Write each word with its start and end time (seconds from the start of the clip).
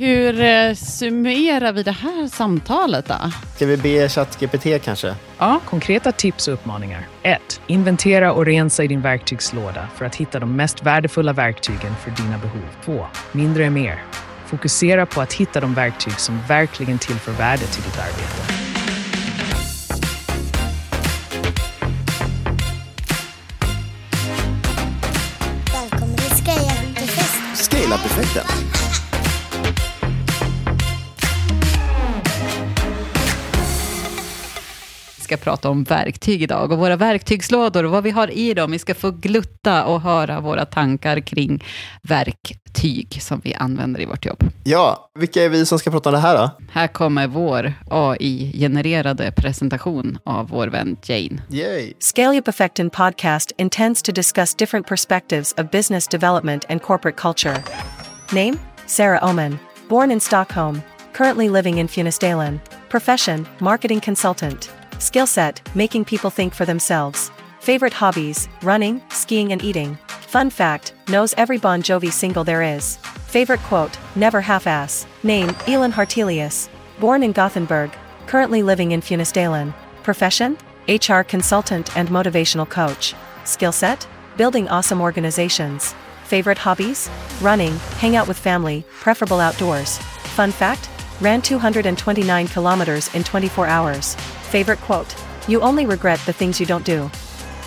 Hur 0.00 0.40
eh, 0.40 0.74
summerar 0.74 1.72
vi 1.72 1.82
det 1.82 1.92
här 1.92 2.28
samtalet 2.28 3.06
då? 3.06 3.14
Ska 3.56 3.66
vi 3.66 3.76
be 3.76 4.08
ChatGPT 4.08 4.84
kanske? 4.84 5.14
Ja, 5.38 5.60
konkreta 5.64 6.12
tips 6.12 6.48
och 6.48 6.54
uppmaningar. 6.54 7.08
1. 7.22 7.60
Inventera 7.66 8.32
och 8.32 8.46
rensa 8.46 8.84
i 8.84 8.86
din 8.86 9.00
verktygslåda 9.00 9.88
för 9.96 10.04
att 10.04 10.14
hitta 10.14 10.38
de 10.38 10.56
mest 10.56 10.82
värdefulla 10.82 11.32
verktygen 11.32 11.94
för 11.96 12.10
dina 12.22 12.38
behov. 12.38 12.62
2. 12.84 13.06
Mindre 13.32 13.66
är 13.66 13.70
mer. 13.70 14.02
Fokusera 14.46 15.06
på 15.06 15.20
att 15.20 15.32
hitta 15.32 15.60
de 15.60 15.74
verktyg 15.74 16.20
som 16.20 16.40
verkligen 16.48 16.98
tillför 16.98 17.32
värde 17.32 17.66
till 17.66 17.82
ditt 17.82 17.98
arbete. 17.98 18.52
Välkommen 25.72 26.16
till 26.16 26.36
Scale-up-fest. 26.36 27.64
Scale-up-effekten. 27.64 28.87
Ska 35.28 35.36
prata 35.36 35.70
om 35.70 35.84
verktyg 35.84 36.42
idag 36.42 36.72
och 36.72 36.78
våra 36.78 36.96
verktygslådor 36.96 37.84
och 37.84 37.90
vad 37.90 38.04
vi 38.04 38.10
har 38.10 38.30
i 38.30 38.54
dem. 38.54 38.70
Vi 38.70 38.78
ska 38.78 38.94
få 38.94 39.10
glutta 39.10 39.84
och 39.84 40.00
höra 40.00 40.40
våra 40.40 40.64
tankar 40.64 41.20
kring 41.20 41.64
verktyg 42.02 43.18
som 43.22 43.40
vi 43.44 43.54
använder 43.54 44.00
i 44.00 44.04
vårt 44.04 44.26
jobb. 44.26 44.44
Ja, 44.64 45.10
vilka 45.18 45.44
är 45.44 45.48
vi 45.48 45.66
som 45.66 45.78
ska 45.78 45.90
prata 45.90 46.08
om 46.08 46.14
det 46.14 46.20
här 46.20 46.36
då? 46.36 46.50
Här 46.70 46.86
kommer 46.86 47.26
vår 47.26 47.72
AI-genererade 47.90 49.32
presentation 49.32 50.18
av 50.24 50.48
vår 50.48 50.66
vän 50.68 50.96
Jane. 51.02 51.42
Yay! 51.50 51.92
Scale 51.98 52.38
Up 52.38 52.48
Effectin 52.48 52.90
podcast 52.90 53.52
intends 53.58 54.02
to 54.02 54.12
discuss 54.12 54.54
different 54.54 54.86
perspectives 54.86 55.52
of 55.52 55.70
business 55.70 56.08
development 56.08 56.64
and 56.68 56.82
corporate 56.82 57.16
culture. 57.16 57.62
Name? 58.32 58.56
Sarah 58.86 59.30
Oman. 59.30 59.58
Born 59.88 60.10
in 60.10 60.20
Stockholm. 60.20 60.80
Currently 61.12 61.48
living 61.48 61.80
in 61.80 61.88
Funäsdalen. 61.88 62.60
Profession? 62.90 63.46
Marketing 63.58 64.00
consultant. 64.00 64.77
Skill 64.98 65.26
set? 65.26 65.60
Making 65.76 66.04
people 66.04 66.30
think 66.30 66.52
for 66.52 66.64
themselves. 66.64 67.30
Favorite 67.60 67.92
hobbies? 67.92 68.48
Running, 68.62 69.00
skiing, 69.10 69.52
and 69.52 69.62
eating. 69.62 69.96
Fun 70.08 70.50
fact 70.50 70.92
knows 71.08 71.34
every 71.36 71.58
Bon 71.58 71.82
Jovi 71.82 72.12
single 72.12 72.42
there 72.44 72.62
is. 72.62 72.96
Favorite 73.28 73.60
quote 73.60 73.96
Never 74.16 74.40
half 74.40 74.66
ass. 74.66 75.06
Name 75.22 75.54
Elon 75.66 75.92
Hartelius. 75.92 76.68
Born 76.98 77.22
in 77.22 77.32
Gothenburg. 77.32 77.92
Currently 78.26 78.62
living 78.62 78.90
in 78.92 79.00
Funäsdalen. 79.00 79.72
Profession? 80.02 80.58
HR 80.88 81.22
consultant 81.22 81.96
and 81.96 82.08
motivational 82.08 82.68
coach. 82.68 83.14
Skill 83.44 83.72
set? 83.72 84.06
Building 84.36 84.68
awesome 84.68 85.00
organizations. 85.00 85.94
Favorite 86.24 86.58
hobbies? 86.58 87.08
Running, 87.40 87.76
hang 87.98 88.16
out 88.16 88.26
with 88.26 88.38
family, 88.38 88.84
preferable 89.00 89.40
outdoors. 89.40 89.98
Fun 90.34 90.50
fact? 90.50 90.88
Ran 91.20 91.42
229 91.42 92.48
kilometers 92.48 93.14
in 93.14 93.24
24 93.24 93.66
hours. 93.66 94.16
Favorite 94.48 94.80
quote? 94.80 95.14
You 95.46 95.60
only 95.60 95.84
regret 95.84 96.20
the 96.24 96.32
things 96.32 96.58
you 96.58 96.64
don't 96.64 96.84
do. 96.84 97.10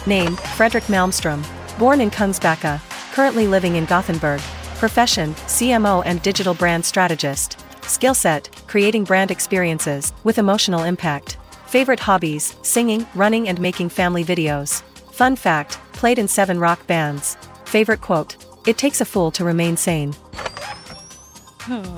Name 0.07 0.35
Frederick 0.57 0.85
Malmstrom. 0.85 1.45
Born 1.77 2.01
in 2.01 2.09
Kungsbacka. 2.09 2.81
Currently 3.13 3.45
living 3.45 3.75
in 3.75 3.85
Gothenburg. 3.85 4.41
Profession 4.79 5.35
CMO 5.45 6.01
and 6.07 6.23
digital 6.23 6.55
brand 6.55 6.83
strategist. 6.83 7.59
Skill 7.83 8.15
set 8.15 8.49
creating 8.65 9.03
brand 9.03 9.29
experiences 9.29 10.11
with 10.23 10.39
emotional 10.39 10.81
impact. 10.81 11.37
Favorite 11.67 11.99
hobbies 11.99 12.55
singing, 12.63 13.05
running, 13.13 13.47
and 13.47 13.61
making 13.61 13.89
family 13.89 14.23
videos. 14.23 14.81
Fun 15.13 15.35
fact 15.35 15.73
played 15.93 16.17
in 16.17 16.27
seven 16.27 16.59
rock 16.59 16.87
bands. 16.87 17.37
Favorite 17.65 18.01
quote 18.01 18.37
It 18.65 18.79
takes 18.79 19.01
a 19.01 19.05
fool 19.05 19.29
to 19.31 19.45
remain 19.45 19.77
sane. 19.77 20.15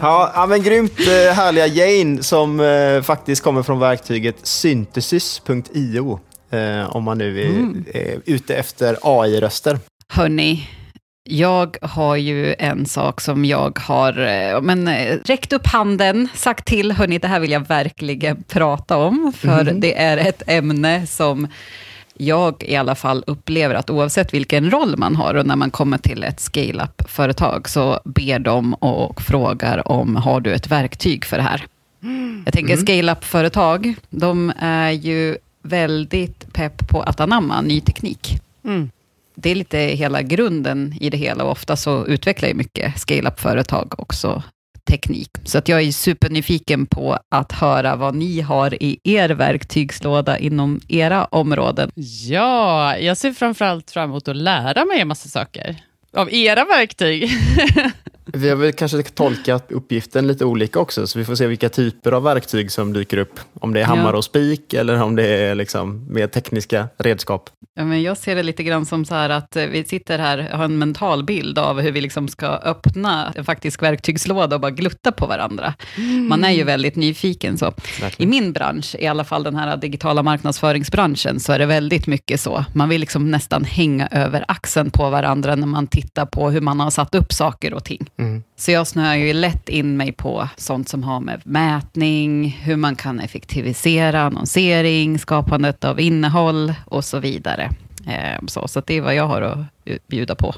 Ja, 0.02 0.46
men 0.50 0.64
grymt 0.64 1.00
eh, 1.00 1.34
härliga 1.34 1.68
Jane 1.68 2.24
som 2.24 2.60
eh, 2.60 3.02
faktiskt 3.02 3.44
kommer 3.44 3.64
från 3.64 3.80
verktyget 3.80 4.36
synthesis.io. 4.44 6.20
Eh, 6.52 6.96
om 6.96 7.04
man 7.04 7.18
nu 7.18 7.42
är, 7.42 7.98
är 7.98 8.22
ute 8.26 8.56
efter 8.56 8.98
AI-röster. 9.02 9.80
Hörni, 10.08 10.70
jag 11.30 11.78
har 11.82 12.16
ju 12.16 12.56
en 12.60 12.86
sak 12.86 13.22
som 13.22 13.46
jag 13.46 13.80
har 13.80 14.20
eh, 14.20 14.62
men, 14.62 14.88
eh, 14.88 15.18
räckt 15.26 15.54
upp 15.54 15.68
handen, 15.68 16.28
sagt 16.36 16.68
till, 16.68 16.92
hörni, 16.92 17.18
det 17.18 17.28
här 17.28 17.40
vill 17.40 17.52
jag 17.52 17.68
verkligen 17.68 18.44
prata 18.44 18.98
om, 18.98 19.34
för 19.38 19.64
det 19.64 19.98
är 19.98 20.18
ett 20.18 20.44
ämne 20.48 21.08
som 21.08 21.48
jag 22.18 22.64
i 22.64 22.76
alla 22.76 22.96
fall 22.96 23.24
upplever 23.28 23.76
att 23.76 23.90
oavsett 23.90 24.34
vilken 24.34 24.72
roll 24.72 24.98
man 24.98 25.16
har 25.16 25.34
och 25.34 25.46
när 25.46 25.56
man 25.56 25.72
kommer 25.72 25.98
till 25.98 26.24
ett 26.24 26.40
scale-up-företag 26.40 27.70
så 27.70 28.00
ber 28.06 28.40
de 28.40 28.74
och 28.74 29.22
frågar 29.22 29.92
om 29.92 30.16
har 30.16 30.42
du 30.42 30.54
ett 30.54 30.68
verktyg 30.68 31.26
för 31.26 31.38
det 31.38 31.44
här. 31.44 31.66
Jag 32.46 32.54
tänker 32.54 32.78
scale-up-företag, 32.78 33.96
de 34.10 34.54
är 34.60 34.92
ju 34.92 35.38
väldigt 35.62 36.54
pepp 36.54 36.90
på 36.90 37.02
att 37.02 37.20
anamma 37.20 37.62
ny 37.62 37.82
teknik. 37.82 38.42
Det 39.36 39.52
är 39.52 39.56
lite 39.56 39.78
hela 39.78 40.22
grunden 40.22 40.96
i 41.00 41.10
det 41.10 41.18
hela 41.18 41.44
och 41.44 41.52
ofta 41.52 41.76
så 41.76 42.06
utvecklar 42.06 42.50
ju 42.50 42.56
mycket 42.56 43.00
scale-up-företag 43.00 43.94
också 43.98 44.44
teknik. 44.90 45.30
Så 45.44 45.58
att 45.58 45.68
jag 45.68 45.82
är 45.82 45.92
supernyfiken 45.92 46.86
på 46.86 47.18
att 47.32 47.52
höra 47.52 47.96
vad 47.96 48.16
ni 48.16 48.42
har 48.42 48.84
i 48.84 49.00
er 49.04 49.30
verktygslåda 49.30 50.38
inom 50.38 50.80
era 50.88 51.26
områden. 51.26 51.92
Ja, 52.28 52.98
jag 52.98 53.18
ser 53.18 53.32
framförallt 53.32 53.92
fram 53.92 54.10
emot 54.10 54.28
att 54.28 54.36
lära 54.36 54.86
mig 54.86 55.00
en 55.02 55.08
massa 55.08 55.30
saker. 55.30 55.84
Av 56.14 56.34
era 56.34 56.66
verktyg. 56.66 57.30
Vi 58.26 58.50
har 58.50 58.56
väl 58.56 58.74
kanske 58.74 59.04
tolkat 59.04 59.72
uppgiften 59.72 60.28
lite 60.28 60.46
olika 60.46 60.80
också, 60.80 61.08
så 61.08 61.20
vi 61.20 61.26
får 61.26 61.36
se 61.36 61.48
vilka 61.48 61.70
typer 61.70 62.12
av 62.12 62.24
verktyg 62.24 62.72
som 62.72 62.94
dyker 62.94 63.18
upp. 63.18 63.40
Om 63.60 63.74
det 63.74 63.80
är 63.80 63.82
Ja. 63.82 63.88
hammare 63.88 64.18
och 64.18 64.24
spik 64.24 64.74
eller 64.74 65.02
om 65.02 65.16
det 65.16 65.28
är 65.28 65.56
liksom 65.56 66.06
mer 66.14 66.28
tekniska 66.28 66.88
redskap. 66.98 67.50
Ja, 67.76 67.84
men 67.86 68.02
jag 68.02 68.18
ser 68.18 68.36
det 68.36 68.44
lite 68.44 68.64
grann 68.64 68.86
som 68.86 69.06
så 69.06 69.16
här 69.16 69.30
att 69.30 69.56
eh, 69.56 69.66
vi 69.66 69.84
sitter 69.84 70.20
här 70.20 70.50
och 70.52 70.58
har 70.58 70.66
en 70.66 70.78
mental 70.78 71.24
bild 71.24 71.58
av 71.60 71.82
hur 71.82 71.92
vi 71.92 72.02
liksom 72.02 72.28
ska 72.28 72.48
öppna 72.48 73.34
en 73.36 73.46
faktisk 73.46 73.82
verktygslåda 73.84 74.56
och 74.56 74.62
bara 74.62 74.72
glutta 74.72 75.12
på 75.12 75.26
varandra. 75.26 75.74
Man 76.30 76.44
är 76.44 76.52
ju 76.52 76.64
väldigt 76.64 76.96
nyfiken 76.96 77.58
så. 77.58 77.74
I 78.18 78.26
min 78.26 78.54
bransch, 78.54 78.96
i 79.00 79.08
alla 79.08 79.24
fall 79.24 79.44
den 79.44 79.56
här 79.56 79.78
digitala 79.78 80.24
marknadsföringsbranschen, 80.24 81.40
så 81.40 81.54
är 81.54 81.60
det 81.60 81.66
väldigt 81.66 82.08
mycket 82.08 82.40
så. 82.42 82.66
Man 82.76 82.90
vill 82.90 83.02
liksom 83.02 83.32
nästan 83.32 83.64
hänga 83.64 84.08
över 84.08 84.46
axeln 84.48 84.92
på 84.92 85.10
varandra 85.10 85.56
när 85.56 85.68
man 85.68 85.88
tittar 85.88 86.03
på 86.32 86.50
hur 86.50 86.62
man 86.62 86.80
har 86.80 86.90
satt 86.92 87.16
upp 87.16 87.34
saker 87.34 87.74
och 87.74 87.84
ting. 87.84 88.10
Mm. 88.18 88.44
Så 88.56 88.72
jag 88.72 88.88
snöar 88.88 89.16
ju 89.16 89.34
lätt 89.34 89.70
in 89.70 89.98
mig 89.98 90.12
på 90.12 90.50
sånt 90.58 90.90
som 90.90 91.04
har 91.04 91.20
med 91.20 91.42
mätning, 91.44 92.50
hur 92.50 92.76
man 92.76 92.96
kan 92.96 93.20
effektivisera 93.20 94.22
annonsering, 94.22 95.20
skapandet 95.20 95.84
av 95.84 96.00
innehåll 96.00 96.74
och 96.86 97.06
så 97.06 97.20
vidare. 97.20 97.70
Eh, 98.08 98.46
Så, 98.48 98.68
så 98.68 98.82
det 98.86 98.94
är 98.94 99.02
vad 99.02 99.16
jag 99.16 99.28
har 99.28 99.42
att 99.42 99.58
bjuda 100.08 100.36
på. 100.36 100.54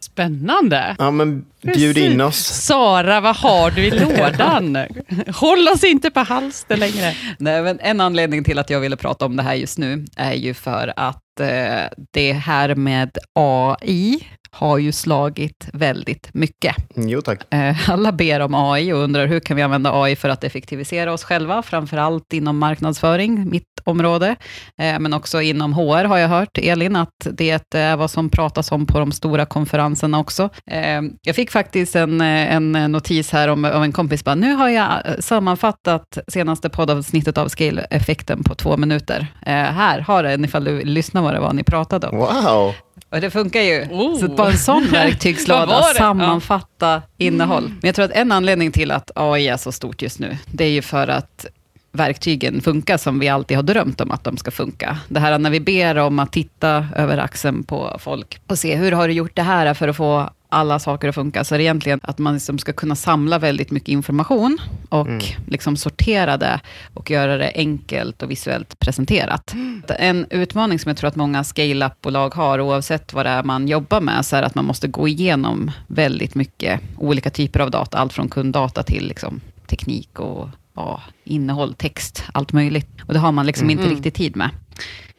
Spännande. 0.00 0.96
Ja, 0.98 1.10
men 1.10 1.44
bjud 1.62 1.98
in 1.98 2.20
oss. 2.20 2.36
Sara, 2.38 3.20
vad 3.20 3.36
har 3.36 3.70
du 3.70 3.84
i 3.86 3.90
lådan? 3.90 4.76
Håll 5.34 5.68
oss 5.68 5.84
inte 5.84 6.10
på 6.10 6.20
halster 6.20 6.76
längre. 6.76 7.14
Nej, 7.38 7.62
men 7.62 7.80
en 7.80 8.00
anledning 8.00 8.44
till 8.44 8.58
att 8.58 8.70
jag 8.70 8.80
ville 8.80 8.96
prata 8.96 9.24
om 9.26 9.36
det 9.36 9.42
här 9.42 9.54
just 9.54 9.78
nu 9.78 10.04
är 10.16 10.32
ju 10.32 10.54
för 10.54 10.92
att 10.96 11.40
eh, 11.40 11.82
det 12.10 12.32
här 12.32 12.74
med 12.74 13.18
AI 13.32 14.26
har 14.54 14.78
ju 14.78 14.92
slagit 14.92 15.68
väldigt 15.72 16.28
mycket. 16.34 16.96
Mm, 16.96 17.08
Jo 17.08 17.20
tack. 17.20 17.54
Eh, 17.54 17.90
Alla 17.90 18.12
ber 18.12 18.40
om 18.40 18.54
AI 18.54 18.92
och 18.92 18.98
undrar 18.98 19.26
hur 19.26 19.40
kan 19.40 19.56
vi 19.56 19.62
använda 19.62 20.02
AI 20.02 20.16
för 20.16 20.28
att 20.28 20.44
effektivisera 20.44 21.12
oss 21.12 21.24
själva, 21.24 21.62
framför 21.62 21.96
allt 21.96 22.32
inom 22.32 22.58
marknadsföring, 22.58 23.50
mitt 23.50 23.64
område, 23.84 24.36
Eh, 24.78 24.98
men 24.98 25.14
också 25.14 25.40
inom 25.42 25.72
HR 25.74 26.04
har 26.04 26.18
jag 26.18 26.28
hört, 26.28 26.58
Elin, 26.58 26.96
att 26.96 27.26
det 27.32 27.74
är 27.74 27.96
vad 27.96 28.10
som 28.10 28.28
pratas 28.30 28.72
om 28.72 28.86
på 28.86 28.98
de 28.98 29.12
stora 29.12 29.46
konferenserna 29.46 30.18
också. 30.18 30.48
Eh, 30.70 31.02
Jag 31.22 31.36
fick 31.36 31.50
faktiskt 31.50 31.96
en, 31.96 32.20
en 32.20 32.72
notis 32.72 33.32
här 33.32 33.48
om, 33.48 33.64
om 33.64 33.82
en 33.82 33.92
kompis, 33.92 34.24
bara, 34.24 34.34
nu 34.34 34.54
har 34.54 34.68
jag 34.68 34.90
sammanfattat 35.18 36.18
senaste 36.28 36.68
poddavsnittet 36.70 37.38
av 37.38 37.48
Scale-effekten 37.48 38.42
på 38.44 38.54
två 38.54 38.76
minuter. 38.76 39.26
Här 39.46 40.00
har 40.00 40.22
den 40.22 40.44
ifall 40.44 40.64
du 40.64 40.80
lyssnar 40.84 41.22
vad 41.22 41.34
det 41.34 41.40
var 41.40 41.52
ni 41.52 41.64
pratade 41.64 42.06
om. 42.06 42.16
Wow! 42.18 42.74
Och 43.14 43.20
det 43.20 43.30
funkar 43.30 43.60
ju. 43.60 43.86
Oh. 43.90 44.18
Så 44.18 44.28
bara 44.28 44.50
en 44.50 44.58
sån 44.58 44.88
verktygslåda, 44.92 45.66
var 45.66 45.92
det? 45.92 45.98
sammanfatta 45.98 47.02
innehåll. 47.18 47.68
Men 47.68 47.88
jag 47.88 47.94
tror 47.94 48.04
att 48.04 48.10
en 48.10 48.32
anledning 48.32 48.72
till 48.72 48.90
att 48.90 49.10
AI 49.14 49.48
är 49.48 49.56
så 49.56 49.72
stort 49.72 50.02
just 50.02 50.18
nu, 50.18 50.38
det 50.46 50.64
är 50.64 50.70
ju 50.70 50.82
för 50.82 51.08
att 51.08 51.46
verktygen 51.92 52.60
funkar 52.60 52.96
som 52.96 53.18
vi 53.18 53.28
alltid 53.28 53.56
har 53.56 53.62
drömt 53.62 54.00
om 54.00 54.10
att 54.10 54.24
de 54.24 54.36
ska 54.36 54.50
funka. 54.50 54.98
Det 55.08 55.20
här 55.20 55.38
när 55.38 55.50
vi 55.50 55.60
ber 55.60 55.98
om 55.98 56.18
att 56.18 56.32
titta 56.32 56.86
över 56.96 57.18
axeln 57.18 57.64
på 57.64 57.96
folk 58.00 58.40
och 58.46 58.58
se 58.58 58.76
hur 58.76 58.92
har 58.92 59.08
du 59.08 59.14
gjort 59.14 59.36
det 59.36 59.42
här 59.42 59.74
för 59.74 59.88
att 59.88 59.96
få 59.96 60.30
alla 60.54 60.78
saker 60.78 61.08
att 61.08 61.14
funka, 61.14 61.44
så 61.44 61.54
är 61.54 61.58
det 61.58 61.64
egentligen 61.64 62.00
att 62.02 62.18
man 62.18 62.34
liksom 62.34 62.58
ska 62.58 62.72
kunna 62.72 62.96
samla 62.96 63.38
väldigt 63.38 63.70
mycket 63.70 63.88
information 63.88 64.58
och 64.88 65.24
liksom 65.46 65.76
sortera 65.76 66.36
det 66.36 66.60
och 66.94 67.10
göra 67.10 67.36
det 67.36 67.52
enkelt 67.54 68.22
och 68.22 68.30
visuellt 68.30 68.78
presenterat. 68.78 69.54
En 69.98 70.26
utmaning 70.30 70.78
som 70.78 70.88
jag 70.88 70.96
tror 70.96 71.08
att 71.08 71.16
många 71.16 71.44
scale-up-bolag 71.44 72.34
har, 72.34 72.60
oavsett 72.60 73.12
vad 73.12 73.26
det 73.26 73.30
är 73.30 73.42
man 73.42 73.68
jobbar 73.68 74.00
med, 74.00 74.26
så 74.26 74.36
är 74.36 74.42
att 74.42 74.54
man 74.54 74.64
måste 74.64 74.88
gå 74.88 75.08
igenom 75.08 75.70
väldigt 75.86 76.34
mycket 76.34 76.80
olika 76.98 77.30
typer 77.30 77.60
av 77.60 77.70
data, 77.70 77.98
allt 77.98 78.12
från 78.12 78.28
kunddata 78.28 78.82
till 78.82 79.08
liksom, 79.08 79.40
teknik 79.66 80.20
och 80.20 80.48
ja, 80.74 81.02
innehåll, 81.24 81.74
text, 81.74 82.24
allt 82.32 82.52
möjligt. 82.52 82.88
Och 83.06 83.12
det 83.12 83.18
har 83.18 83.32
man 83.32 83.46
liksom 83.46 83.70
inte 83.70 83.88
riktigt 83.88 84.14
tid 84.14 84.36
med. 84.36 84.50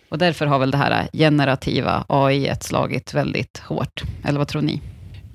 Och 0.09 0.17
därför 0.17 0.45
har 0.45 0.59
väl 0.59 0.71
det 0.71 0.77
här 0.77 1.07
generativa 1.13 2.05
AI 2.09 2.53
slagit 2.61 3.13
väldigt 3.13 3.57
hårt. 3.57 4.03
Eller 4.23 4.37
vad 4.37 4.47
tror 4.47 4.61
ni? 4.61 4.81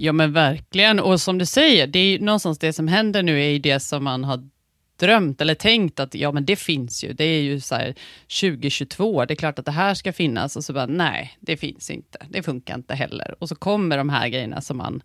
Ja 0.02 0.12
men 0.12 0.32
verkligen, 0.32 1.00
och 1.00 1.20
som 1.20 1.38
du 1.38 1.46
säger, 1.46 1.86
det 1.86 1.98
är 1.98 2.18
någonstans 2.18 2.58
det 2.58 2.72
som 2.72 2.88
händer 2.88 3.22
nu 3.22 3.42
är 3.42 3.48
ju 3.48 3.58
det 3.58 3.80
som 3.80 4.04
man 4.04 4.24
har 4.24 4.48
drömt 4.96 5.40
eller 5.40 5.54
tänkt 5.54 6.00
att 6.00 6.14
ja 6.14 6.32
men 6.32 6.44
det 6.44 6.56
finns 6.56 7.04
ju, 7.04 7.12
det 7.12 7.24
är 7.24 7.40
ju 7.40 7.60
så 7.60 7.74
här 7.74 7.94
2022, 8.40 9.24
det 9.24 9.34
är 9.34 9.36
klart 9.36 9.58
att 9.58 9.64
det 9.64 9.72
här 9.72 9.94
ska 9.94 10.12
finnas. 10.12 10.56
Och 10.56 10.64
så 10.64 10.72
bara 10.72 10.86
nej, 10.86 11.36
det 11.40 11.56
finns 11.56 11.90
inte, 11.90 12.18
det 12.28 12.42
funkar 12.42 12.74
inte 12.74 12.94
heller. 12.94 13.34
Och 13.38 13.48
så 13.48 13.54
kommer 13.54 13.98
de 13.98 14.08
här 14.08 14.28
grejerna 14.28 14.60
som 14.60 14.76
man 14.76 15.02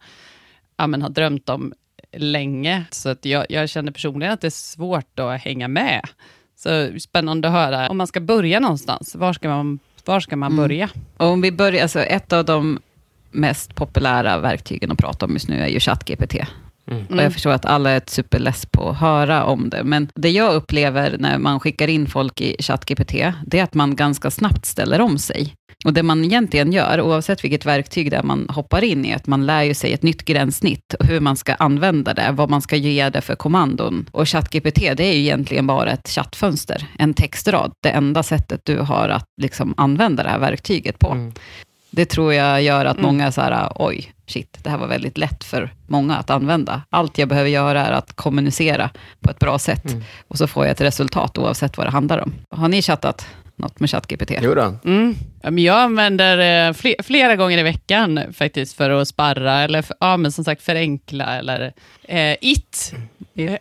ja, 0.78 0.88
men 0.88 1.02
har 1.02 1.10
drömt 1.10 1.50
om 1.50 1.74
länge, 2.14 2.84
så 2.92 3.10
att 3.10 3.26
jag, 3.26 3.46
jag 3.50 3.70
känner 3.70 3.92
personligen 3.92 4.34
att 4.34 4.42
det 4.42 4.48
är 4.48 4.52
svårt 4.52 5.20
att 5.20 5.42
hänga 5.42 5.68
med. 5.68 6.02
Så 6.56 7.00
spännande 7.00 7.48
att 7.48 7.54
höra, 7.54 7.90
om 7.90 7.98
man 7.98 8.08
ska 8.08 8.20
börja 8.20 8.60
någonstans, 8.60 9.16
var 9.16 9.34
ska 9.34 9.50
man, 9.50 9.80
var 10.06 10.20
ska 10.20 10.36
man 10.36 10.56
börja? 10.56 10.90
Och 11.18 11.28
om 11.28 11.42
vi 11.42 11.52
börjar, 11.52 11.82
alltså 11.82 12.00
ett 12.00 12.34
av 12.34 12.46
de 12.46 12.80
mest 13.36 13.76
populära 13.76 14.38
verktygen 14.38 14.92
att 14.92 14.98
prata 14.98 15.26
om 15.26 15.34
just 15.34 15.48
nu 15.48 15.60
är 15.60 15.68
ju 15.68 15.80
ChatGPT. 15.80 16.36
Och 17.10 17.18
jag 17.18 17.34
förstår 17.34 17.52
att 17.52 17.66
alla 17.66 17.90
är 17.90 18.02
superless 18.08 18.66
på 18.66 18.90
att 18.90 18.98
höra 18.98 19.44
om 19.44 19.70
det. 19.70 19.84
Men 19.84 20.10
det 20.16 20.30
jag 20.30 20.56
upplever 20.56 21.16
när 21.20 21.38
man 21.38 21.60
skickar 21.60 21.88
in 21.88 22.08
folk 22.08 22.42
i 22.42 22.56
ChatGPT, 22.60 23.14
det 23.46 23.60
är 23.60 23.64
att 23.64 23.74
man 23.74 23.96
ganska 23.96 24.32
snabbt 24.32 24.66
ställer 24.66 25.02
om 25.02 25.18
sig. 25.18 25.54
Och 25.86 25.94
det 25.94 26.04
man 26.04 26.26
egentligen 26.26 26.72
gör, 26.72 27.02
oavsett 27.02 27.44
vilket 27.44 27.66
verktyg 27.66 28.12
det 28.12 28.18
är 28.18 28.24
man 28.24 28.48
hoppar 28.50 28.84
in 28.84 29.06
i, 29.06 29.10
är 29.10 29.16
att 29.16 29.28
man 29.28 29.46
lär 29.46 29.64
ju 29.64 29.74
sig 29.74 29.94
ett 29.94 30.04
nytt 30.04 30.26
gränssnitt, 30.26 30.94
och 31.00 31.06
hur 31.06 31.20
man 31.20 31.36
ska 31.36 31.54
använda 31.56 32.14
det, 32.14 32.32
vad 32.32 32.50
man 32.50 32.62
ska 32.62 32.76
ge 32.76 33.10
det 33.10 33.22
för 33.22 33.36
kommandon. 33.36 34.10
Och 34.12 34.30
ChatGPT, 34.30 34.80
det 34.98 35.04
är 35.04 35.14
ju 35.14 35.20
egentligen 35.20 35.68
bara 35.68 35.92
ett 35.92 36.10
chattfönster, 36.10 36.88
en 37.00 37.14
textrad, 37.14 37.72
det 37.84 37.90
enda 37.90 38.24
sättet 38.24 38.62
du 38.64 38.80
har 38.80 39.10
att 39.10 39.26
liksom 39.42 39.74
använda 39.78 40.24
det 40.24 40.30
här 40.30 40.40
verktyget 40.40 41.00
på. 41.00 41.32
Det 41.96 42.06
tror 42.06 42.34
jag 42.34 42.62
gör 42.64 42.86
att 42.86 43.00
många 43.02 43.28
är 43.28 43.32
så 43.32 43.42
här, 43.42 43.72
oj, 43.76 44.14
shit, 44.28 44.58
det 44.64 44.70
här 44.70 44.78
var 44.78 44.88
väldigt 44.88 45.18
lätt 45.18 45.44
för 45.44 45.74
många 45.88 46.16
att 46.16 46.30
använda. 46.30 46.82
Allt 46.90 47.18
jag 47.18 47.28
behöver 47.30 47.50
göra 47.50 47.86
är 47.86 47.92
att 47.92 48.14
kommunicera 48.16 48.90
på 49.22 49.30
ett 49.32 49.40
bra 49.40 49.60
sätt, 49.60 49.84
och 50.28 50.38
så 50.38 50.48
får 50.48 50.66
jag 50.66 50.72
ett 50.72 50.82
resultat 50.82 51.38
oavsett 51.38 51.78
vad 51.78 51.88
det 51.88 51.92
handlar 51.92 52.20
om. 52.20 52.34
Har 52.50 52.68
ni 52.68 52.82
chattat 52.82 53.28
något 53.56 53.80
med 53.80 53.90
ChatGPT? 53.90 54.32
Jo 54.42 54.56
då. 54.56 54.76
Mm. 54.86 55.16
Ja, 55.42 55.52
men 55.52 55.64
Jag 55.64 55.78
använder 55.78 56.38
eh, 56.38 56.74
fle- 56.74 57.04
flera 57.04 57.36
gånger 57.36 57.58
i 57.58 57.64
veckan 57.64 58.20
faktiskt 58.34 58.74
för 58.78 58.90
att 58.90 59.08
sparra, 59.08 59.54
eller 59.62 59.82
för, 59.82 59.96
ja, 60.00 60.18
men 60.18 60.32
som 60.32 60.44
sagt 60.44 60.62
förenkla. 60.62 61.36
Eller, 61.38 61.74
eh, 62.04 62.36
IT 62.42 62.94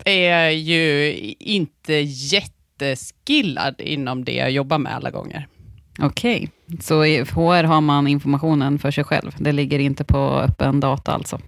är 0.04 0.48
ju 0.50 1.14
inte 1.38 1.94
jätteskillad 1.94 3.80
inom 3.80 4.24
det 4.24 4.32
jag 4.34 4.50
jobbar 4.50 4.78
med 4.78 4.94
alla 4.94 5.10
gånger. 5.10 5.46
Okej, 5.98 6.50
så 6.80 7.04
i 7.04 7.20
HR 7.20 7.64
har 7.64 7.80
man 7.80 8.06
informationen 8.06 8.78
för 8.78 8.90
sig 8.90 9.04
själv. 9.04 9.32
Det 9.38 9.52
ligger 9.52 9.78
inte 9.78 10.04
på 10.04 10.18
öppen 10.18 10.80
data 10.80 11.12
alltså. 11.12 11.40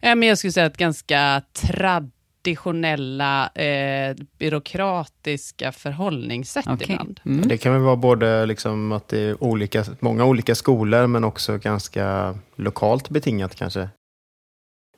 Ja, 0.00 0.14
men 0.14 0.28
jag 0.28 0.38
skulle 0.38 0.52
säga 0.52 0.66
att 0.66 0.76
ganska 0.76 1.42
traditionella 1.52 3.48
eh, 3.54 4.16
byråkratiska 4.38 5.72
förhållningssätt 5.72 6.66
Okej. 6.66 6.86
ibland. 6.90 7.20
Mm. 7.24 7.48
Det 7.48 7.58
kan 7.58 7.72
väl 7.72 7.82
vara 7.82 7.96
både 7.96 8.46
liksom 8.46 8.92
att 8.92 9.08
det 9.08 9.20
är 9.20 9.44
olika, 9.44 9.84
många 10.00 10.24
olika 10.24 10.54
skolor, 10.54 11.06
men 11.06 11.24
också 11.24 11.58
ganska 11.58 12.38
lokalt 12.56 13.08
betingat 13.08 13.54
kanske. 13.54 13.88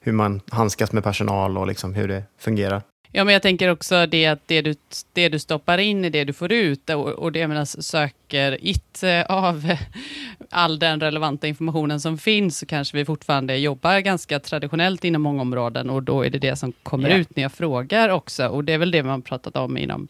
Hur 0.00 0.12
man 0.12 0.40
handskas 0.50 0.92
med 0.92 1.04
personal 1.04 1.58
och 1.58 1.66
liksom 1.66 1.94
hur 1.94 2.08
det 2.08 2.22
fungerar. 2.38 2.82
Ja, 3.12 3.24
men 3.24 3.32
jag 3.32 3.42
tänker 3.42 3.68
också 3.70 4.06
det 4.06 4.26
att 4.26 4.42
det 4.46 4.62
du, 4.62 4.74
det 5.12 5.28
du 5.28 5.38
stoppar 5.38 5.78
in 5.78 6.04
är 6.04 6.10
det 6.10 6.24
du 6.24 6.32
får 6.32 6.52
ut 6.52 6.90
och, 6.90 7.08
och 7.08 7.32
det 7.32 7.38
jag 7.38 7.48
menar, 7.48 7.64
söker 7.64 8.58
IT 8.60 9.02
eh, 9.02 9.22
av 9.22 9.72
all 10.50 10.78
den 10.78 11.00
relevanta 11.00 11.46
informationen 11.46 12.00
som 12.00 12.18
finns 12.18 12.58
så 12.58 12.66
kanske 12.66 12.96
vi 12.96 13.04
fortfarande 13.04 13.56
jobbar 13.56 14.00
ganska 14.00 14.40
traditionellt 14.40 15.04
inom 15.04 15.22
många 15.22 15.42
områden 15.42 15.90
och 15.90 16.02
då 16.02 16.22
är 16.26 16.30
det 16.30 16.38
det 16.38 16.56
som 16.56 16.72
kommer 16.82 17.08
Ja. 17.10 17.16
ut 17.16 17.36
när 17.36 17.42
jag 17.42 17.52
frågar 17.52 18.08
också 18.08 18.46
och 18.46 18.64
det 18.64 18.72
är 18.72 18.78
väl 18.78 18.90
det 18.90 19.02
man 19.02 19.22
pratat 19.22 19.56
om 19.56 19.76
inom 19.78 20.08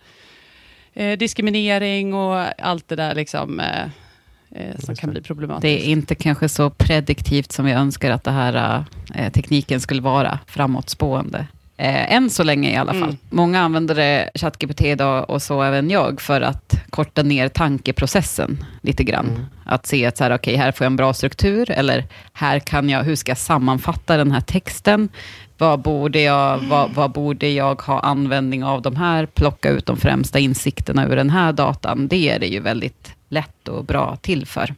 eh, 0.95 1.19
diskriminering 1.19 2.15
och 2.15 2.63
allt 2.65 2.89
det 2.89 2.97
där 2.97 3.15
liksom 3.15 3.61
eh, 3.61 3.83
eh, 4.51 4.79
som 4.79 4.97
kan 4.97 5.11
bli 5.11 5.23
problematiskt. 5.23 5.63
Det 5.63 5.87
är 5.89 5.91
inte 5.93 6.15
kanske 6.15 6.49
så 6.49 6.71
prediktivt 6.71 7.53
som 7.53 7.65
vi 7.65 7.73
önskar 7.73 8.11
att 8.11 8.25
det 8.25 8.31
här 8.31 8.85
eh, 9.15 9.33
tekniken 9.33 9.81
skulle 9.81 10.03
vara 10.03 10.39
framåtspående. 10.47 11.47
Eh, 11.81 12.13
än 12.13 12.31
så 12.31 12.43
länge 12.43 12.71
i 12.71 12.77
alla 12.77 12.93
fall. 12.93 13.03
Mm. 13.03 13.17
Många 13.31 13.61
använder 13.61 13.95
det, 13.95 14.31
ChatGPT 14.35 14.81
idag, 14.81 15.31
och 15.31 15.43
så 15.43 15.63
även 15.63 15.91
jag, 15.91 16.21
för 16.21 16.41
att 16.41 16.75
korta 16.91 17.23
ner 17.23 17.49
tankeprocessen 17.49 18.65
lite 18.83 19.05
grann. 19.05 19.47
Att 19.65 19.87
se 19.87 20.07
att 20.07 20.17
så 20.17 20.25
här, 20.25 20.35
okej, 20.35 20.57
här 20.57 20.73
får 20.73 20.85
jag 20.85 20.91
en 20.91 20.97
bra 20.97 21.15
struktur, 21.15 21.71
eller 21.71 22.05
här 22.33 22.59
kan 22.59 22.89
jag, 22.89 23.03
hur 23.03 23.17
ska 23.17 23.31
jag 23.31 23.39
sammanfatta 23.39 24.17
den 24.17 24.33
här 24.33 24.41
texten? 24.41 25.09
Vad 25.59 25.81
borde, 25.81 26.21
jag, 26.21 26.59
vad, 26.59 26.91
vad 26.91 27.11
borde 27.11 27.49
jag 27.49 27.83
ha 27.83 28.01
användning 28.01 28.65
av 28.65 28.83
de 28.83 28.97
här? 28.97 29.27
Plocka 29.27 29.71
ut 29.71 29.87
de 29.87 29.97
främsta 29.97 30.39
insikterna 30.39 31.07
ur 31.07 31.17
den 31.17 31.31
här 31.31 31.53
datan. 31.53 32.09
Det 32.09 32.31
är 32.31 32.39
det 32.39 32.47
ju 32.47 32.61
väldigt 32.61 33.15
lätt 33.29 33.69
och 33.69 33.85
bra 33.85 34.17
till 34.17 34.47
för. 34.47 34.75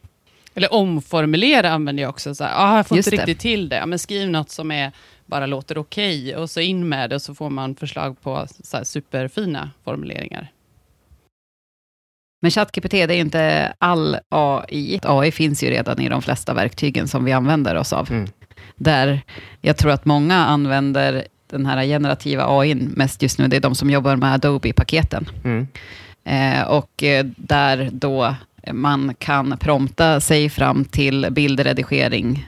Eller 0.55 0.73
omformulera 0.73 1.71
använder 1.71 2.03
jag 2.03 2.09
också. 2.09 2.35
Så 2.35 2.43
här, 2.43 2.53
ah, 2.55 2.77
jag 2.77 2.87
får 2.87 2.97
Just 2.97 3.07
inte 3.07 3.15
det. 3.15 3.21
riktigt 3.21 3.41
till 3.41 3.69
det. 3.69 3.85
Men 3.85 3.99
skriv 3.99 4.29
något 4.29 4.49
som 4.49 4.71
är, 4.71 4.91
bara 5.31 5.45
låter 5.45 5.77
okej 5.77 6.35
och 6.35 6.49
så 6.49 6.59
in 6.59 6.89
med 6.89 7.09
det 7.09 7.15
och 7.15 7.21
så 7.21 7.35
får 7.35 7.49
man 7.49 7.75
förslag 7.75 8.21
på 8.21 8.47
så 8.63 8.85
superfina 8.85 9.69
formuleringar. 9.83 10.51
Men 12.41 12.51
ChatGPT, 12.51 12.91
det 12.91 12.97
är 12.97 13.11
inte 13.11 13.73
all 13.77 14.17
AI. 14.29 14.99
AI 15.03 15.31
finns 15.31 15.63
ju 15.63 15.69
redan 15.69 16.01
i 16.01 16.09
de 16.09 16.21
flesta 16.21 16.53
verktygen 16.53 17.07
som 17.07 17.25
vi 17.25 17.31
använder 17.31 17.75
oss 17.75 17.93
av. 17.93 18.11
Mm. 18.11 18.27
Där 18.75 19.21
jag 19.61 19.77
tror 19.77 19.91
att 19.91 20.05
många 20.05 20.35
använder 20.35 21.27
den 21.47 21.65
här 21.65 21.83
generativa 21.85 22.45
AI 22.47 22.75
mest 22.75 23.21
just 23.21 23.39
nu, 23.39 23.47
det 23.47 23.55
är 23.55 23.61
de 23.61 23.75
som 23.75 23.89
jobbar 23.89 24.15
med 24.15 24.33
Adobe-paketen. 24.33 25.29
Mm. 25.43 25.67
Eh, 26.23 26.67
och 26.67 27.03
eh, 27.03 27.25
där 27.35 27.89
då 27.91 28.35
man 28.71 29.15
kan 29.19 29.57
prompta 29.57 30.19
sig 30.19 30.49
fram 30.49 30.85
till 30.85 31.27
bildredigering 31.31 32.47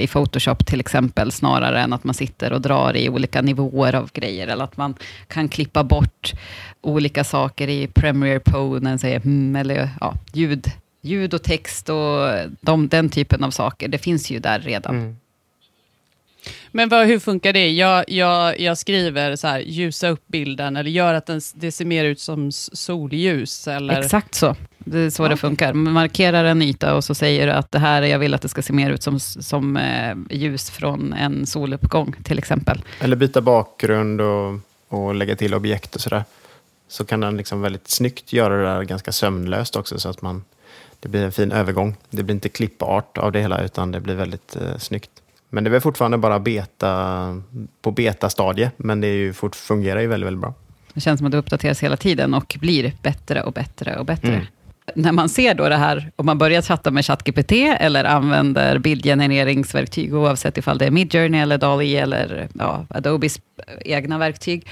i 0.00 0.06
Photoshop 0.06 0.66
till 0.66 0.80
exempel, 0.80 1.32
snarare 1.32 1.80
än 1.80 1.92
att 1.92 2.04
man 2.04 2.14
sitter 2.14 2.52
och 2.52 2.60
drar 2.60 2.96
i 2.96 3.08
olika 3.08 3.42
nivåer 3.42 3.94
av 3.94 4.10
grejer, 4.12 4.46
eller 4.46 4.64
att 4.64 4.76
man 4.76 4.94
kan 5.28 5.48
klippa 5.48 5.84
bort 5.84 6.32
olika 6.80 7.24
saker 7.24 7.68
i 7.68 7.86
Premiere 7.86 8.40
Pro, 8.40 8.78
när 8.78 8.90
den 8.90 8.98
säger 8.98 9.16
mm, 9.16 9.56
eller 9.56 9.88
ja, 10.00 10.14
ljud, 10.32 10.66
ljud 11.00 11.34
och 11.34 11.42
text 11.42 11.88
och 11.88 12.30
de, 12.60 12.88
den 12.88 13.08
typen 13.10 13.44
av 13.44 13.50
saker. 13.50 13.88
Det 13.88 13.98
finns 13.98 14.30
ju 14.30 14.38
där 14.38 14.58
redan. 14.58 14.94
Mm. 14.96 15.16
Men 16.72 16.88
vad, 16.88 17.06
hur 17.06 17.18
funkar 17.18 17.52
det? 17.52 17.70
Jag, 17.70 18.04
jag, 18.08 18.60
jag 18.60 18.78
skriver 18.78 19.36
så 19.36 19.48
här, 19.48 19.60
ljusa 19.60 20.08
upp 20.08 20.26
bilden 20.26 20.76
eller 20.76 20.90
gör 20.90 21.14
att 21.14 21.26
den, 21.26 21.40
det 21.54 21.72
ser 21.72 21.84
mer 21.84 22.04
ut 22.04 22.20
som 22.20 22.52
solljus. 22.52 23.68
Eller? 23.68 24.00
Exakt 24.00 24.34
så. 24.34 24.56
Det 24.84 24.98
är 24.98 25.10
så 25.10 25.28
det 25.28 25.36
funkar. 25.36 25.72
Man 25.72 25.92
markerar 25.92 26.44
en 26.44 26.62
yta 26.62 26.94
och 26.94 27.04
så 27.04 27.14
säger 27.14 27.46
du 27.46 27.52
att 27.52 27.72
det 27.72 27.78
här, 27.78 28.02
jag 28.02 28.18
vill 28.18 28.34
att 28.34 28.42
det 28.42 28.48
ska 28.48 28.62
se 28.62 28.72
mer 28.72 28.90
ut 28.90 29.02
som, 29.02 29.20
som 29.20 29.76
eh, 29.76 30.16
ljus 30.30 30.70
från 30.70 31.12
en 31.12 31.46
soluppgång, 31.46 32.14
till 32.22 32.38
exempel. 32.38 32.82
Eller 33.00 33.16
byta 33.16 33.40
bakgrund 33.40 34.20
och, 34.20 34.58
och 34.88 35.14
lägga 35.14 35.36
till 35.36 35.54
objekt 35.54 35.94
och 35.94 36.00
sådär. 36.00 36.24
Så 36.88 37.04
kan 37.04 37.20
den 37.20 37.36
liksom 37.36 37.60
väldigt 37.60 37.88
snyggt 37.88 38.32
göra 38.32 38.56
det 38.56 38.62
där 38.62 38.82
ganska 38.82 39.12
sömnlöst 39.12 39.76
också 39.76 39.98
så 39.98 40.08
att 40.08 40.22
man, 40.22 40.44
det 41.00 41.08
blir 41.08 41.24
en 41.24 41.32
fin 41.32 41.52
övergång. 41.52 41.96
Det 42.10 42.22
blir 42.22 42.34
inte 42.34 42.48
klippart 42.48 43.18
av 43.18 43.32
det 43.32 43.40
hela 43.40 43.62
utan 43.62 43.92
det 43.92 44.00
blir 44.00 44.14
väldigt 44.14 44.56
eh, 44.56 44.78
snyggt. 44.78 45.10
Men 45.48 45.64
det 45.64 45.68
är 45.68 45.72
väl 45.72 45.80
fortfarande 45.80 46.18
bara 46.18 46.38
beta, 46.38 47.42
på 47.82 47.90
betastadie, 47.90 48.70
men 48.76 49.00
det 49.00 49.06
är 49.06 49.16
ju 49.16 49.32
fort, 49.32 49.56
fungerar 49.56 50.00
ju 50.00 50.06
väldigt, 50.06 50.26
väldigt 50.26 50.40
bra. 50.40 50.54
Det 50.94 51.00
känns 51.00 51.18
som 51.18 51.26
att 51.26 51.32
det 51.32 51.38
uppdateras 51.38 51.82
hela 51.82 51.96
tiden 51.96 52.34
och 52.34 52.56
blir 52.60 52.92
bättre 53.02 53.42
och 53.42 53.52
bättre 53.52 53.98
och 53.98 54.04
bättre. 54.04 54.32
Mm. 54.32 54.46
När 54.94 55.12
man 55.12 55.28
ser 55.28 55.54
då 55.54 55.68
det 55.68 55.76
här, 55.76 56.10
om 56.16 56.26
man 56.26 56.38
börjar 56.38 56.62
chatta 56.62 56.90
med 56.90 57.04
ChatGPT 57.04 57.52
eller 57.80 58.04
använder 58.04 58.78
bildgenereringsverktyg, 58.78 60.14
oavsett 60.14 60.58
ifall 60.58 60.78
det 60.78 60.86
är 60.86 60.90
Midjourney 60.90 61.40
eller 61.40 61.58
DALL-E 61.58 61.96
eller 61.96 62.48
ja, 62.58 62.86
Adobes 62.90 63.40
egna 63.84 64.18
verktyg, 64.18 64.66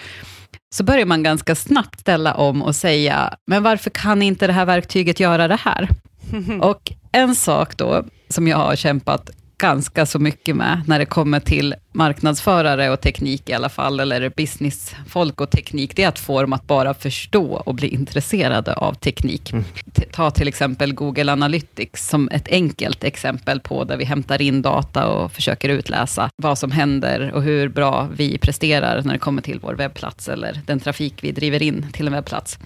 så 0.74 0.84
börjar 0.84 1.06
man 1.06 1.22
ganska 1.22 1.54
snabbt 1.54 2.00
ställa 2.00 2.34
om 2.34 2.62
och 2.62 2.76
säga, 2.76 3.34
men 3.46 3.62
varför 3.62 3.90
kan 3.90 4.22
inte 4.22 4.46
det 4.46 4.52
här 4.52 4.66
verktyget 4.66 5.20
göra 5.20 5.48
det 5.48 5.60
här? 5.60 5.88
Och 6.60 6.92
en 7.12 7.34
sak 7.34 7.76
då, 7.76 8.04
som 8.28 8.48
jag 8.48 8.56
har 8.56 8.76
kämpat 8.76 9.30
ganska 9.58 10.06
så 10.06 10.18
mycket 10.18 10.56
med 10.56 10.82
när 10.86 10.98
det 10.98 11.04
kommer 11.06 11.40
till 11.40 11.74
marknadsförare 11.92 12.90
och 12.90 13.00
teknik 13.00 13.48
i 13.48 13.52
alla 13.52 13.68
fall, 13.68 14.00
eller 14.00 14.28
businessfolk 14.36 15.40
och 15.40 15.50
teknik, 15.50 15.96
det 15.96 16.02
är 16.04 16.08
att 16.08 16.18
få 16.18 16.40
dem 16.40 16.52
att 16.52 16.66
bara 16.66 16.94
förstå 16.94 17.52
och 17.54 17.74
bli 17.74 17.88
intresserade 17.88 18.74
av 18.74 18.94
teknik. 18.94 19.52
T- 19.94 20.04
Ta 20.12 20.30
till 20.30 20.48
exempel 20.48 20.94
Google 20.94 21.32
Analytics 21.32 22.08
som 22.08 22.28
ett 22.32 22.48
enkelt 22.48 23.04
exempel 23.04 23.60
på 23.60 23.84
där 23.84 23.96
vi 23.96 24.04
hämtar 24.04 24.42
in 24.42 24.62
data 24.62 25.06
och 25.06 25.32
försöker 25.32 25.68
utläsa 25.68 26.30
vad 26.36 26.58
som 26.58 26.70
händer 26.70 27.32
och 27.34 27.42
hur 27.42 27.68
bra 27.68 28.08
vi 28.16 28.38
presterar 28.38 29.02
när 29.02 29.12
det 29.12 29.18
kommer 29.18 29.42
till 29.42 29.58
vår 29.62 29.74
webbplats 29.74 30.28
eller 30.28 30.60
den 30.66 30.80
trafik 30.80 31.14
vi 31.20 31.32
driver 31.32 31.62
in 31.62 31.86
till 31.92 32.06
en 32.06 32.12
webbplats. 32.12 32.58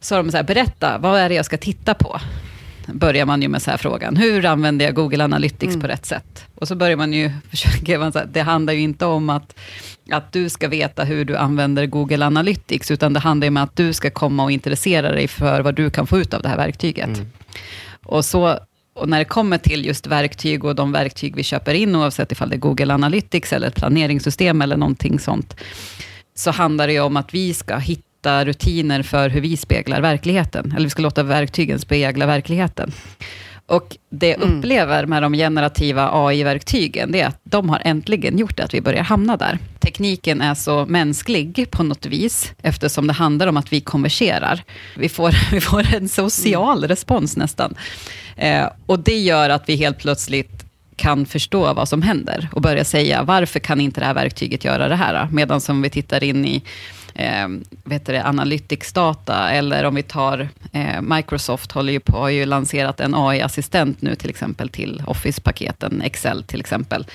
Så 0.00 0.16
de 0.16 0.30
så 0.30 0.36
här, 0.36 0.44
berätta, 0.44 0.98
vad 0.98 1.20
är 1.20 1.28
det 1.28 1.34
jag 1.34 1.44
ska 1.44 1.56
titta 1.56 1.94
på? 1.94 2.20
Börjar 2.94 3.26
man 3.26 3.42
ju 3.42 3.48
med 3.48 3.62
så 3.62 3.70
här 3.70 3.78
frågan, 3.78 4.16
hur 4.16 4.46
använder 4.46 4.84
jag 4.84 4.94
Google 4.94 5.24
Analytics 5.24 5.76
på 5.76 5.86
rätt 5.86 6.06
sätt? 6.06 6.44
Och 6.54 6.68
så 6.68 6.74
börjar 6.74 6.96
man 6.96 7.12
ju 7.12 7.30
försöka, 7.50 8.10
det 8.24 8.40
handlar 8.40 8.72
ju 8.72 8.80
inte 8.80 9.06
om 9.06 9.30
att, 9.30 9.54
att 10.10 10.32
du 10.32 10.48
ska 10.48 10.68
veta 10.68 11.04
hur 11.04 11.24
du 11.24 11.36
använder 11.36 11.86
Google 11.86 12.26
Analytics, 12.26 12.90
utan 12.90 13.12
det 13.12 13.20
handlar 13.20 13.44
ju 13.44 13.48
om 13.48 13.56
att 13.56 13.76
du 13.76 13.92
ska 13.92 14.10
komma 14.10 14.44
och 14.44 14.50
intressera 14.50 15.12
dig 15.12 15.28
för 15.28 15.60
vad 15.60 15.74
du 15.74 15.90
kan 15.90 16.06
få 16.06 16.18
ut 16.18 16.34
av 16.34 16.42
det 16.42 16.48
här 16.48 16.56
verktyget. 16.56 17.20
Och, 18.04 18.24
så, 18.24 18.58
och 18.94 19.08
när 19.08 19.18
det 19.18 19.24
kommer 19.24 19.58
till 19.58 19.86
just 19.86 20.06
verktyg 20.06 20.64
och 20.64 20.74
de 20.74 20.92
verktyg 20.92 21.36
vi 21.36 21.42
köper 21.42 21.74
in, 21.74 21.96
oavsett 21.96 22.32
ifall 22.32 22.48
det 22.48 22.56
är 22.56 22.58
Google 22.58 22.94
Analytics 22.94 23.52
eller 23.52 23.68
ett 23.68 23.74
planeringssystem 23.74 24.62
eller 24.62 24.76
någonting 24.76 25.18
sånt, 25.18 25.56
så 26.34 26.50
handlar 26.50 26.86
det 26.86 26.92
ju 26.92 27.00
om 27.00 27.16
att 27.16 27.34
vi 27.34 27.54
ska 27.54 27.76
hitta 27.76 28.09
rutiner 28.26 29.02
för 29.02 29.28
hur 29.28 29.40
vi 29.40 29.56
speglar 29.56 30.00
verkligheten. 30.00 30.72
Eller 30.76 30.84
vi 30.84 30.90
ska 30.90 31.02
låta 31.02 31.22
verktygen 31.22 31.78
spegla 31.78 32.26
verkligheten. 32.26 32.92
Och 33.70 33.96
det 34.10 34.28
jag 34.28 34.40
upplever 34.40 35.06
med 35.06 35.22
de 35.22 35.32
generativa 35.32 36.10
AI-verktygen, 36.12 37.12
det 37.12 37.20
är 37.20 37.26
att 37.26 37.40
de 37.42 37.68
har 37.68 37.82
äntligen 37.84 38.38
gjort 38.38 38.60
att 38.60 38.74
vi 38.74 38.80
börjar 38.80 39.02
hamna 39.02 39.36
där. 39.36 39.58
Tekniken 39.78 40.40
är 40.40 40.54
så 40.54 40.86
mänsklig 40.86 41.66
på 41.70 41.82
något 41.82 42.06
vis, 42.06 42.52
eftersom 42.62 43.06
det 43.06 43.12
handlar 43.12 43.46
om 43.46 43.56
att 43.56 43.72
vi 43.72 43.80
konverserar. 43.80 44.62
Vi 44.96 45.08
får, 45.08 45.34
vi 45.52 45.60
får 45.60 45.94
en 45.94 46.08
social 46.08 46.84
respons 46.84 47.36
nästan. 47.36 47.74
Eh, 48.36 48.68
och 48.86 48.98
det 48.98 49.18
gör 49.18 49.50
att 49.50 49.68
vi 49.68 49.76
helt 49.76 49.98
plötsligt 49.98 50.64
kan 50.96 51.26
förstå 51.26 51.74
vad 51.74 51.88
som 51.88 52.02
händer 52.02 52.48
och 52.52 52.62
börja 52.62 52.84
säga, 52.84 53.22
varför 53.22 53.60
kan 53.60 53.80
inte 53.80 54.00
det 54.00 54.06
här 54.06 54.14
verktyget 54.14 54.64
göra 54.64 54.88
det 54.88 54.96
här? 54.96 55.28
Medan 55.32 55.60
som 55.60 55.82
vi 55.82 55.90
tittar 55.90 56.24
in 56.24 56.46
i 56.46 56.62
eh, 57.14 57.48
vet 57.84 58.06
det, 58.06 58.22
analytics-data, 58.22 59.50
eller 59.50 59.84
om 59.84 59.94
vi 59.94 60.02
tar 60.02 60.48
eh, 60.72 61.00
Microsoft 61.00 61.72
håller 61.72 61.92
ju 61.92 62.00
på, 62.00 62.18
har 62.18 62.28
ju 62.28 62.46
lanserat 62.46 63.00
en 63.00 63.14
AI-assistent 63.14 64.02
nu 64.02 64.14
till 64.14 64.30
exempel 64.30 64.68
till 64.68 65.02
Office-paketen, 65.06 66.02
Excel 66.02 66.42
till 66.42 66.60
exempel. 66.60 67.06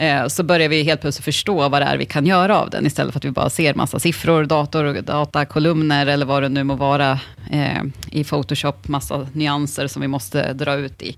Eh, 0.00 0.26
så 0.26 0.42
börjar 0.42 0.68
vi 0.68 0.82
helt 0.82 1.00
plötsligt 1.00 1.24
förstå 1.24 1.68
vad 1.68 1.82
det 1.82 1.86
är 1.86 1.96
vi 1.96 2.04
kan 2.04 2.26
göra 2.26 2.58
av 2.58 2.70
den, 2.70 2.86
istället 2.86 3.12
för 3.12 3.18
att 3.18 3.24
vi 3.24 3.30
bara 3.30 3.50
ser 3.50 3.74
massa 3.74 3.98
siffror, 3.98 4.44
dator, 4.44 5.00
datakolumner, 5.02 6.06
eller 6.06 6.26
vad 6.26 6.42
det 6.42 6.48
nu 6.48 6.64
må 6.64 6.74
vara 6.74 7.18
eh, 7.50 7.82
i 8.10 8.24
Photoshop, 8.24 8.88
massa 8.88 9.26
nyanser 9.32 9.86
som 9.86 10.02
vi 10.02 10.08
måste 10.08 10.52
dra 10.52 10.74
ut 10.74 11.02
i. 11.02 11.16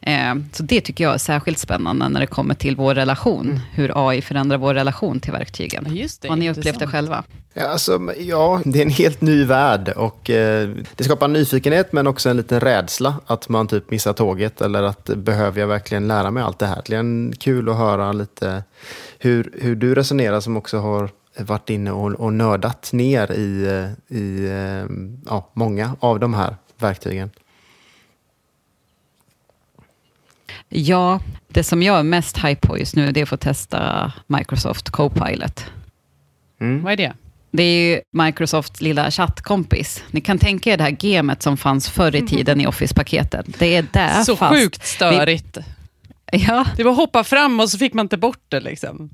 Eh, 0.00 0.34
så 0.52 0.62
det 0.62 0.80
tycker 0.80 1.04
jag 1.04 1.14
är 1.14 1.18
särskilt 1.18 1.58
spännande 1.58 2.08
när 2.08 2.20
det 2.20 2.26
kommer 2.26 2.54
till 2.54 2.76
vår 2.76 2.94
relation, 2.94 3.60
hur 3.72 4.08
AI 4.08 4.22
förändrar 4.22 4.58
vår 4.58 4.74
relation 4.74 5.20
till 5.20 5.32
verktygen. 5.32 5.96
Just 5.96 6.22
det, 6.22 6.28
Har 6.28 6.36
ni 6.36 6.50
upplevt 6.50 6.78
det 6.78 6.86
själva? 6.86 7.24
Ja, 7.58 7.68
alltså, 7.68 8.00
ja, 8.18 8.60
det 8.64 8.78
är 8.78 8.82
en 8.82 8.90
helt 8.90 9.20
ny 9.20 9.44
värld 9.44 9.88
och 9.88 10.30
eh, 10.30 10.68
det 10.96 11.04
skapar 11.04 11.28
nyfikenhet 11.28 11.92
men 11.92 12.06
också 12.06 12.28
en 12.28 12.36
liten 12.36 12.60
rädsla 12.60 13.14
att 13.26 13.48
man 13.48 13.68
typ 13.68 13.90
missar 13.90 14.12
tåget 14.12 14.60
eller 14.60 14.82
att 14.82 15.04
behöver 15.04 15.60
jag 15.60 15.68
verkligen 15.68 16.08
lära 16.08 16.30
mig 16.30 16.42
allt 16.42 16.58
det 16.58 16.66
här? 16.66 16.82
Det 16.86 16.96
är 16.96 17.32
kul 17.36 17.68
att 17.68 17.76
höra 17.76 18.12
lite 18.12 18.64
hur, 19.18 19.50
hur 19.60 19.76
du 19.76 19.94
resonerar 19.94 20.40
som 20.40 20.56
också 20.56 20.78
har 20.78 21.10
varit 21.38 21.70
inne 21.70 21.92
och, 21.92 22.12
och 22.12 22.32
nördat 22.32 22.90
ner 22.92 23.32
i, 23.32 23.66
eh, 23.66 24.16
i 24.18 24.46
eh, 24.46 24.96
ja, 25.26 25.50
många 25.52 25.96
av 26.00 26.20
de 26.20 26.34
här 26.34 26.56
verktygen. 26.78 27.30
Ja, 30.78 31.20
det 31.48 31.64
som 31.64 31.82
jag 31.82 31.98
är 31.98 32.02
mest 32.02 32.38
hype 32.38 32.66
på 32.66 32.78
just 32.78 32.96
nu, 32.96 33.12
det 33.12 33.20
är 33.20 33.22
att 33.22 33.28
få 33.28 33.36
testa 33.36 34.12
Microsoft 34.26 34.90
Copilot. 34.90 35.64
Vad 36.82 36.92
är 36.92 36.96
det? 36.96 37.12
Det 37.50 37.62
är 37.62 37.90
ju 37.90 38.00
Microsofts 38.12 38.80
lilla 38.80 39.10
chattkompis. 39.10 40.04
Ni 40.10 40.20
kan 40.20 40.38
tänka 40.38 40.72
er 40.72 40.76
det 40.76 40.84
här 40.84 40.96
gemet 41.00 41.42
som 41.42 41.56
fanns 41.56 41.88
förr 41.88 42.16
i 42.16 42.26
tiden 42.26 42.60
i 42.60 42.66
Office-paketen. 42.66 43.44
Det 43.58 43.76
är 43.76 43.86
där 43.92 44.22
Så 44.22 44.36
fast 44.36 44.54
sjukt 44.54 44.86
störigt. 44.86 45.58
Ja, 46.32 46.64
Det 46.76 46.84
var 46.84 46.90
att 46.90 46.96
hoppa 46.96 47.24
fram 47.24 47.60
och 47.60 47.70
så 47.70 47.78
fick 47.78 47.94
man 47.94 48.04
inte 48.04 48.16
bort 48.16 48.42
det. 48.48 48.60
Liksom. 48.60 49.10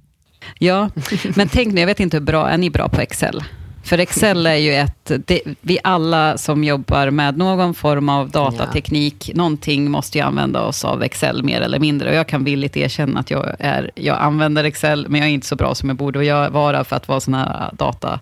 ja, 0.59 0.90
men 1.37 1.49
tänk 1.49 1.75
nu, 1.75 1.81
jag 1.81 1.87
vet 1.87 2.00
inte 2.00 2.16
hur 2.16 2.25
bra, 2.25 2.49
är 2.49 2.59
ni 2.59 2.71
bra 2.71 2.88
på 2.88 3.00
Excel? 3.00 3.45
För 3.83 3.99
Excel 3.99 4.47
är 4.47 4.57
ju 4.57 4.75
ett, 4.75 5.12
det, 5.27 5.41
vi 5.61 5.79
alla 5.85 6.39
som 6.39 6.65
jobbar 6.65 7.11
med 7.11 7.37
någon 7.39 7.75
form 7.75 8.09
av 8.09 8.31
datateknik, 8.31 9.31
någonting 9.35 9.91
måste 9.91 10.19
ju 10.19 10.25
använda 10.25 10.61
oss 10.61 10.85
av 10.85 11.03
Excel 11.03 11.43
mer 11.43 11.61
eller 11.61 11.79
mindre. 11.79 12.09
Och 12.11 12.15
jag 12.15 12.27
kan 12.27 12.45
villigt 12.45 12.77
erkänna 12.77 13.21
att 13.21 13.31
jag, 13.31 13.57
är, 13.59 13.91
jag 13.95 14.21
använder 14.21 14.65
Excel, 14.65 15.07
men 15.09 15.21
jag 15.21 15.29
är 15.29 15.33
inte 15.33 15.47
så 15.47 15.57
bra 15.57 15.75
som 15.75 15.89
jag 15.89 15.97
borde 15.97 16.49
vara 16.49 16.85
för 16.85 16.97
att 16.97 17.09
vara 17.09 17.21
sån 17.21 17.35
här 17.35 17.71
data, 17.73 18.21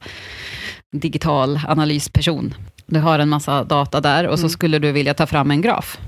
digital 0.92 1.60
analysperson. 1.68 2.54
Du 2.86 3.00
har 3.00 3.18
en 3.18 3.28
massa 3.28 3.64
data 3.64 4.00
där 4.00 4.26
och 4.26 4.38
så 4.38 4.48
skulle 4.48 4.78
du 4.78 4.92
vilja 4.92 5.14
ta 5.14 5.26
fram 5.26 5.50
en 5.50 5.60
graf. 5.60 5.98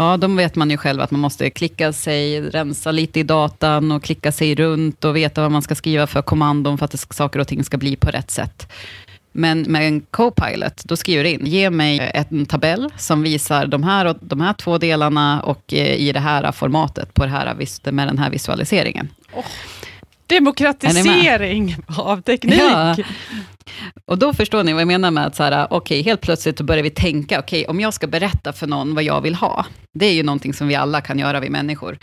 Ja, 0.00 0.16
de 0.16 0.36
vet 0.36 0.56
man 0.56 0.70
ju 0.70 0.76
själv 0.76 1.00
att 1.00 1.10
man 1.10 1.20
måste 1.20 1.50
klicka 1.50 1.92
sig, 1.92 2.40
rensa 2.40 2.90
lite 2.90 3.20
i 3.20 3.22
datan 3.22 3.92
och 3.92 4.02
klicka 4.04 4.32
sig 4.32 4.54
runt 4.54 5.04
och 5.04 5.16
veta 5.16 5.42
vad 5.42 5.50
man 5.50 5.62
ska 5.62 5.74
skriva 5.74 6.06
för 6.06 6.22
kommandon 6.22 6.78
för 6.78 6.84
att 6.84 6.90
det, 6.90 6.98
ska- 6.98 7.14
saker 7.14 7.40
och 7.40 7.48
ting 7.48 7.64
ska 7.64 7.76
bli 7.76 7.96
på 7.96 8.10
rätt 8.10 8.30
sätt. 8.30 8.72
Men 9.32 9.62
med 9.62 9.86
en 9.88 10.00
Copilot, 10.00 10.84
då 10.84 10.96
skriver 10.96 11.24
du 11.24 11.30
in, 11.30 11.46
ge 11.46 11.70
mig 11.70 12.10
en 12.14 12.46
tabell 12.46 12.90
som 12.96 13.22
visar 13.22 13.66
de 13.66 13.82
här, 13.82 14.04
och, 14.04 14.16
de 14.20 14.40
här 14.40 14.52
två 14.52 14.78
delarna 14.78 15.40
och 15.42 15.74
eh, 15.74 15.94
i 15.94 16.12
det 16.12 16.20
här 16.20 16.52
formatet, 16.52 17.14
på 17.14 17.24
det 17.24 17.30
här, 17.30 17.90
med 17.92 18.08
den 18.08 18.18
här 18.18 18.30
visualiseringen. 18.30 19.08
Demokratisering 20.30 21.76
av 21.86 22.20
teknik. 22.20 22.60
Ja. 22.60 22.96
Och 24.04 24.18
då 24.18 24.32
förstår 24.32 24.64
ni 24.64 24.72
vad 24.72 24.80
jag 24.80 24.88
menar 24.88 25.10
med 25.10 25.26
att 25.26 25.36
så 25.36 25.42
här, 25.42 25.66
okej, 25.70 26.02
helt 26.02 26.20
plötsligt 26.20 26.58
så 26.58 26.64
börjar 26.64 26.82
vi 26.82 26.90
tänka, 26.90 27.38
okej, 27.38 27.66
om 27.66 27.80
jag 27.80 27.94
ska 27.94 28.06
berätta 28.06 28.52
för 28.52 28.66
någon 28.66 28.94
vad 28.94 29.04
jag 29.04 29.20
vill 29.20 29.34
ha, 29.34 29.66
det 29.98 30.06
är 30.06 30.12
ju 30.12 30.22
någonting 30.22 30.54
som 30.54 30.68
vi 30.68 30.74
alla 30.74 31.00
kan 31.00 31.18
göra, 31.18 31.40
vi 31.40 31.50
människor. 31.50 31.98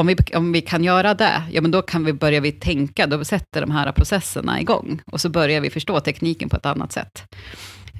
Om 0.00 0.06
vi, 0.06 0.16
om 0.34 0.52
vi 0.52 0.60
kan 0.60 0.84
göra 0.84 1.14
det, 1.14 1.42
ja 1.52 1.60
men 1.60 1.70
då 1.70 1.82
kan 1.82 2.04
vi 2.04 2.12
börja 2.12 2.40
vi 2.40 2.52
tänka, 2.52 3.06
då 3.06 3.24
sätter 3.24 3.60
de 3.60 3.70
här 3.70 3.92
processerna 3.92 4.60
igång, 4.60 5.00
och 5.06 5.20
så 5.20 5.28
börjar 5.28 5.60
vi 5.60 5.70
förstå 5.70 6.00
tekniken 6.00 6.48
på 6.48 6.56
ett 6.56 6.66
annat 6.66 6.92
sätt. 6.92 7.24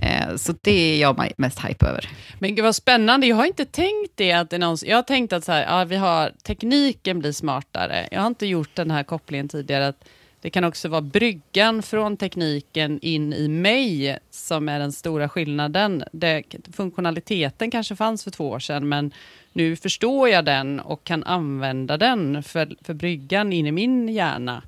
Eh, 0.03 0.37
så 0.37 0.55
det 0.63 0.95
är 0.95 1.01
jag 1.01 1.33
mest 1.37 1.65
hype 1.65 1.87
över. 1.87 2.09
Men 2.39 2.55
gud 2.55 2.65
vad 2.65 2.75
spännande. 2.75 3.27
Jag 3.27 3.37
har 3.37 3.47
inte 3.47 3.65
tänkt 3.65 4.13
det. 4.15 4.33
Att 4.33 4.51
det 4.51 4.59
någonsin, 4.59 4.89
jag 4.89 4.97
har 4.97 5.03
tänkt 5.03 5.33
att 5.33 5.45
så 5.45 5.53
här, 5.53 5.63
ja, 5.63 5.85
vi 5.85 5.97
har, 5.97 6.33
tekniken 6.43 7.19
blir 7.19 7.33
smartare. 7.33 8.09
Jag 8.11 8.21
har 8.21 8.27
inte 8.27 8.47
gjort 8.47 8.75
den 8.75 8.91
här 8.91 9.03
kopplingen 9.03 9.49
tidigare. 9.49 9.89
Att 9.89 10.05
det 10.41 10.51
kan 10.51 10.65
också 10.65 10.89
vara 10.89 11.01
bryggan 11.01 11.83
från 11.83 12.17
tekniken 12.17 12.99
in 13.03 13.33
i 13.33 13.49
mig 13.49 14.19
som 14.31 14.69
är 14.69 14.79
den 14.79 14.93
stora 14.93 15.29
skillnaden. 15.29 16.05
Det, 16.13 16.43
funktionaliteten 16.73 17.71
kanske 17.71 17.97
fanns 17.97 18.25
för 18.25 18.31
två 18.31 18.51
år 18.51 18.59
sedan, 18.59 18.89
men 18.89 19.13
nu 19.53 19.77
förstår 19.77 20.29
jag 20.29 20.45
den 20.45 20.81
och 20.81 21.05
kan 21.05 21.25
använda 21.25 21.97
den. 21.97 22.43
För, 22.43 22.77
för 22.83 22.95
bryggan 22.95 23.53
in 23.53 23.67
i 23.67 23.73
min 23.73 24.09
hjärna 24.09 24.63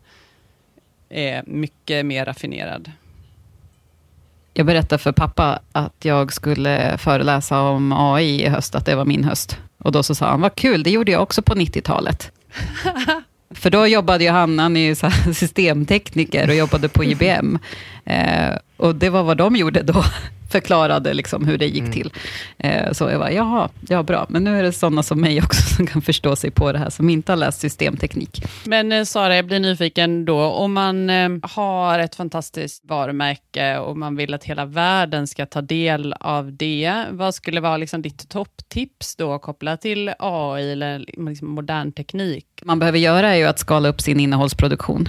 är 1.08 1.42
mycket 1.46 2.06
mer 2.06 2.24
raffinerad. 2.24 2.92
Jag 4.58 4.66
berättade 4.66 5.02
för 5.02 5.12
pappa 5.12 5.58
att 5.72 6.04
jag 6.04 6.32
skulle 6.32 6.98
föreläsa 6.98 7.60
om 7.60 7.92
AI 7.92 8.44
i 8.44 8.48
höst, 8.48 8.74
att 8.74 8.86
det 8.86 8.94
var 8.94 9.04
min 9.04 9.24
höst. 9.24 9.58
Och 9.78 9.92
då 9.92 10.02
så 10.02 10.14
sa 10.14 10.26
han, 10.26 10.40
vad 10.40 10.54
kul, 10.54 10.82
det 10.82 10.90
gjorde 10.90 11.12
jag 11.12 11.22
också 11.22 11.42
på 11.42 11.54
90-talet. 11.54 12.32
För 13.54 13.70
då 13.70 13.86
jobbade 13.86 14.24
ju 14.24 14.30
han, 14.30 14.58
han 14.58 14.76
är 14.76 14.80
ju 14.80 14.94
systemtekniker 15.34 16.48
och 16.48 16.54
jobbade 16.54 16.88
på 16.88 17.04
IBM. 17.04 17.58
Eh, 18.08 18.56
och 18.76 18.94
det 18.94 19.10
var 19.10 19.22
vad 19.22 19.36
de 19.36 19.56
gjorde 19.56 19.82
då, 19.82 20.04
förklarade 20.50 21.14
liksom 21.14 21.46
hur 21.46 21.58
det 21.58 21.66
gick 21.66 21.92
till. 21.92 22.12
Eh, 22.58 22.92
så 22.92 23.10
jag 23.10 23.18
var, 23.18 23.30
jaha, 23.30 23.68
ja 23.88 24.02
bra, 24.02 24.26
men 24.28 24.44
nu 24.44 24.58
är 24.58 24.62
det 24.62 24.72
sådana 24.72 25.02
som 25.02 25.20
mig 25.20 25.38
också 25.44 25.74
som 25.76 25.86
kan 25.86 26.02
förstå 26.02 26.36
sig 26.36 26.50
på 26.50 26.72
det 26.72 26.78
här, 26.78 26.90
som 26.90 27.10
inte 27.10 27.32
har 27.32 27.36
läst 27.36 27.60
systemteknik. 27.60 28.42
Men 28.64 28.92
eh, 28.92 29.04
Sara, 29.04 29.36
jag 29.36 29.46
blir 29.46 29.60
nyfiken 29.60 30.24
då. 30.24 30.40
Om 30.40 30.72
man 30.72 31.10
eh, 31.10 31.28
har 31.42 31.98
ett 31.98 32.14
fantastiskt 32.14 32.84
varumärke 32.84 33.78
och 33.78 33.96
man 33.96 34.16
vill 34.16 34.34
att 34.34 34.44
hela 34.44 34.64
världen 34.64 35.26
ska 35.26 35.46
ta 35.46 35.60
del 35.60 36.12
av 36.12 36.52
det, 36.52 37.04
vad 37.10 37.34
skulle 37.34 37.60
vara 37.60 37.76
liksom 37.76 38.02
ditt 38.02 38.28
topptips 38.28 39.16
då 39.16 39.38
kopplat 39.38 39.80
till 39.80 40.12
AI 40.18 40.72
eller 40.72 41.04
liksom 41.16 41.48
modern 41.48 41.92
teknik? 41.92 42.46
man 42.64 42.78
behöver 42.78 42.98
göra 42.98 43.30
är 43.34 43.36
ju 43.36 43.44
att 43.44 43.58
skala 43.58 43.88
upp 43.88 44.00
sin 44.00 44.20
innehållsproduktion. 44.20 45.08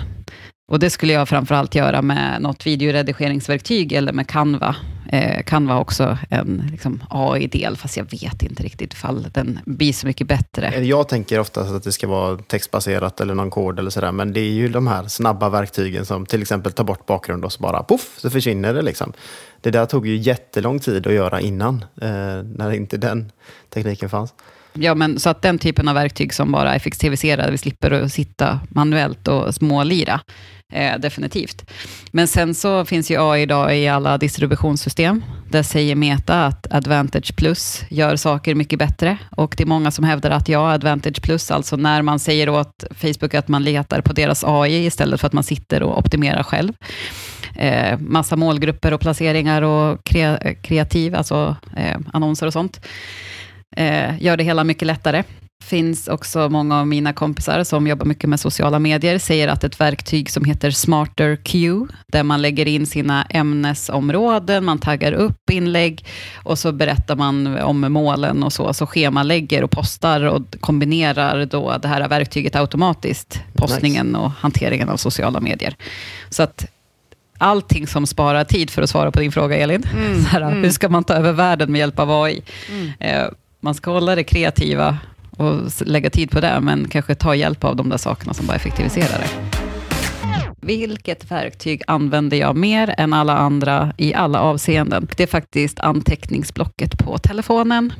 Och 0.69 0.79
det 0.79 0.89
skulle 0.89 1.13
jag 1.13 1.29
framförallt 1.29 1.75
göra 1.75 2.01
med 2.01 2.41
något 2.41 2.67
videoredigeringsverktyg 2.67 3.93
eller 3.93 4.13
med 4.13 4.27
Canva. 4.27 4.75
Eh, 5.11 5.43
kan 5.43 5.67
vara 5.67 5.79
också 5.79 6.17
en 6.29 6.69
liksom, 6.71 7.03
AI-del, 7.09 7.77
fast 7.77 7.97
jag 7.97 8.11
vet 8.11 8.43
inte 8.43 8.63
riktigt 8.63 8.93
ifall 8.93 9.27
den 9.33 9.59
blir 9.65 9.93
så 9.93 10.07
mycket 10.07 10.27
bättre. 10.27 10.85
Jag 10.85 11.09
tänker 11.09 11.39
oftast 11.39 11.71
att 11.71 11.83
det 11.83 11.91
ska 11.91 12.07
vara 12.07 12.37
textbaserat 12.37 13.21
eller 13.21 13.35
någon 13.35 13.49
kod 13.49 13.79
eller 13.79 13.89
sådär. 13.89 14.11
Men 14.11 14.33
det 14.33 14.39
är 14.39 14.51
ju 14.51 14.67
de 14.67 14.87
här 14.87 15.07
snabba 15.07 15.49
verktygen 15.49 16.05
som 16.05 16.25
till 16.25 16.41
exempel 16.41 16.71
tar 16.71 16.83
bort 16.83 17.05
bakgrund 17.05 17.45
och 17.45 17.53
så 17.53 17.61
bara 17.61 17.83
poff 17.83 18.13
så 18.17 18.29
försvinner 18.29 18.73
det. 18.73 18.81
Liksom. 18.81 19.13
Det 19.61 19.71
där 19.71 19.85
tog 19.85 20.07
ju 20.07 20.15
jättelång 20.15 20.79
tid 20.79 21.07
att 21.07 21.13
göra 21.13 21.41
innan, 21.41 21.85
eh, 22.01 22.43
när 22.55 22.71
inte 22.71 22.97
den 22.97 23.31
tekniken 23.69 24.09
fanns. 24.09 24.33
Ja, 24.73 24.95
men 24.95 25.19
så 25.19 25.29
att 25.29 25.41
den 25.41 25.57
typen 25.57 25.87
av 25.87 25.95
verktyg 25.95 26.33
som 26.33 26.51
bara 26.51 26.75
effektiviserar, 26.75 27.51
vi 27.51 27.57
slipper 27.57 27.91
att 27.91 28.11
sitta 28.11 28.59
manuellt 28.69 29.27
och 29.27 29.55
smålira, 29.55 30.21
eh, 30.73 30.99
definitivt. 30.99 31.69
Men 32.11 32.27
sen 32.27 32.55
så 32.55 32.85
finns 32.85 33.11
ju 33.11 33.31
AI 33.31 33.41
idag 33.41 33.77
i 33.77 33.87
alla 33.87 34.17
distributionssystem. 34.17 35.23
Där 35.49 35.63
säger 35.63 35.95
Meta 35.95 36.45
att 36.45 36.73
Advantage 36.73 37.35
Plus 37.35 37.83
gör 37.89 38.15
saker 38.15 38.55
mycket 38.55 38.79
bättre. 38.79 39.17
Och 39.31 39.53
det 39.57 39.63
är 39.63 39.67
många 39.67 39.91
som 39.91 40.05
hävdar 40.05 40.31
att 40.31 40.49
ja, 40.49 40.71
Advantage 40.71 41.21
Plus, 41.21 41.51
alltså 41.51 41.75
när 41.75 42.01
man 42.01 42.19
säger 42.19 42.49
åt 42.49 42.83
Facebook 42.95 43.33
att 43.33 43.47
man 43.47 43.63
letar 43.63 44.01
på 44.01 44.13
deras 44.13 44.43
AI 44.43 44.85
istället 44.85 45.19
för 45.19 45.27
att 45.27 45.33
man 45.33 45.43
sitter 45.43 45.83
och 45.83 45.97
optimerar 45.97 46.43
själv. 46.43 46.73
Eh, 47.55 47.99
massa 47.99 48.35
målgrupper 48.35 48.93
och 48.93 49.01
placeringar 49.01 49.61
och 49.61 50.03
kre 50.03 50.37
eh, 50.37 50.55
kreativ, 50.61 51.15
alltså 51.15 51.55
eh, 51.77 51.97
annonser 52.13 52.47
och 52.47 52.53
sånt 52.53 52.79
eh, 53.75 54.23
gör 54.23 54.37
det 54.37 54.43
hela 54.43 54.63
mycket 54.63 54.85
lättare 54.85 55.23
finns 55.63 56.07
också 56.07 56.49
många 56.49 56.79
av 56.79 56.87
mina 56.87 57.13
kompisar 57.13 57.63
som 57.63 57.87
jobbar 57.87 58.05
mycket 58.05 58.29
med 58.29 58.39
sociala 58.39 58.79
medier, 58.79 59.17
säger 59.17 59.47
att 59.47 59.63
ett 59.63 59.79
verktyg 59.79 60.29
som 60.29 60.43
heter 60.45 60.71
Smarter 60.71 61.35
Q, 61.35 61.87
där 62.07 62.23
man 62.23 62.41
lägger 62.41 62.65
in 62.65 62.85
sina 62.85 63.23
ämnesområden, 63.23 64.65
man 64.65 64.79
taggar 64.79 65.11
upp 65.11 65.49
inlägg 65.51 66.05
och 66.43 66.59
så 66.59 66.71
berättar 66.71 67.15
man 67.15 67.57
om 67.57 67.93
målen 67.93 68.43
och 68.43 68.53
så, 68.53 68.73
så 68.73 68.85
schemalägger 68.85 69.63
och 69.63 69.71
postar 69.71 70.21
och 70.21 70.41
kombinerar 70.59 71.45
då 71.45 71.77
det 71.81 71.87
här 71.87 72.07
verktyget 72.07 72.55
automatiskt, 72.55 73.39
postningen 73.53 74.07
nice. 74.07 74.17
och 74.17 74.31
hanteringen 74.31 74.89
av 74.89 74.97
sociala 74.97 75.39
medier. 75.39 75.75
Så 76.29 76.43
att 76.43 76.65
allting 77.37 77.87
som 77.87 78.07
sparar 78.07 78.43
tid, 78.43 78.69
för 78.69 78.81
att 78.81 78.89
svara 78.89 79.11
på 79.11 79.19
din 79.19 79.31
fråga 79.31 79.57
Elin, 79.57 79.83
mm, 79.93 80.25
här, 80.31 80.41
mm. 80.41 80.63
hur 80.63 80.69
ska 80.69 80.89
man 80.89 81.03
ta 81.03 81.13
över 81.13 81.31
världen 81.31 81.71
med 81.71 81.79
hjälp 81.79 81.99
av 81.99 82.11
AI? 82.11 82.41
Mm. 82.71 82.91
Eh, 82.99 83.29
man 83.59 83.75
ska 83.75 83.91
hålla 83.91 84.15
det 84.15 84.23
kreativa 84.23 84.97
och 85.39 85.71
lägga 85.79 86.09
tid 86.09 86.31
på 86.31 86.41
det, 86.41 86.59
men 86.61 86.87
kanske 86.87 87.15
ta 87.15 87.35
hjälp 87.35 87.63
av 87.63 87.75
de 87.75 87.89
där 87.89 87.97
sakerna 87.97 88.33
som 88.33 88.47
bara 88.47 88.55
effektiviserar 88.55 89.19
det. 89.19 89.59
Vilket 90.61 91.31
verktyg 91.31 91.81
använder 91.87 92.37
jag 92.37 92.55
mer 92.55 92.95
än 92.97 93.13
alla 93.13 93.37
andra 93.37 93.93
i 93.97 94.13
alla 94.13 94.41
avseenden? 94.41 95.07
Det 95.17 95.23
är 95.23 95.27
faktiskt 95.27 95.79
anteckningsblocket 95.79 96.97
på 96.97 97.17
telefonen. 97.17 97.93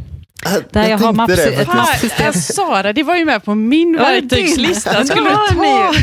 Äh, 0.46 0.52
där 0.72 0.82
jag, 0.82 0.92
jag 0.92 0.98
har 0.98 1.14
maps 1.14 1.36
det, 1.36 1.62
ett 1.62 1.68
mappsystem. 1.68 2.34
Sara, 2.34 2.94
det 2.94 3.04
var 3.04 3.16
ju 3.16 3.26
med 3.26 3.44
på 3.44 3.56
min 3.56 3.94
ja, 3.94 4.04
verktygslista. 4.04 5.06
Skulle 5.06 5.30
du 5.30 5.36
ta? 5.36 5.94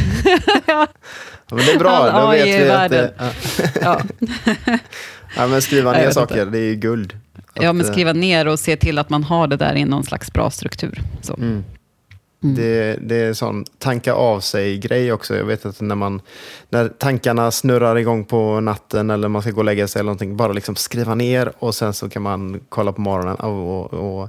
ja. 0.67 0.87
men 1.51 1.59
det 1.59 1.73
är 1.73 1.79
bra, 1.79 2.21
då 2.21 2.31
vet 2.31 2.47
vi 2.47 2.71
att 2.71 2.91
det... 2.91 3.15
Ja. 3.81 4.01
ja. 5.37 5.47
men 5.47 5.63
skriva 5.63 5.93
ner 5.93 6.11
saker, 6.11 6.47
det 6.47 6.59
är 6.59 6.69
ju 6.69 6.75
guld. 6.75 7.15
Ja, 7.61 7.73
men 7.73 7.87
skriva 7.87 8.13
ner 8.13 8.49
och 8.49 8.59
se 8.59 8.77
till 8.77 8.99
att 8.99 9.11
man 9.11 9.25
har 9.25 9.47
det 9.47 9.57
där 9.57 9.75
i 9.75 9.85
någon 9.85 10.05
slags 10.05 10.33
bra 10.33 10.51
struktur. 10.51 11.03
Så. 11.23 11.35
Mm. 11.35 11.65
Mm. 12.43 12.57
Det, 12.57 12.99
det 13.01 13.17
är 13.17 13.33
sån 13.33 13.65
tanka 13.79 14.15
av 14.15 14.41
sig-grej 14.41 15.13
också. 15.13 15.37
Jag 15.37 15.45
vet 15.45 15.67
att 15.67 15.81
när, 15.81 15.95
man, 15.95 16.21
när 16.71 16.89
tankarna 16.89 17.51
snurrar 17.51 17.99
igång 17.99 18.25
på 18.25 18.61
natten 18.61 19.11
eller 19.11 19.29
man 19.29 19.43
ska 19.43 19.51
gå 19.51 19.59
och 19.59 19.65
lägga 19.65 19.89
sig 19.89 20.01
eller 20.01 20.07
någonting, 20.07 20.37
bara 20.37 20.53
liksom 20.53 20.77
skriva 20.77 21.15
ner 21.15 21.53
och 21.59 21.75
sen 21.75 21.93
så 21.93 22.09
kan 22.09 22.23
man 22.23 22.61
kolla 22.69 22.93
på 22.93 23.01
morgonen. 23.01 23.37
Och, 23.37 23.93
och, 23.93 24.23
och 24.23 24.29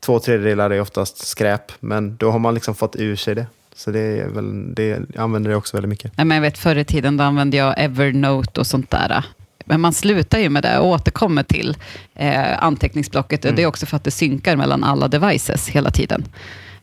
två 0.00 0.18
tredjedelar 0.18 0.70
är 0.70 0.80
oftast 0.80 1.26
skräp, 1.26 1.72
men 1.80 2.16
då 2.16 2.30
har 2.30 2.38
man 2.38 2.54
liksom 2.54 2.74
fått 2.74 2.96
ur 2.96 3.16
sig 3.16 3.34
det. 3.34 3.46
Så 3.74 3.90
det, 3.90 4.00
är 4.00 4.28
väl, 4.28 4.74
det 4.74 4.86
jag 4.88 5.22
använder 5.22 5.50
det 5.50 5.56
också 5.56 5.76
väldigt 5.76 5.88
mycket. 5.88 6.12
Jag 6.16 6.40
vet, 6.40 6.58
förr 6.58 6.76
i 6.76 6.84
tiden 6.84 7.16
då 7.16 7.24
använde 7.24 7.56
jag 7.56 7.74
Evernote 7.78 8.60
och 8.60 8.66
sånt 8.66 8.90
där. 8.90 9.24
Men 9.68 9.80
man 9.80 9.92
slutar 9.92 10.38
ju 10.38 10.48
med 10.48 10.62
det 10.62 10.78
och 10.78 10.86
återkommer 10.86 11.42
till 11.42 11.76
eh, 12.14 12.62
anteckningsblocket. 12.62 13.44
Mm. 13.44 13.56
Det 13.56 13.62
är 13.62 13.66
också 13.66 13.86
för 13.86 13.96
att 13.96 14.04
det 14.04 14.10
synkar 14.10 14.56
mellan 14.56 14.84
alla 14.84 15.08
devices 15.08 15.68
hela 15.68 15.90
tiden. 15.90 16.24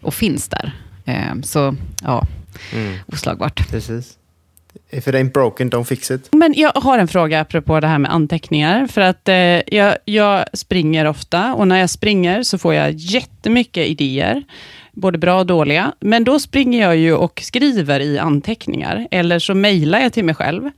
Och 0.02 0.14
finns 0.14 0.48
där. 0.48 0.72
Eh, 1.06 1.42
så 1.44 1.76
ja, 2.04 2.28
mm. 2.74 2.98
oslagbart. 3.08 3.70
Precis. 3.70 4.18
If 4.90 5.08
it 5.08 5.16
ain't 5.16 5.32
broken, 5.32 5.72
don't 5.72 5.84
fix 5.84 6.12
it. 6.12 6.30
Men 6.32 6.54
jag 6.58 6.72
har 6.76 7.00
en 7.00 7.08
fråga 7.08 7.42
apropå 7.42 7.80
det 7.80 7.88
här 7.88 8.00
med 8.00 8.12
anteckningar. 8.12 8.88
För 8.88 9.02
att 9.02 9.30
eh, 9.30 9.36
jag, 9.76 9.98
jag 10.06 10.46
springer 10.54 11.06
ofta 11.06 11.54
och 11.54 11.68
när 11.68 11.80
jag 11.80 11.90
springer 11.90 12.44
så 12.44 12.58
får 12.58 12.74
jag 12.74 12.92
jättemycket 12.92 13.88
idéer. 13.88 14.44
Både 14.92 15.18
bra 15.18 15.40
och 15.40 15.46
dåliga. 15.46 15.94
Men 16.00 16.24
då 16.24 16.40
springer 16.40 16.82
jag 16.82 16.98
ju 16.98 17.14
och 17.14 17.42
skriver 17.44 18.00
i 18.00 18.20
anteckningar. 18.20 19.08
Eller 19.12 19.40
så 19.40 19.54
mejlar 19.54 20.00
jag 20.00 20.14
till 20.14 20.26
mig 20.26 20.36
själv. 20.36 20.72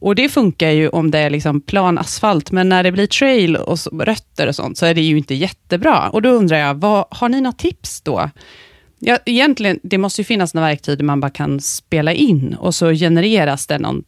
Och 0.00 0.14
det 0.14 0.28
funkar 0.28 0.70
ju 0.70 0.88
om 0.88 1.10
det 1.10 1.18
är 1.18 1.30
liksom 1.30 1.60
plan 1.60 1.98
asfalt, 1.98 2.50
men 2.50 2.68
när 2.68 2.82
det 2.82 2.92
blir 2.92 3.06
trail 3.06 3.56
och 3.56 3.78
så, 3.78 3.90
rötter 3.90 4.46
och 4.46 4.54
sånt, 4.54 4.78
så 4.78 4.86
är 4.86 4.94
det 4.94 5.00
ju 5.00 5.18
inte 5.18 5.34
jättebra. 5.34 6.08
Och 6.08 6.22
då 6.22 6.28
undrar 6.28 6.58
jag, 6.58 6.74
vad, 6.74 7.04
har 7.10 7.28
ni 7.28 7.40
några 7.40 7.52
tips 7.52 8.00
då? 8.00 8.30
Ja, 8.98 9.18
egentligen, 9.26 9.80
det 9.82 9.98
måste 9.98 10.20
ju 10.20 10.24
finnas 10.24 10.54
några 10.54 10.68
verktyg 10.68 10.98
där 10.98 11.04
man 11.04 11.20
bara 11.20 11.30
kan 11.30 11.60
spela 11.60 12.12
in 12.12 12.56
och 12.60 12.74
så 12.74 12.92
genereras 12.92 13.66
det 13.66 13.78
någon 13.78 14.04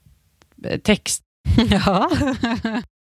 eh, 0.65 0.79
text. 0.79 1.23
Ja. 1.71 2.11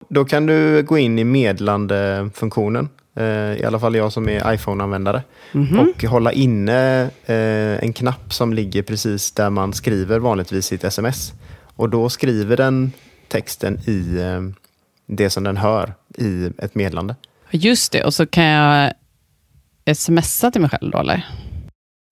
då 0.09 0.25
kan 0.25 0.45
du 0.45 0.83
gå 0.83 0.97
in 0.97 1.19
i 1.19 1.23
medlandefunktionen. 1.23 2.89
Eh, 3.15 3.25
I 3.61 3.63
alla 3.65 3.79
fall 3.79 3.95
jag 3.95 4.11
som 4.11 4.29
är 4.29 4.53
iPhone-användare. 4.53 5.23
Mm 5.53 5.67
-hmm. 5.67 5.79
Och 5.79 6.03
hålla 6.03 6.31
inne 6.31 7.01
eh, 7.25 7.83
en 7.83 7.93
knapp 7.93 8.33
som 8.33 8.53
ligger 8.53 8.81
precis 8.81 9.31
där 9.31 9.49
man 9.49 9.73
skriver 9.73 10.19
vanligtvis 10.19 10.65
sitt 10.65 10.83
sms. 10.83 11.33
Och 11.75 11.89
då 11.89 12.09
skriver 12.09 12.57
den 12.57 12.91
texten 13.27 13.79
i 13.87 14.17
eh, 14.19 14.41
det 15.05 15.29
som 15.29 15.43
den 15.43 15.57
hör 15.57 15.93
i 16.17 16.51
ett 16.57 16.75
meddelande. 16.75 17.15
Just 17.51 17.91
det, 17.91 18.03
och 18.03 18.13
så 18.13 18.25
kan 18.25 18.43
jag 18.43 18.93
smsa 19.95 20.51
till 20.51 20.61
mig 20.61 20.69
själv 20.69 20.91
då, 20.91 20.97
eller? 20.97 21.25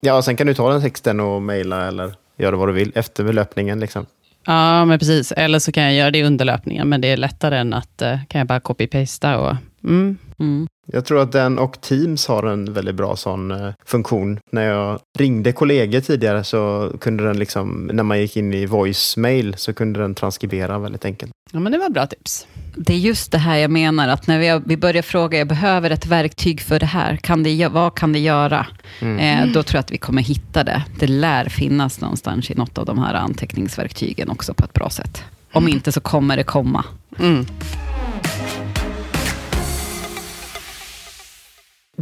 Ja, 0.01 0.13
och 0.17 0.25
sen 0.25 0.35
kan 0.35 0.47
du 0.47 0.53
ta 0.53 0.71
den 0.71 0.81
texten 0.81 1.19
och 1.19 1.41
mejla 1.41 1.87
eller 1.87 2.15
göra 2.37 2.55
vad 2.55 2.69
du 2.69 2.73
vill 2.73 2.91
efter 2.95 3.33
löpningen. 3.33 3.79
Liksom. 3.79 4.05
Ja, 4.45 4.85
men 4.85 4.99
precis. 4.99 5.31
Eller 5.31 5.59
så 5.59 5.71
kan 5.71 5.83
jag 5.83 5.93
göra 5.93 6.11
det 6.11 6.23
under 6.23 6.45
löpningen, 6.45 6.89
men 6.89 7.01
det 7.01 7.07
är 7.07 7.17
lättare 7.17 7.57
än 7.57 7.73
att 7.73 8.01
uh, 8.01 8.25
kan 8.27 8.39
jag 8.39 8.47
bara 8.47 8.59
copy-pasta. 8.59 9.37
Och, 9.37 9.55
mm. 9.83 10.17
Mm. 10.39 10.67
Jag 10.85 11.05
tror 11.05 11.21
att 11.21 11.31
den 11.31 11.59
och 11.59 11.81
Teams 11.81 12.27
har 12.27 12.43
en 12.43 12.73
väldigt 12.73 12.95
bra 12.95 13.15
sån 13.15 13.51
uh, 13.51 13.73
funktion. 13.85 14.39
När 14.51 14.63
jag 14.63 14.99
ringde 15.17 15.51
kollegor 15.51 15.99
tidigare 15.99 16.43
så 16.43 16.91
kunde 16.99 17.23
den, 17.23 17.39
liksom, 17.39 17.89
när 17.93 18.03
man 18.03 18.19
gick 18.19 18.37
in 18.37 18.53
i 18.53 18.65
voicemail, 18.65 19.55
så 19.57 19.73
kunde 19.73 19.99
den 19.99 20.15
transkribera 20.15 20.79
väldigt 20.79 21.05
enkelt. 21.05 21.31
Ja, 21.51 21.59
men 21.59 21.71
det 21.71 21.77
var 21.77 21.89
bra 21.89 22.07
tips. 22.07 22.47
Det 22.75 22.93
är 22.93 22.97
just 22.97 23.31
det 23.31 23.37
här 23.37 23.57
jag 23.57 23.71
menar, 23.71 24.07
att 24.07 24.27
när 24.27 24.39
vi, 24.39 24.61
vi 24.65 24.77
börjar 24.77 25.01
fråga, 25.01 25.37
jag 25.37 25.47
behöver 25.47 25.89
ett 25.89 26.05
verktyg 26.05 26.61
för 26.61 26.79
det 26.79 26.85
här, 26.85 27.15
kan 27.15 27.43
det, 27.43 27.67
vad 27.67 27.95
kan 27.95 28.13
det 28.13 28.19
göra? 28.19 28.67
Mm. 28.99 29.19
Eh, 29.19 29.53
då 29.53 29.63
tror 29.63 29.77
jag 29.77 29.79
att 29.79 29.91
vi 29.91 29.97
kommer 29.97 30.21
hitta 30.21 30.63
det. 30.63 30.83
Det 30.99 31.07
lär 31.07 31.49
finnas 31.49 32.01
någonstans 32.01 32.51
i 32.51 32.55
något 32.55 32.77
av 32.77 32.85
de 32.85 32.99
här 32.99 33.13
anteckningsverktygen 33.13 34.29
också 34.29 34.53
på 34.53 34.65
ett 34.65 34.73
bra 34.73 34.89
sätt. 34.89 35.23
Om 35.51 35.67
inte 35.67 35.91
så 35.91 36.01
kommer 36.01 36.37
det 36.37 36.43
komma. 36.43 36.85
Mm. 37.19 37.45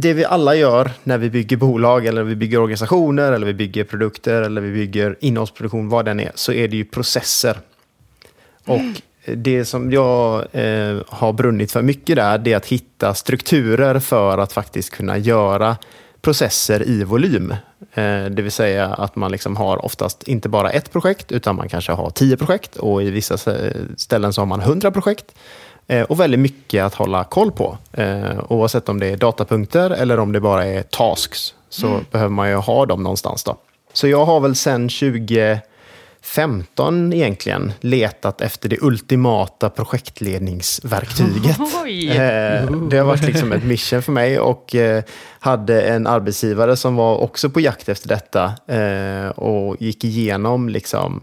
Det 0.02 0.12
vi 0.12 0.24
alla 0.24 0.54
gör 0.54 0.90
när 1.04 1.18
vi 1.18 1.30
bygger 1.30 1.56
bolag, 1.56 2.06
eller 2.06 2.22
vi 2.22 2.36
bygger 2.36 2.58
organisationer, 2.58 3.32
eller 3.32 3.46
vi 3.46 3.54
bygger 3.54 3.84
produkter, 3.84 4.42
eller 4.42 4.60
vi 4.60 4.72
bygger 4.72 5.16
innehållsproduktion, 5.20 5.88
vad 5.88 6.04
den 6.04 6.20
är, 6.20 6.32
så 6.34 6.52
är 6.52 6.68
det 6.68 6.76
ju 6.76 6.84
processer. 6.84 7.58
Och 8.66 8.80
det 9.36 9.64
som 9.64 9.92
jag 9.92 10.44
eh, 10.52 10.98
har 11.08 11.32
brunnit 11.32 11.72
för 11.72 11.82
mycket 11.82 12.16
där, 12.16 12.38
det 12.38 12.52
är 12.52 12.56
att 12.56 12.66
hitta 12.66 13.14
strukturer 13.14 13.98
för 13.98 14.38
att 14.38 14.52
faktiskt 14.52 14.90
kunna 14.90 15.18
göra 15.18 15.76
processer 16.20 16.88
i 16.88 17.04
volym. 17.04 17.50
Eh, 17.94 18.24
det 18.24 18.42
vill 18.42 18.52
säga 18.52 18.86
att 18.86 19.16
man 19.16 19.32
liksom 19.32 19.56
har 19.56 19.84
oftast 19.84 20.22
inte 20.22 20.48
bara 20.48 20.70
ett 20.70 20.92
projekt, 20.92 21.32
utan 21.32 21.56
man 21.56 21.68
kanske 21.68 21.92
har 21.92 22.10
tio 22.10 22.36
projekt 22.36 22.76
och 22.76 23.02
i 23.02 23.10
vissa 23.10 23.38
ställen 23.96 24.32
så 24.32 24.40
har 24.40 24.46
man 24.46 24.60
hundra 24.60 24.90
projekt. 24.90 25.34
Eh, 25.86 26.02
och 26.02 26.20
väldigt 26.20 26.40
mycket 26.40 26.84
att 26.84 26.94
hålla 26.94 27.24
koll 27.24 27.52
på. 27.52 27.78
Eh, 27.92 28.38
oavsett 28.48 28.88
om 28.88 29.00
det 29.00 29.06
är 29.06 29.16
datapunkter 29.16 29.90
eller 29.90 30.18
om 30.18 30.32
det 30.32 30.40
bara 30.40 30.66
är 30.66 30.82
tasks, 30.82 31.54
så 31.68 31.86
mm. 31.86 32.04
behöver 32.10 32.30
man 32.30 32.48
ju 32.48 32.54
ha 32.54 32.86
dem 32.86 33.02
någonstans. 33.02 33.44
Då. 33.44 33.56
Så 33.92 34.08
jag 34.08 34.24
har 34.24 34.40
väl 34.40 34.54
sedan 34.54 34.88
20 34.88 35.60
15 36.24 37.12
egentligen 37.12 37.72
letat 37.80 38.40
efter 38.40 38.68
det 38.68 38.78
ultimata 38.80 39.70
projektledningsverktyget. 39.70 41.58
Eh, 41.92 42.70
det 42.70 42.98
har 42.98 43.04
varit 43.04 43.24
liksom 43.24 43.52
ett 43.52 43.64
mission 43.64 44.02
för 44.02 44.12
mig 44.12 44.40
och 44.40 44.74
hade 45.38 45.82
en 45.82 46.06
arbetsgivare 46.06 46.76
som 46.76 46.96
var 46.96 47.16
också 47.16 47.50
på 47.50 47.60
jakt 47.60 47.88
efter 47.88 48.08
detta 48.08 48.52
och 49.34 49.76
gick 49.82 50.04
igenom 50.04 50.68
liksom 50.68 51.22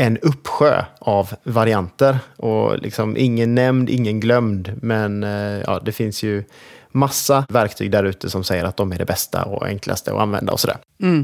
en 0.00 0.18
uppsjö 0.18 0.84
av 0.98 1.34
varianter. 1.42 2.18
Och 2.36 2.78
liksom 2.78 3.16
ingen 3.16 3.54
nämnd, 3.54 3.90
ingen 3.90 4.20
glömd. 4.20 4.72
Men 4.82 5.24
eh, 5.24 5.62
ja, 5.66 5.80
det 5.84 5.92
finns 5.92 6.22
ju 6.22 6.44
massa 6.92 7.46
verktyg 7.48 7.90
där 7.90 8.04
ute 8.04 8.30
som 8.30 8.44
säger 8.44 8.64
att 8.64 8.76
de 8.76 8.92
är 8.92 8.98
det 8.98 9.04
bästa 9.04 9.42
och 9.42 9.66
enklaste 9.66 10.12
att 10.12 10.20
använda 10.20 10.52
och 10.52 10.60
sådär. 10.60 10.76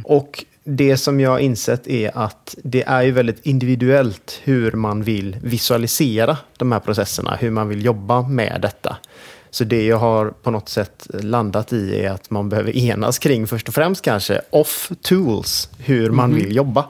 Och 0.05 0.45
det 0.65 0.97
som 0.97 1.21
jag 1.21 1.31
har 1.31 1.39
insett 1.39 1.87
är 1.87 2.19
att 2.19 2.57
det 2.65 2.83
är 2.83 3.03
ju 3.03 3.11
väldigt 3.11 3.47
individuellt 3.47 4.41
hur 4.45 4.73
man 4.73 5.03
vill 5.03 5.37
visualisera 5.43 6.37
de 6.57 6.73
här 6.73 6.81
processerna, 6.81 7.37
hur 7.41 7.51
man 7.51 7.69
vill 7.69 7.85
jobba 7.85 8.23
med 8.23 8.59
detta. 8.62 8.97
Så 9.51 9.65
det 9.65 9.87
jag 9.87 9.97
har 9.97 10.31
på 10.31 10.51
något 10.51 10.69
sätt 10.69 11.07
landat 11.12 11.73
i 11.73 12.01
är 12.01 12.11
att 12.11 12.31
man 12.31 12.49
behöver 12.49 12.77
enas 12.77 13.19
kring 13.19 13.47
först 13.47 13.69
och 13.69 13.75
främst 13.75 14.03
kanske 14.03 14.41
off 14.51 14.93
tools, 15.03 15.71
hur 15.79 16.11
man 16.11 16.35
vill 16.35 16.57
jobba. 16.57 16.85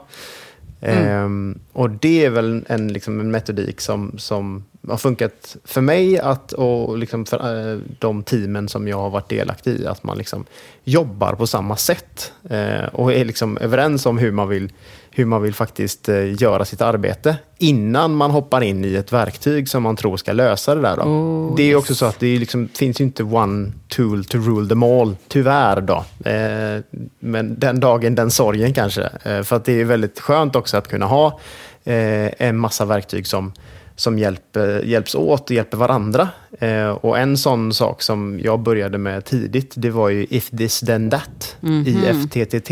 Mm. 0.86 1.08
Ehm, 1.08 1.58
och 1.72 1.90
det 1.90 2.24
är 2.24 2.30
väl 2.30 2.64
en, 2.68 2.92
liksom 2.92 3.20
en 3.20 3.30
metodik 3.30 3.80
som, 3.80 4.18
som 4.18 4.64
har 4.88 4.96
funkat 4.96 5.56
för 5.64 5.80
mig 5.80 6.18
att, 6.18 6.52
och 6.52 6.98
liksom 6.98 7.26
för 7.26 7.72
eh, 7.72 7.78
de 7.98 8.22
teamen 8.22 8.68
som 8.68 8.88
jag 8.88 8.96
har 8.96 9.10
varit 9.10 9.28
delaktig 9.28 9.80
i. 9.80 9.86
Att 9.86 10.04
man 10.04 10.18
liksom 10.18 10.44
jobbar 10.84 11.32
på 11.34 11.46
samma 11.46 11.76
sätt 11.76 12.32
eh, 12.50 12.84
och 12.92 13.12
är 13.12 13.24
liksom 13.24 13.58
överens 13.58 14.06
om 14.06 14.18
hur 14.18 14.32
man 14.32 14.48
vill, 14.48 14.72
hur 15.16 15.24
man 15.24 15.42
vill 15.42 15.54
faktiskt 15.54 16.08
eh, 16.08 16.42
göra 16.42 16.64
sitt 16.64 16.80
arbete 16.80 17.36
innan 17.58 18.14
man 18.14 18.30
hoppar 18.30 18.60
in 18.60 18.84
i 18.84 18.94
ett 18.94 19.12
verktyg 19.12 19.68
som 19.68 19.82
man 19.82 19.96
tror 19.96 20.16
ska 20.16 20.32
lösa 20.32 20.74
det 20.74 20.80
där. 20.80 20.96
Då. 20.96 21.02
Oh, 21.02 21.56
det 21.56 21.62
är 21.62 21.66
ju 21.66 21.76
också 21.76 21.94
så 21.94 22.06
att 22.06 22.20
det 22.20 22.38
liksom, 22.38 22.68
finns 22.68 23.00
inte 23.00 23.22
one 23.22 23.72
tool 23.88 24.24
to 24.24 24.38
rule 24.38 24.68
them 24.68 24.82
all, 24.82 25.16
tyvärr. 25.28 25.80
Då. 25.80 26.04
Eh, 26.30 26.82
men 27.18 27.58
den 27.58 27.80
dagen, 27.80 28.14
den 28.14 28.30
sorgen 28.30 28.74
kanske. 28.74 29.10
Eh, 29.22 29.42
för 29.42 29.56
att 29.56 29.64
det 29.64 29.80
är 29.80 29.84
väldigt 29.84 30.20
skönt 30.20 30.56
också 30.56 30.76
att 30.76 30.88
kunna 30.88 31.06
ha 31.06 31.40
eh, 31.84 32.30
en 32.38 32.56
massa 32.56 32.84
verktyg 32.84 33.26
som 33.26 33.52
som 33.96 34.18
hjälper, 34.18 34.82
hjälps 34.84 35.14
åt 35.14 35.50
och 35.50 35.56
hjälper 35.56 35.76
varandra. 35.76 36.28
Eh, 36.58 36.88
och 36.88 37.18
en 37.18 37.36
sån 37.36 37.74
sak 37.74 38.02
som 38.02 38.40
jag 38.42 38.60
började 38.60 38.98
med 38.98 39.24
tidigt, 39.24 39.72
det 39.76 39.90
var 39.90 40.08
ju 40.08 40.26
If 40.30 40.50
this 40.50 40.80
then 40.80 41.10
that 41.10 41.56
i 41.86 41.94
FTTT. 42.24 42.70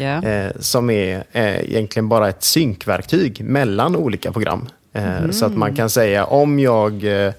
Ja. 0.00 0.22
Eh, 0.22 0.50
som 0.60 0.90
är 0.90 1.24
eh, 1.32 1.60
egentligen 1.60 2.08
bara 2.08 2.28
ett 2.28 2.42
synkverktyg 2.44 3.44
mellan 3.44 3.96
olika 3.96 4.32
program. 4.32 4.68
Eh, 4.92 5.30
Så 5.30 5.46
att 5.46 5.56
man 5.56 5.76
kan 5.76 5.90
säga 5.90 6.24
om 6.24 6.58
jag 6.60 7.04
eh, 7.04 7.32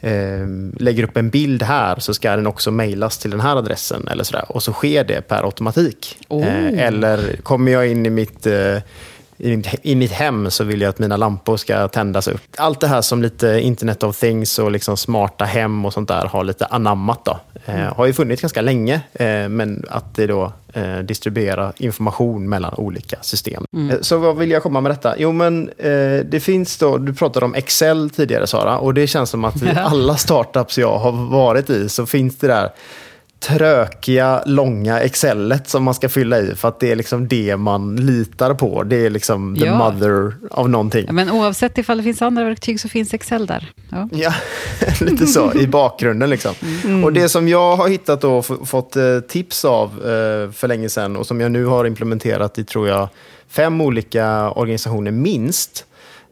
eh, 0.00 0.46
lägger 0.78 1.04
upp 1.04 1.16
en 1.16 1.30
bild 1.30 1.62
här 1.62 1.98
så 1.98 2.14
ska 2.14 2.36
den 2.36 2.46
också 2.46 2.70
mejlas 2.70 3.18
till 3.18 3.30
den 3.30 3.40
här 3.40 3.56
adressen. 3.56 4.08
Eller 4.08 4.24
sådär. 4.24 4.44
Och 4.48 4.62
så 4.62 4.72
sker 4.72 5.04
det 5.04 5.28
per 5.28 5.42
automatik. 5.44 6.16
Eh, 6.30 6.78
eller 6.86 7.36
kommer 7.42 7.72
jag 7.72 7.88
in 7.88 8.06
i 8.06 8.10
mitt 8.10 8.46
eh, 8.46 8.76
i 9.82 9.94
mitt, 9.94 10.12
hem 10.12 10.50
så 10.50 10.64
vill 10.64 10.80
jag 10.80 10.88
att 10.88 10.98
mina 10.98 11.16
lampor 11.16 11.56
ska 11.56 11.88
tändas 11.88 12.28
upp. 12.28 12.40
Allt 12.56 12.80
det 12.80 12.86
här 12.86 13.02
som 13.02 13.22
lite 13.22 13.60
Internet 13.60 14.02
of 14.02 14.18
Things 14.18 14.58
och 14.58 14.70
liksom 14.70 14.96
smarta 14.96 15.44
hem 15.44 15.84
och 15.84 15.92
sånt 15.92 16.08
där 16.08 16.26
har 16.26 16.44
lite 16.44 16.66
anammat. 16.66 17.24
Då. 17.24 17.38
Eh, 17.66 17.96
har 17.96 18.06
ju 18.06 18.12
funnits 18.12 18.42
ganska 18.42 18.60
länge, 18.60 19.00
eh, 19.12 19.48
men 19.48 19.84
att 19.90 20.14
det 20.14 20.26
då 20.26 20.52
eh, 20.72 20.98
distribuerar 20.98 21.72
information 21.76 22.48
mellan 22.48 22.74
olika 22.74 23.16
system. 23.20 23.64
Eh, 23.90 24.00
så 24.00 24.16
vad 24.16 24.36
vill 24.36 24.50
jag 24.50 24.62
komma 24.62 24.80
med 24.80 24.90
detta? 24.90 25.14
Jo, 25.18 25.32
men 25.32 25.68
eh, 25.78 26.18
det 26.24 26.42
finns 26.42 26.78
då, 26.78 26.98
du 26.98 27.14
pratade 27.14 27.46
om 27.46 27.54
Excel 27.54 28.10
tidigare 28.10 28.46
Sara, 28.46 28.78
och 28.78 28.94
det 28.94 29.06
känns 29.06 29.30
som 29.30 29.44
att 29.44 29.62
i 29.62 29.68
alla 29.76 30.16
startups 30.16 30.78
jag 30.78 30.98
har 30.98 31.12
varit 31.12 31.70
i 31.70 31.88
så 31.88 32.06
finns 32.06 32.38
det 32.38 32.46
där 32.46 32.70
trökiga, 33.42 34.42
långa 34.46 35.00
Excelet 35.00 35.68
som 35.68 35.82
man 35.84 35.94
ska 35.94 36.08
fylla 36.08 36.40
i 36.40 36.54
för 36.54 36.68
att 36.68 36.80
det 36.80 36.92
är 36.92 36.96
liksom 36.96 37.28
det 37.28 37.56
man 37.56 37.96
litar 37.96 38.54
på. 38.54 38.82
Det 38.82 39.06
är 39.06 39.10
liksom 39.10 39.56
the 39.56 39.64
Ja. 39.66 39.78
mother 39.90 40.34
av 40.50 40.70
någonting. 40.70 41.06
Men 41.10 41.30
oavsett 41.30 41.78
ifall 41.78 41.96
det 41.96 42.02
finns 42.02 42.22
andra 42.22 42.44
verktyg 42.44 42.80
så 42.80 42.88
finns 42.88 43.14
Excel 43.14 43.46
där. 43.46 43.70
Ja. 43.90 44.08
Ja, 44.12 44.32
lite 45.00 45.26
så 45.26 45.54
i 45.54 45.66
bakgrunden 45.66 46.30
liksom. 46.30 46.54
Och 47.04 47.12
det 47.12 47.28
som 47.28 47.48
jag 47.48 47.76
har 47.76 47.88
hittat 47.88 48.24
och 48.24 48.68
fått 48.68 48.96
eh, 48.96 49.20
tips 49.20 49.64
av 49.64 49.88
eh, 49.90 50.50
för 50.52 50.68
länge 50.68 50.88
sedan 50.88 51.16
och 51.16 51.26
som 51.26 51.40
jag 51.40 51.52
nu 51.52 51.64
har 51.64 51.84
implementerat 51.86 52.58
i, 52.58 52.64
tror 52.64 52.88
jag, 52.88 53.08
fem 53.48 53.80
olika 53.80 54.50
organisationer 54.50 55.10
minst, 55.10 55.84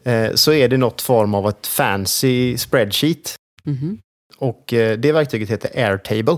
eh, 0.05 0.33
så 0.35 0.53
är 0.53 0.67
det 0.67 0.77
något 0.77 1.01
form 1.01 1.33
av 1.35 1.49
ett 1.49 1.67
fancy 1.67 2.57
spreadsheet. 2.57 3.35
Mhm. 3.63 3.97
Och 4.37 4.63
det 4.97 5.11
verktyget 5.11 5.49
heter 5.49 5.85
Airtable. 5.91 6.37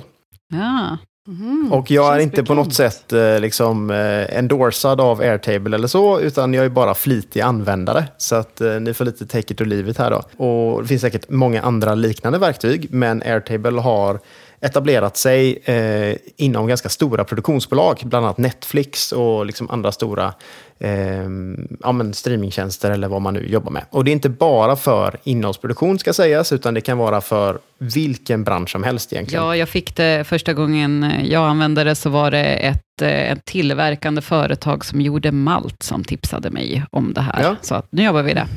Ja. 0.54 0.98
Och 1.72 1.92
jag 1.92 2.16
är 2.16 2.20
inte 2.20 2.44
på 2.44 2.54
något 2.54 2.78
bekant. 2.78 2.94
sätt 2.94 3.14
eh, 3.14 3.40
liksom, 3.40 3.92
eh, 3.92 4.38
endorsad 4.38 5.02
av 5.02 5.22
Airtable 5.22 5.76
eller 5.76 5.88
så, 5.88 6.20
utan 6.20 6.54
jag 6.54 6.66
är 6.66 6.70
bara 6.70 6.94
flitig 6.94 7.42
användare. 7.42 8.06
Så 8.18 8.36
att 8.36 8.62
eh, 8.62 8.80
ni 8.80 8.94
får 8.94 9.06
lite 9.06 9.26
take 9.26 9.54
it 9.54 9.62
or 9.62 9.66
leave 9.66 9.92
it 9.92 9.98
här 9.98 10.12
då. 10.12 10.46
Och 10.46 10.82
det 10.82 10.88
finns 10.88 11.02
säkert 11.02 11.30
många 11.30 11.62
andra 11.62 11.96
liknande 11.96 12.40
verktyg, 12.40 12.88
men 12.92 13.24
Airtable 13.26 13.82
har 13.82 14.20
etablerat 14.64 15.18
sig 15.18 15.60
eh, 15.66 16.16
inom 16.38 16.68
ganska 16.68 16.90
stora 16.90 17.24
produktionsbolag, 17.24 18.02
bland 18.04 18.26
annat 18.26 18.38
Netflix 18.38 19.12
och 19.12 19.46
liksom 19.46 19.70
andra 19.70 19.92
stora 19.92 20.34
eh, 20.80 20.92
ja, 21.80 21.92
men 21.92 22.14
streamingtjänster 22.14 22.92
eller 22.92 23.08
vad 23.08 23.22
man 23.22 23.34
nu 23.34 23.48
jobbar 23.48 23.72
med. 23.72 23.86
Och 23.90 24.06
det 24.06 24.12
är 24.12 24.14
inte 24.14 24.30
bara 24.30 24.76
för 24.76 25.18
innehållsproduktion 25.24 26.00
ska 26.00 26.14
sägas, 26.14 26.52
utan 26.52 26.74
det 26.74 26.82
kan 26.82 26.98
vara 26.98 27.22
för 27.22 27.60
vilken 27.78 28.44
bransch 28.44 28.70
som 28.70 28.84
helst 28.84 29.14
egentligen. 29.14 29.44
ja, 29.44 29.56
jag 29.56 29.70
fick 29.70 29.96
det 29.96 30.28
första 30.28 30.54
gången 30.54 31.14
jag 31.24 31.50
använde 31.50 31.84
det 31.84 31.96
så 31.96 32.10
var 32.10 32.32
det 32.32 32.46
ett, 32.46 33.02
eh, 33.02 33.32
ett 33.32 33.46
tillverkande 33.46 34.22
företag 34.22 34.86
som 34.86 35.02
gjorde 35.02 35.32
malt 35.32 35.84
som 35.84 36.04
tipsade 36.04 36.50
mig 36.50 36.84
om 36.92 37.14
det 37.14 37.22
här. 37.22 37.44
Ja. 37.44 37.56
Så 37.62 37.76
att 37.76 37.88
nu 37.90 38.04
jobbar 38.04 38.24
vi 38.24 38.34
det. 38.34 38.48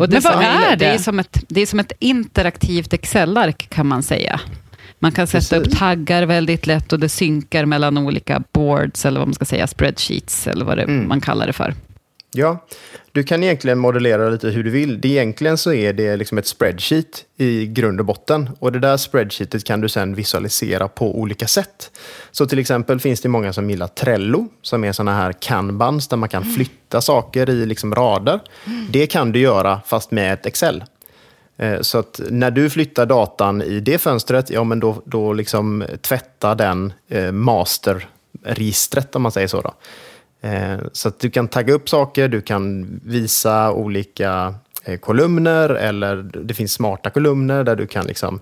Och 0.00 0.08
Men 0.10 0.22
vad 0.22 0.44
är 0.44 0.70
det? 0.70 0.76
Det 0.76 0.86
är, 0.86 0.98
som 0.98 1.18
ett, 1.18 1.44
det 1.48 1.60
är 1.60 1.66
som 1.66 1.80
ett 1.80 1.92
interaktivt 1.98 2.92
Excel-ark 2.92 3.68
kan 3.70 3.86
man 3.86 4.02
säga. 4.02 4.40
Man 5.02 5.12
kan 5.12 5.26
sätta 5.26 5.56
Precis. 5.56 5.72
upp 5.72 5.78
taggar 5.78 6.22
väldigt 6.26 6.66
lätt 6.66 6.92
och 6.92 7.00
det 7.00 7.08
synkar 7.08 7.64
mellan 7.66 7.98
olika 7.98 8.42
boards, 8.52 9.06
eller 9.06 9.20
vad 9.20 9.28
man 9.28 9.34
ska 9.34 9.44
säga, 9.44 9.66
spreadsheets, 9.66 10.46
eller 10.46 10.64
vad 10.64 10.76
det, 10.78 10.82
Mm. 10.82 11.08
man 11.08 11.20
kallar 11.20 11.46
det 11.46 11.52
för. 11.52 11.74
Ja, 12.34 12.66
du 13.12 13.22
kan 13.24 13.42
egentligen 13.42 13.78
modellera 13.78 14.30
lite 14.30 14.48
hur 14.48 14.64
du 14.64 14.70
vill. 14.70 15.00
Det 15.00 15.08
egentligen 15.08 15.58
så 15.58 15.72
är 15.72 15.92
det 15.92 16.16
liksom 16.16 16.38
ett 16.38 16.46
spreadsheet 16.46 17.24
i 17.38 17.66
grund 17.66 18.00
och 18.00 18.06
botten. 18.06 18.50
Och 18.58 18.72
det 18.72 18.78
där 18.78 18.96
spreadsheetet 18.96 19.64
kan 19.64 19.80
du 19.80 19.88
sen 19.88 20.14
visualisera 20.14 20.88
på 20.88 21.18
olika 21.20 21.46
sätt. 21.46 21.90
Så 22.30 22.46
till 22.46 22.58
exempel 22.58 23.00
finns 23.00 23.20
det 23.20 23.28
många 23.28 23.52
som 23.52 23.70
gillar 23.70 23.86
Trello, 23.86 24.48
som 24.62 24.84
är 24.84 24.92
sådana 24.92 25.14
här 25.14 25.32
kanbans 25.32 26.08
där 26.08 26.16
man 26.16 26.28
kan 26.28 26.44
flytta 26.44 27.00
saker 27.00 27.50
i 27.50 27.66
liksom 27.66 27.94
rader. 27.94 28.40
Det 28.90 29.06
kan 29.06 29.32
du 29.32 29.38
göra 29.40 29.80
fast 29.86 30.10
med 30.10 30.32
ett 30.32 30.46
Excel. 30.46 30.84
Eh, 31.62 31.80
så 31.80 31.98
att 31.98 32.20
när 32.30 32.50
du 32.50 32.70
flyttar 32.70 33.06
datan 33.06 33.62
i 33.62 33.80
det 33.80 33.98
fönstret, 33.98 34.50
ja 34.50 34.64
men 34.64 34.80
då, 34.80 35.02
då 35.04 35.32
liksom 35.32 35.84
tvättar 36.00 36.54
den 36.54 36.92
eh, 37.08 37.32
masterregistret 37.32 39.16
om 39.16 39.22
man 39.22 39.32
säger 39.32 39.48
så. 39.48 39.60
Då. 39.60 39.74
Eh, 40.48 40.78
så 40.92 41.08
att 41.08 41.20
du 41.20 41.30
kan 41.30 41.48
tagga 41.48 41.74
upp 41.74 41.88
saker, 41.88 42.28
du 42.28 42.40
kan 42.40 43.00
visa 43.04 43.72
olika 43.72 44.54
kolumner 45.00 45.68
eller 45.68 46.16
det 46.22 46.54
finns 46.54 46.72
smarta 46.72 47.10
kolumner 47.10 47.64
där 47.64 47.76
du 47.76 47.86
kan 47.86 48.06
liksom, 48.06 48.40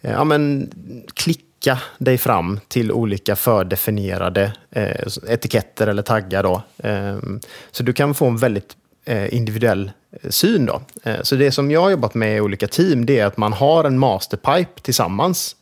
ja, 0.00 0.24
men, 0.24 0.70
klicka 1.14 1.78
dig 1.98 2.18
fram 2.18 2.60
till 2.68 2.92
olika 2.92 3.36
fördefinierade 3.36 4.52
etiketter 5.28 5.86
eller 5.86 6.02
taggar. 6.02 6.42
Då. 6.42 6.62
Så 7.70 7.82
du 7.82 7.92
kan 7.92 8.14
få 8.14 8.26
en 8.26 8.36
väldigt 8.36 8.76
Eh, 9.08 9.34
individuell 9.34 9.90
eh, 10.10 10.30
syn. 10.30 10.66
Då. 10.66 10.80
Eh, 11.02 11.22
så 11.22 11.34
det 11.36 11.52
som 11.52 11.70
jag 11.70 11.80
har 11.80 11.90
jobbat 11.90 12.14
med 12.14 12.36
i 12.36 12.40
olika 12.40 12.68
team 12.68 13.06
det 13.06 13.18
är 13.18 13.26
att 13.26 13.36
man 13.36 13.52
har 13.52 13.84
en 13.84 13.98
masterpipe 13.98 14.80
tillsammans 14.82 15.56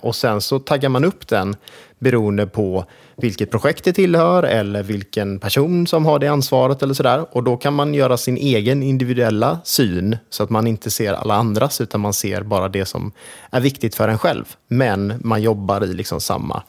och 0.00 0.16
sen 0.16 0.40
så 0.40 0.58
taggar 0.58 0.88
man 0.88 1.04
upp 1.04 1.28
den 1.28 1.56
beroende 1.98 2.46
på 2.46 2.84
vilket 3.16 3.50
projekt 3.50 3.84
det 3.84 3.92
tillhör 3.92 4.42
eller 4.42 4.82
vilken 4.82 5.38
person 5.38 5.86
som 5.86 6.06
har 6.06 6.18
det 6.18 6.26
ansvaret 6.26 6.82
eller 6.82 6.94
sådär. 6.94 7.26
Och 7.30 7.42
då 7.42 7.56
kan 7.56 7.74
man 7.74 7.94
göra 7.94 8.16
sin 8.16 8.36
egen 8.36 8.82
individuella 8.82 9.60
syn 9.64 10.16
så 10.30 10.42
att 10.42 10.50
man 10.50 10.66
inte 10.66 10.90
ser 10.90 11.12
alla 11.12 11.34
andras 11.34 11.80
utan 11.80 12.00
man 12.00 12.12
ser 12.12 12.42
bara 12.42 12.68
det 12.68 12.84
som 12.84 13.12
är 13.50 13.60
viktigt 13.60 13.94
för 13.94 14.08
en 14.08 14.18
själv. 14.18 14.44
Men 14.68 15.14
man 15.24 15.42
jobbar 15.42 15.84
i 15.84 15.92
liksom 15.92 16.20
samma, 16.20 16.62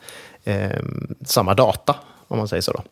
eh, 0.44 0.80
samma 1.26 1.54
data, 1.54 1.96
om 2.28 2.38
man 2.38 2.48
säger 2.48 2.62
så. 2.62 2.72
Då. 2.72 2.84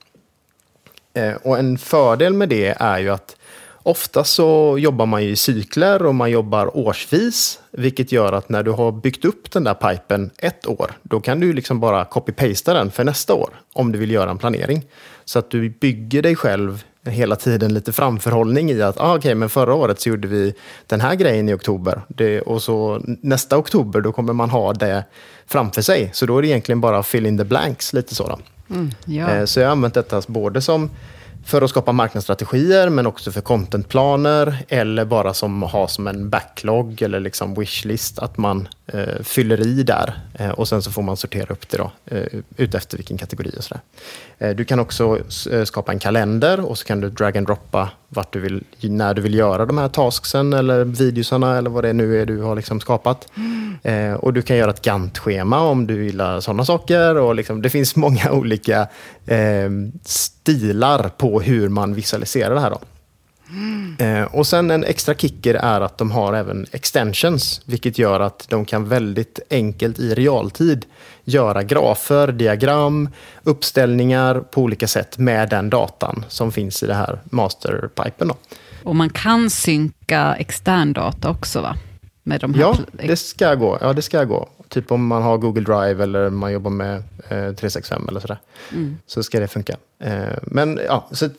Eh, 1.13 1.33
och 1.33 1.59
en 1.59 1.77
fördel 1.77 2.33
med 2.33 2.49
det 2.49 2.75
är 2.79 2.99
ju 2.99 3.09
att 3.09 3.35
ofta 3.83 4.23
så 4.23 4.77
jobbar 4.79 5.05
man 5.05 5.23
ju 5.23 5.29
i 5.29 5.35
cykler 5.35 6.05
och 6.05 6.15
man 6.15 6.31
jobbar 6.31 6.77
årsvis. 6.77 7.59
Vilket 7.71 8.11
gör 8.11 8.33
att 8.33 8.49
när 8.49 8.63
du 8.63 8.71
har 8.71 8.91
byggt 8.91 9.25
upp 9.25 9.51
den 9.51 9.63
där 9.63 9.73
pipen 9.73 10.31
ett 10.37 10.67
år, 10.67 10.91
då 11.03 11.19
kan 11.19 11.39
du 11.39 11.53
liksom 11.53 11.79
bara 11.79 12.05
copy-pasta 12.05 12.73
den 12.73 12.91
för 12.91 13.03
nästa 13.03 13.33
år. 13.33 13.49
Om 13.73 13.91
du 13.91 13.99
vill 13.99 14.11
göra 14.11 14.29
en 14.29 14.37
planering. 14.37 14.85
Så 15.25 15.39
att 15.39 15.51
du 15.51 15.69
bygger 15.69 16.21
dig 16.21 16.35
själv 16.35 16.83
hela 17.05 17.35
tiden 17.35 17.73
lite 17.73 17.93
framförhållning 17.93 18.71
i 18.71 18.81
att 18.81 18.99
ah, 18.99 19.15
okej, 19.15 19.35
men 19.35 19.49
förra 19.49 19.73
året 19.73 19.99
så 19.99 20.09
gjorde 20.09 20.27
vi 20.27 20.53
den 20.87 21.01
här 21.01 21.15
grejen 21.15 21.49
i 21.49 21.53
oktober. 21.53 22.01
Det, 22.07 22.41
och 22.41 22.63
så 22.63 23.01
nästa 23.05 23.57
oktober 23.57 24.01
då 24.01 24.11
kommer 24.11 24.33
man 24.33 24.49
ha 24.49 24.73
det 24.73 25.03
framför 25.47 25.81
sig. 25.81 26.09
Så 26.13 26.25
då 26.25 26.37
är 26.37 26.41
det 26.41 26.47
egentligen 26.47 26.81
bara 26.81 27.03
fill 27.03 27.25
in 27.25 27.37
the 27.37 27.43
blanks 27.43 27.93
lite 27.93 28.15
sådant. 28.15 28.43
Mm, 28.69 28.91
Ja. 29.05 29.29
Eh, 29.29 29.45
så 29.45 29.59
jag 29.59 29.67
har 29.67 29.71
använt 29.71 29.93
detta 29.93 30.21
både 30.27 30.61
som 30.61 30.89
för 31.45 31.61
att 31.61 31.69
skapa 31.69 31.91
marknadsstrategier 31.91 32.89
men 32.89 33.07
också 33.07 33.31
för 33.31 33.41
contentplaner 33.41 34.57
eller 34.67 35.05
bara 35.05 35.33
som 35.33 35.61
ha 35.63 35.87
som 35.87 36.07
en 36.07 36.29
backlog 36.29 37.01
eller 37.01 37.19
liksom 37.19 37.53
wishlist 37.55 38.19
att 38.19 38.37
man 38.37 38.67
eh, 38.93 39.23
fyller 39.23 39.67
i 39.67 39.83
där 39.83 40.13
eh, 40.33 40.49
och 40.49 40.67
sen 40.67 40.81
så 40.81 40.91
får 40.91 41.01
man 41.01 41.17
sortera 41.17 41.47
upp 41.53 41.69
det 41.69 41.77
då 41.77 41.91
eh, 42.05 42.23
utefter 42.57 42.97
vilken 42.97 43.17
kategori 43.17 43.51
och 43.57 43.63
sådär. 43.63 43.81
Eh, 44.37 44.55
du 44.55 44.65
kan 44.65 44.79
också 44.79 45.19
eh, 45.51 45.63
skapa 45.63 45.91
en 45.91 45.99
kalender 45.99 46.59
och 46.59 46.77
så 46.77 46.85
kan 46.85 47.01
du 47.01 47.09
drag 47.09 47.37
and 47.37 47.47
droppa 47.47 47.89
vart 48.07 48.33
du 48.33 48.39
vill, 48.39 48.63
när 48.81 49.13
du 49.13 49.21
vill 49.21 49.33
göra 49.33 49.65
de 49.65 49.77
här 49.77 49.89
tasksen 49.89 50.53
eller 50.53 50.83
videosarna 50.83 51.57
eller 51.57 51.69
vad 51.69 51.83
det 51.83 51.93
nu 51.93 52.21
är 52.21 52.25
du 52.25 52.41
har 52.41 52.55
liksom 52.55 52.79
skapat. 52.79 53.27
Mm. 53.35 54.17
och 54.17 54.33
du 54.33 54.41
kan 54.41 54.57
göra 54.57 54.71
ett 54.71 54.81
Gantt-schema 54.81 55.59
om 55.59 55.87
du 55.87 56.05
gillar 56.05 56.39
sådana 56.39 56.65
saker 56.65 57.15
och 57.15 57.35
liksom, 57.35 57.61
det 57.61 57.69
finns 57.69 57.95
många 57.95 58.31
olika 58.31 58.87
stilar 60.03 61.09
på 61.09 61.41
hur 61.41 61.69
man 61.69 61.93
visualiserar 61.93 62.55
det 62.55 62.61
här. 62.61 62.69
Då. 62.69 62.79
Mm. 63.51 64.27
och 64.27 64.47
sen 64.47 64.71
en 64.71 64.83
extra 64.83 65.15
kicker 65.15 65.55
är 65.55 65.81
att 65.81 65.97
de 65.97 66.11
har 66.11 66.33
även 66.33 66.65
extensions, 66.71 67.61
vilket 67.65 67.97
gör 67.97 68.19
att 68.19 68.45
de 68.49 68.65
kan 68.65 68.89
väldigt 68.89 69.39
enkelt 69.49 69.99
i 69.99 70.13
realtid 70.13 70.85
göra 71.23 71.63
grafer, 71.63 72.31
diagram, 72.31 73.09
uppställningar 73.43 74.39
på 74.39 74.61
olika 74.61 74.87
sätt 74.87 75.17
med 75.17 75.49
den 75.49 75.69
datan 75.69 76.25
som 76.27 76.51
finns 76.51 76.83
i 76.83 76.87
det 76.87 76.93
här 76.93 77.19
masterpipen. 77.23 78.27
Då. 78.27 78.35
Och 78.83 78.95
man 78.95 79.09
kan 79.09 79.49
synka 79.49 80.35
extern 80.39 80.93
data 80.93 81.29
också 81.29 81.61
va? 81.61 81.75
Med 82.23 82.41
de 82.41 82.53
här 82.53 82.61
ja, 82.61 82.77
det 82.91 83.15
ska 83.15 83.55
gå. 83.55 83.77
Ja, 83.81 83.93
det 83.93 84.01
ska 84.01 84.23
gå. 84.23 84.49
Typ 84.67 84.91
om 84.91 85.07
man 85.07 85.23
har 85.23 85.37
Google 85.37 85.61
Drive 85.61 86.03
eller 86.03 86.29
man 86.29 86.51
jobbar 86.51 86.71
med 86.71 86.95
eh, 87.29 87.53
365 87.53 88.07
eller 88.09 88.19
sådär. 88.19 88.39
Mm. 88.71 88.97
Så 89.07 89.23
ska 89.23 89.39
det 89.39 89.47
funka. 89.47 89.77
Eh, 89.99 90.37
men 90.43 90.79
ja, 90.87 91.07
så 91.11 91.29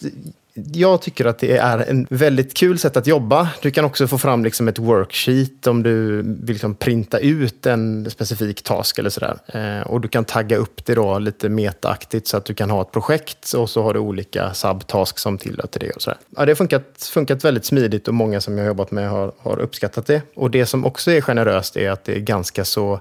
jag 0.73 1.03
tycker 1.03 1.25
att 1.25 1.39
det 1.39 1.57
är 1.57 1.79
en 1.79 2.07
väldigt 2.11 2.55
kul 2.55 2.79
sätt 2.79 2.97
att 2.97 3.07
jobba. 3.07 3.49
Du 3.63 3.71
kan 3.71 3.85
också 3.85 4.07
få 4.07 4.19
fram 4.19 4.45
liksom 4.45 4.69
ett 4.69 4.79
worksheet 4.79 5.67
om 5.67 5.83
du 5.83 6.23
vill 6.23 6.47
liksom 6.47 6.75
printa 6.75 7.19
ut 7.19 7.67
en 7.67 8.11
specifik 8.11 8.63
task 8.63 8.99
eller 8.99 9.11
sådär. 9.11 9.39
Eh, 9.47 9.87
och 9.87 10.01
du 10.01 10.09
kan 10.09 10.25
tagga 10.25 10.57
upp 10.57 10.85
det 10.85 10.95
då 10.95 11.19
lite 11.19 11.49
metaaktigt 11.49 12.27
så 12.27 12.37
att 12.37 12.45
du 12.45 12.55
kan 12.55 12.71
ha 12.71 12.83
ett 12.83 12.93
projekt 12.93 13.53
och 13.53 13.71
så 13.71 13.83
har 13.83 13.95
du 13.95 14.01
olika 14.01 14.55
subtasks 14.55 15.23
som 15.23 15.39
tillhör 15.39 15.67
till 15.67 15.81
det. 15.81 15.91
Och 15.91 16.03
sådär. 16.03 16.19
Ja, 16.37 16.47
det 16.47 16.53
har 16.53 16.57
funkat, 16.57 17.11
funkat 17.13 17.45
väldigt 17.45 17.65
smidigt 17.65 18.09
och 18.09 18.15
många 18.15 18.41
som 18.41 18.59
jag 18.59 18.65
har 18.65 18.69
jobbat 18.69 18.91
med 18.91 19.11
har, 19.11 19.33
har 19.39 19.59
uppskattat 19.59 20.07
det. 20.07 20.23
Och 20.35 20.51
det 20.51 20.67
som 20.67 20.85
också 20.85 21.11
är 21.11 21.21
generöst 21.21 21.77
är 21.77 21.91
att 21.91 22.05
det 22.05 22.17
är 22.17 22.21
ganska 22.21 22.65
så 22.65 23.01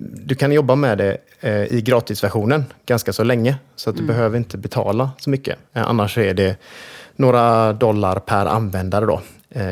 du 0.00 0.34
kan 0.34 0.52
jobba 0.52 0.74
med 0.74 0.98
det 0.98 1.16
eh, 1.40 1.72
i 1.72 1.82
gratisversionen 1.82 2.64
ganska 2.86 3.12
så 3.12 3.24
länge. 3.24 3.56
Så 3.76 3.90
att 3.90 3.96
du 3.96 4.02
mm. 4.02 4.14
behöver 4.14 4.38
inte 4.38 4.58
betala 4.58 5.10
så 5.18 5.30
mycket. 5.30 5.58
Eh, 5.72 5.88
annars 5.88 6.18
är 6.18 6.34
det 6.34 6.56
några 7.16 7.72
dollar 7.72 8.18
per 8.18 8.46
användare 8.46 9.06
då, 9.06 9.20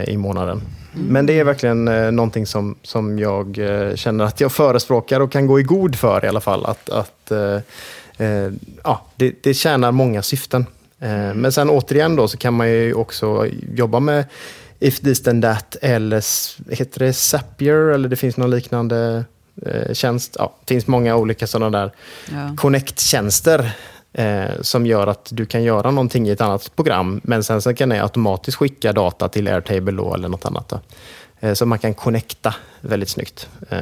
i 0.07 0.17
månaden. 0.17 0.63
Mm. 0.95 1.07
Men 1.07 1.27
det 1.27 1.41
är 1.41 1.45
verkligen 1.45 1.85
någonting 2.17 2.47
som, 2.47 2.75
som 2.83 3.19
jag 3.19 3.59
känner 3.95 4.25
att 4.25 4.41
jag 4.41 4.53
förespråkar 4.53 5.21
och 5.21 5.33
kan 5.33 5.47
gå 5.47 5.61
i 5.61 5.63
god 5.63 5.97
för 5.97 6.25
i 6.25 6.29
alla 6.29 6.41
fall. 6.41 6.67
Att, 6.67 6.91
att 6.91 7.33
ja, 8.85 9.07
det, 9.17 9.35
det 9.43 9.55
tjänar 9.55 9.93
många 9.93 10.23
syften. 10.23 10.67
Men 11.35 11.53
sen 11.53 11.71
återigen 11.71 12.17
då 12.17 12.29
så 12.29 12.37
kan 12.37 12.55
man 12.55 12.71
ju 12.71 12.95
också 12.95 13.47
jobba 13.75 14.01
med 14.01 14.25
If 14.85 15.01
this 15.01 15.23
then 15.23 15.43
that 15.43 15.77
eller 15.83 16.23
heter 16.75 16.99
det 16.99 17.13
Zapier 17.13 17.75
eller 17.75 18.09
det 18.09 18.17
finns 18.17 18.37
någon 18.37 18.51
liknande 18.51 19.17
eh, 19.17 19.23
tjänst. 19.93 20.37
Ja, 20.39 20.55
det 20.65 20.75
finns 20.75 20.87
många 20.87 21.17
olika 21.17 21.47
sådana 21.47 21.79
där 21.79 21.93
ja. 22.33 22.57
connect-tjänster 22.57 23.71
eh, 24.13 24.51
som 24.61 24.87
gör 24.87 25.07
att 25.07 25.29
du 25.33 25.47
kan 25.47 25.63
göra 25.63 25.91
någonting 25.91 26.29
i 26.29 26.31
ett 26.31 26.41
annat 26.41 26.77
program, 26.77 27.21
men 27.25 27.45
sen 27.45 27.63
så 27.63 27.75
kan 27.75 27.89
det 27.89 28.03
automatiskt 28.03 28.57
skicka 28.57 28.93
data 28.93 29.29
till 29.29 29.49
Airtable 29.49 29.93
då, 29.93 30.15
eller 30.15 30.29
något 30.29 30.45
annat. 30.45 30.73
Eh, 31.41 31.55
så 31.55 31.67
man 31.67 31.79
kan 31.79 31.95
connecta 31.95 32.55
väldigt 32.81 33.09
snyggt 33.09 33.49
eh, 33.71 33.79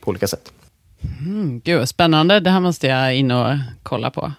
på 0.00 0.10
olika 0.10 0.26
sätt. 0.26 0.52
Mm, 1.20 1.60
gud, 1.60 1.88
spännande. 1.88 2.40
Det 2.40 2.50
här 2.50 2.60
måste 2.60 2.86
jag 2.86 3.14
in 3.14 3.30
och 3.30 3.56
kolla 3.82 4.10
på. 4.10 4.32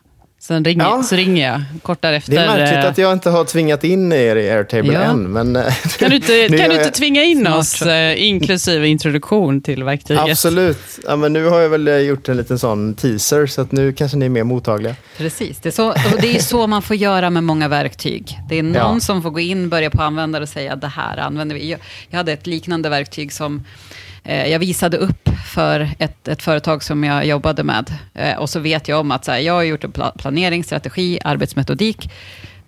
Sen 0.49 0.65
ringer, 0.65 0.83
ja. 0.83 1.03
så 1.03 1.15
ringer 1.15 1.51
jag 1.51 1.61
kort 1.81 2.01
därefter. 2.01 2.31
Det 2.31 2.37
är 2.37 2.47
märkligt 2.47 2.85
att 2.85 2.97
jag 2.97 3.13
inte 3.13 3.29
har 3.29 3.45
tvingat 3.45 3.83
in 3.83 4.11
er 4.11 4.35
i 4.35 4.49
Airtable 4.49 4.93
ja. 4.93 5.01
än. 5.01 5.23
Men 5.23 5.55
eh, 5.55 5.73
kan 5.99 6.09
du 6.09 6.15
inte, 6.15 6.47
kan 6.57 6.69
du 6.69 6.75
inte 6.75 6.91
tvinga 6.91 7.23
in 7.23 7.39
Snart. 7.39 7.59
oss, 7.59 7.81
eh, 7.81 8.23
inklusive 8.23 8.87
introduktion 8.87 9.61
till 9.61 9.83
verktyget? 9.83 10.23
Absolut. 10.23 10.99
Ja, 11.07 11.15
men 11.15 11.33
nu 11.33 11.45
har 11.45 11.59
jag 11.59 11.69
väl 11.69 11.87
eh, 11.87 11.97
gjort 11.97 12.29
en 12.29 12.37
liten 12.37 12.59
sån 12.59 12.93
teaser, 12.93 13.45
så 13.47 13.61
att 13.61 13.71
nu 13.71 13.93
kanske 13.93 14.17
ni 14.17 14.25
är 14.25 14.29
mer 14.29 14.43
mottagliga. 14.43 14.95
Precis. 15.17 15.59
Det 15.59 15.69
är, 15.69 15.73
så, 15.73 15.89
och 15.89 16.21
det 16.21 16.35
är 16.35 16.41
så 16.41 16.67
man 16.67 16.81
får 16.81 16.95
göra 16.95 17.29
med 17.29 17.43
många 17.43 17.67
verktyg. 17.67 18.39
Det 18.49 18.59
är 18.59 18.63
någon 18.63 18.93
ja. 18.93 18.99
som 18.99 19.21
får 19.21 19.29
gå 19.29 19.39
in, 19.39 19.69
börja 19.69 19.89
på 19.89 20.01
användare 20.01 20.43
och 20.43 20.49
säga 20.49 20.75
det 20.75 20.87
här 20.87 21.17
använder 21.17 21.55
vi. 21.55 21.71
Jag, 21.71 21.79
jag 22.09 22.17
hade 22.17 22.31
ett 22.33 22.47
liknande 22.47 22.89
verktyg 22.89 23.33
som 23.33 23.55
Eh, 23.55 24.08
Eh, 24.29 24.47
jag 24.47 24.59
visade 24.59 24.97
upp 24.97 25.29
för 25.45 25.89
ett, 25.99 26.27
ett 26.27 26.41
företag 26.41 26.83
som 26.83 27.03
jag 27.03 27.25
jobbade 27.25 27.63
med. 27.63 27.93
Eh, 28.13 28.37
och 28.37 28.49
så 28.49 28.59
vet 28.59 28.87
jag 28.87 28.99
om 28.99 29.11
att 29.11 29.25
så 29.25 29.31
här, 29.31 29.39
jag 29.39 29.53
har 29.53 29.63
gjort 29.63 29.83
en 29.83 29.93
planering, 30.17 30.63
strategi, 30.63 31.19
arbetsmetodik. 31.23 32.11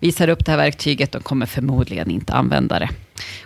Visar 0.00 0.28
upp 0.28 0.44
det 0.44 0.50
här 0.50 0.58
verktyget, 0.58 1.12
de 1.12 1.22
kommer 1.22 1.46
förmodligen 1.46 2.10
inte 2.10 2.32
använda 2.32 2.78
det. 2.78 2.88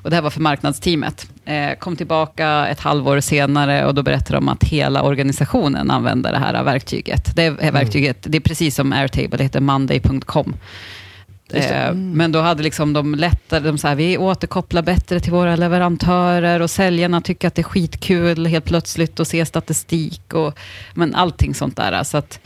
Och 0.03 0.11
det 0.11 0.17
här 0.17 0.23
var 0.23 0.31
för 0.31 0.41
marknadsteamet. 0.41 1.27
Eh, 1.45 1.79
kom 1.79 1.97
tillbaka 1.97 2.67
ett 2.67 2.81
halvår 2.81 3.21
senare 3.21 3.87
och 3.87 3.95
då 3.95 4.03
berättade 4.03 4.37
de 4.37 4.49
att 4.49 4.65
hela 4.65 5.03
organisationen 5.03 5.91
använder 5.91 6.33
det 6.33 6.39
här 6.39 6.63
verktyget. 6.63 7.37
Det 7.37 7.45
är, 7.45 7.73
verktyget, 7.73 8.19
det 8.21 8.39
är 8.39 8.41
precis 8.41 8.75
som 8.75 8.93
Airtable, 8.93 9.37
det 9.37 9.45
heter 9.45 9.61
monday.com. 9.61 10.55
Eh, 11.53 11.87
mm. 11.87 12.13
Men 12.13 12.33
då 12.33 12.41
hade 12.41 12.63
liksom 12.63 12.93
de 12.93 13.15
lättare, 13.15 13.61
de 13.61 13.79
så 13.79 13.89
här, 13.89 13.95
vi 13.95 14.19
återkopplar 14.19 14.83
bättre 14.83 15.21
till 15.21 15.33
våra 15.33 15.57
leverantörer 15.57 16.61
och 16.61 16.71
säljarna 16.71 17.21
tycker 17.21 17.49
att 17.49 17.55
det 17.55 17.63
är 17.63 17.65
skitkul 17.65 18.47
helt 18.47 18.65
plötsligt 18.65 19.21
att 19.21 19.29
se 19.29 19.47
statistik 19.47 20.35
och 20.35 20.59
men 20.95 21.15
allting 21.15 21.55
sånt 21.55 21.77
där. 21.77 22.03
Så 22.03 22.17
att 22.17 22.41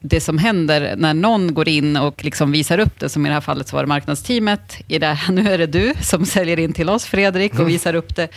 det 0.00 0.20
som 0.20 0.38
händer 0.38 0.94
när 0.96 1.14
någon 1.14 1.54
går 1.54 1.68
in 1.68 1.96
och 1.96 2.24
liksom 2.24 2.52
visar 2.52 2.78
upp 2.78 3.00
det, 3.00 3.08
som 3.08 3.26
i 3.26 3.28
det 3.28 3.34
här 3.34 3.40
fallet 3.40 3.68
så 3.68 3.76
var 3.76 3.82
det 3.82 3.88
marknadsteamet, 3.88 4.76
i 4.88 4.98
det, 4.98 5.18
nu 5.30 5.52
är 5.52 5.58
det 5.58 5.66
du 5.66 5.94
som 6.00 6.26
säljer 6.26 6.58
in 6.58 6.72
till 6.72 6.90
oss 6.90 7.04
Fredrik 7.04 7.52
och 7.52 7.58
mm. 7.58 7.72
visar 7.72 7.94
upp 7.94 8.16
det. 8.16 8.28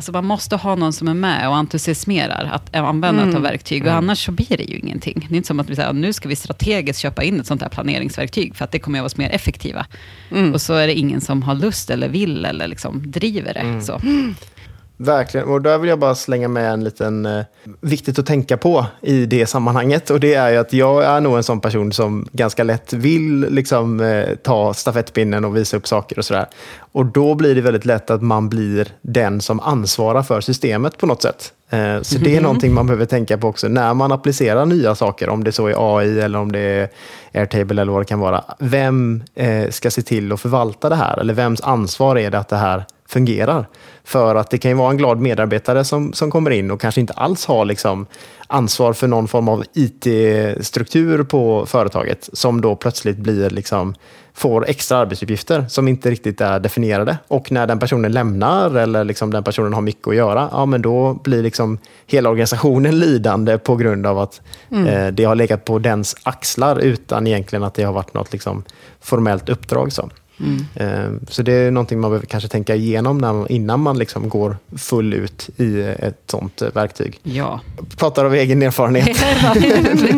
Alltså 0.00 0.12
man 0.12 0.24
måste 0.24 0.56
ha 0.56 0.74
någon 0.74 0.92
som 0.92 1.08
är 1.08 1.14
med 1.14 1.48
och 1.48 1.56
entusiasmerar 1.56 2.50
att 2.52 2.76
använda 2.76 3.22
mm. 3.22 3.36
av 3.36 3.42
verktyg. 3.42 3.82
Och 3.82 3.88
mm. 3.88 3.98
annars 3.98 4.24
så 4.24 4.32
blir 4.32 4.56
det 4.56 4.62
ju 4.62 4.78
ingenting. 4.78 5.26
Det 5.28 5.34
är 5.34 5.36
inte 5.36 5.46
som 5.46 5.60
att 5.60 5.70
vi 5.70 5.76
säger 5.76 5.92
nu 5.92 6.12
ska 6.12 6.28
vi 6.28 6.36
strategiskt 6.36 7.00
köpa 7.00 7.22
in 7.22 7.40
ett 7.40 7.46
sånt 7.46 7.62
här 7.62 7.68
planeringsverktyg. 7.68 8.56
För 8.56 8.64
att 8.64 8.72
det 8.72 8.78
kommer 8.78 8.98
att 8.98 9.18
vara 9.18 9.28
mer 9.28 9.34
effektiva. 9.34 9.86
Mm. 10.30 10.54
Och 10.54 10.60
så 10.60 10.74
är 10.74 10.86
det 10.86 10.94
ingen 10.94 11.20
som 11.20 11.42
har 11.42 11.54
lust 11.54 11.90
eller 11.90 12.08
vill 12.08 12.44
eller 12.44 12.68
liksom 12.68 13.10
driver 13.10 13.54
det. 13.54 13.60
Mm. 13.60 13.82
Så. 13.82 14.00
Verkligen, 15.02 15.48
och 15.48 15.62
där 15.62 15.78
vill 15.78 15.90
jag 15.90 15.98
bara 15.98 16.14
slänga 16.14 16.48
med 16.48 16.72
en 16.72 16.84
liten 16.84 17.26
eh, 17.26 17.44
viktigt 17.80 18.18
att 18.18 18.26
tänka 18.26 18.56
på 18.56 18.86
i 19.02 19.26
det 19.26 19.46
sammanhanget. 19.46 20.10
Och 20.10 20.20
det 20.20 20.34
är 20.34 20.50
ju 20.50 20.56
att 20.56 20.72
jag 20.72 21.04
är 21.04 21.20
nog 21.20 21.36
en 21.36 21.42
sån 21.42 21.60
person 21.60 21.92
som 21.92 22.28
ganska 22.32 22.64
lätt 22.64 22.92
vill 22.92 23.40
liksom, 23.50 24.00
eh, 24.00 24.34
ta 24.42 24.74
stafettpinnen 24.74 25.44
och 25.44 25.56
visa 25.56 25.76
upp 25.76 25.86
saker 25.86 26.18
och 26.18 26.24
sådär. 26.24 26.46
Och 26.92 27.06
då 27.06 27.34
blir 27.34 27.54
det 27.54 27.60
väldigt 27.60 27.84
lätt 27.84 28.10
att 28.10 28.22
man 28.22 28.48
blir 28.48 28.88
den 29.02 29.40
som 29.40 29.60
ansvarar 29.60 30.22
för 30.22 30.40
systemet 30.40 30.98
på 30.98 31.06
något 31.06 31.22
sätt. 31.22 31.52
Eh, 31.70 32.00
så 32.02 32.18
det 32.18 32.36
är 32.36 32.40
någonting 32.40 32.74
man 32.74 32.86
behöver 32.86 33.06
tänka 33.06 33.38
på 33.38 33.48
också 33.48 33.68
när 33.68 33.94
man 33.94 34.12
applicerar 34.12 34.66
nya 34.66 34.94
saker, 34.94 35.28
om 35.28 35.44
det 35.44 35.52
så 35.52 35.66
är 35.66 35.98
AI 35.98 36.20
eller 36.20 36.38
om 36.38 36.52
det 36.52 36.60
är 36.60 36.88
Airtable 37.34 37.82
eller 37.82 37.92
vad 37.92 38.00
det 38.00 38.06
kan 38.06 38.20
vara. 38.20 38.44
Vem 38.58 39.22
eh, 39.34 39.70
ska 39.70 39.90
se 39.90 40.02
till 40.02 40.32
att 40.32 40.40
förvalta 40.40 40.88
det 40.88 40.96
här? 40.96 41.18
Eller 41.18 41.34
vems 41.34 41.60
ansvar 41.60 42.18
är 42.18 42.30
det 42.30 42.38
att 42.38 42.48
det 42.48 42.56
här 42.56 42.84
fungerar. 43.08 43.66
För 44.04 44.34
att 44.34 44.50
det 44.50 44.58
kan 44.58 44.70
ju 44.70 44.76
vara 44.76 44.90
en 44.90 44.96
glad 44.96 45.20
medarbetare 45.20 45.84
som, 45.84 46.12
som 46.12 46.30
kommer 46.30 46.50
in 46.50 46.70
och 46.70 46.80
kanske 46.80 47.00
inte 47.00 47.12
alls 47.12 47.46
har 47.46 47.64
liksom 47.64 48.06
ansvar 48.46 48.92
för 48.92 49.08
någon 49.08 49.28
form 49.28 49.48
av 49.48 49.64
IT-struktur 49.74 51.22
på 51.22 51.66
företaget 51.66 52.28
som 52.32 52.60
då 52.60 52.76
plötsligt 52.76 53.16
blir 53.16 53.50
liksom, 53.50 53.94
får 54.34 54.68
extra 54.68 54.98
arbetsuppgifter 54.98 55.66
som 55.68 55.88
inte 55.88 56.10
riktigt 56.10 56.40
är 56.40 56.60
definierade. 56.60 57.18
Och 57.28 57.52
när 57.52 57.66
den 57.66 57.78
personen 57.78 58.12
lämnar 58.12 58.76
eller 58.76 59.04
liksom 59.04 59.32
den 59.32 59.44
personen 59.44 59.72
har 59.72 59.80
mycket 59.80 60.08
att 60.08 60.14
göra, 60.14 60.48
ja 60.52 60.66
men 60.66 60.82
då 60.82 61.14
blir 61.14 61.42
liksom 61.42 61.78
hela 62.06 62.30
organisationen 62.30 62.98
lidande 62.98 63.58
på 63.58 63.76
grund 63.76 64.06
av 64.06 64.18
att 64.18 64.40
mm. 64.70 64.86
eh, 64.86 65.06
det 65.12 65.24
har 65.24 65.34
legat 65.34 65.64
på 65.64 65.78
dens 65.78 66.16
axlar 66.22 66.78
utan 66.78 67.26
egentligen 67.26 67.62
att 67.62 67.74
det 67.74 67.82
har 67.82 67.92
varit 67.92 68.14
något 68.14 68.32
liksom 68.32 68.64
formellt 69.00 69.48
uppdrag. 69.48 69.92
Så. 69.92 70.10
Mm. 70.40 71.20
Så 71.28 71.42
det 71.42 71.52
är 71.52 71.70
någonting 71.70 72.00
man 72.00 72.10
behöver 72.10 72.26
kanske 72.26 72.48
tänka 72.48 72.74
igenom 72.74 73.18
när, 73.18 73.52
innan 73.52 73.80
man 73.80 73.98
liksom 73.98 74.28
går 74.28 74.56
full 74.76 75.14
ut 75.14 75.50
i 75.56 75.80
ett 75.82 76.22
sånt 76.26 76.62
verktyg. 76.74 77.20
Ja. 77.22 77.60
Pratar 77.96 78.24
av 78.24 78.34
egen 78.34 78.62
erfarenhet. 78.62 79.06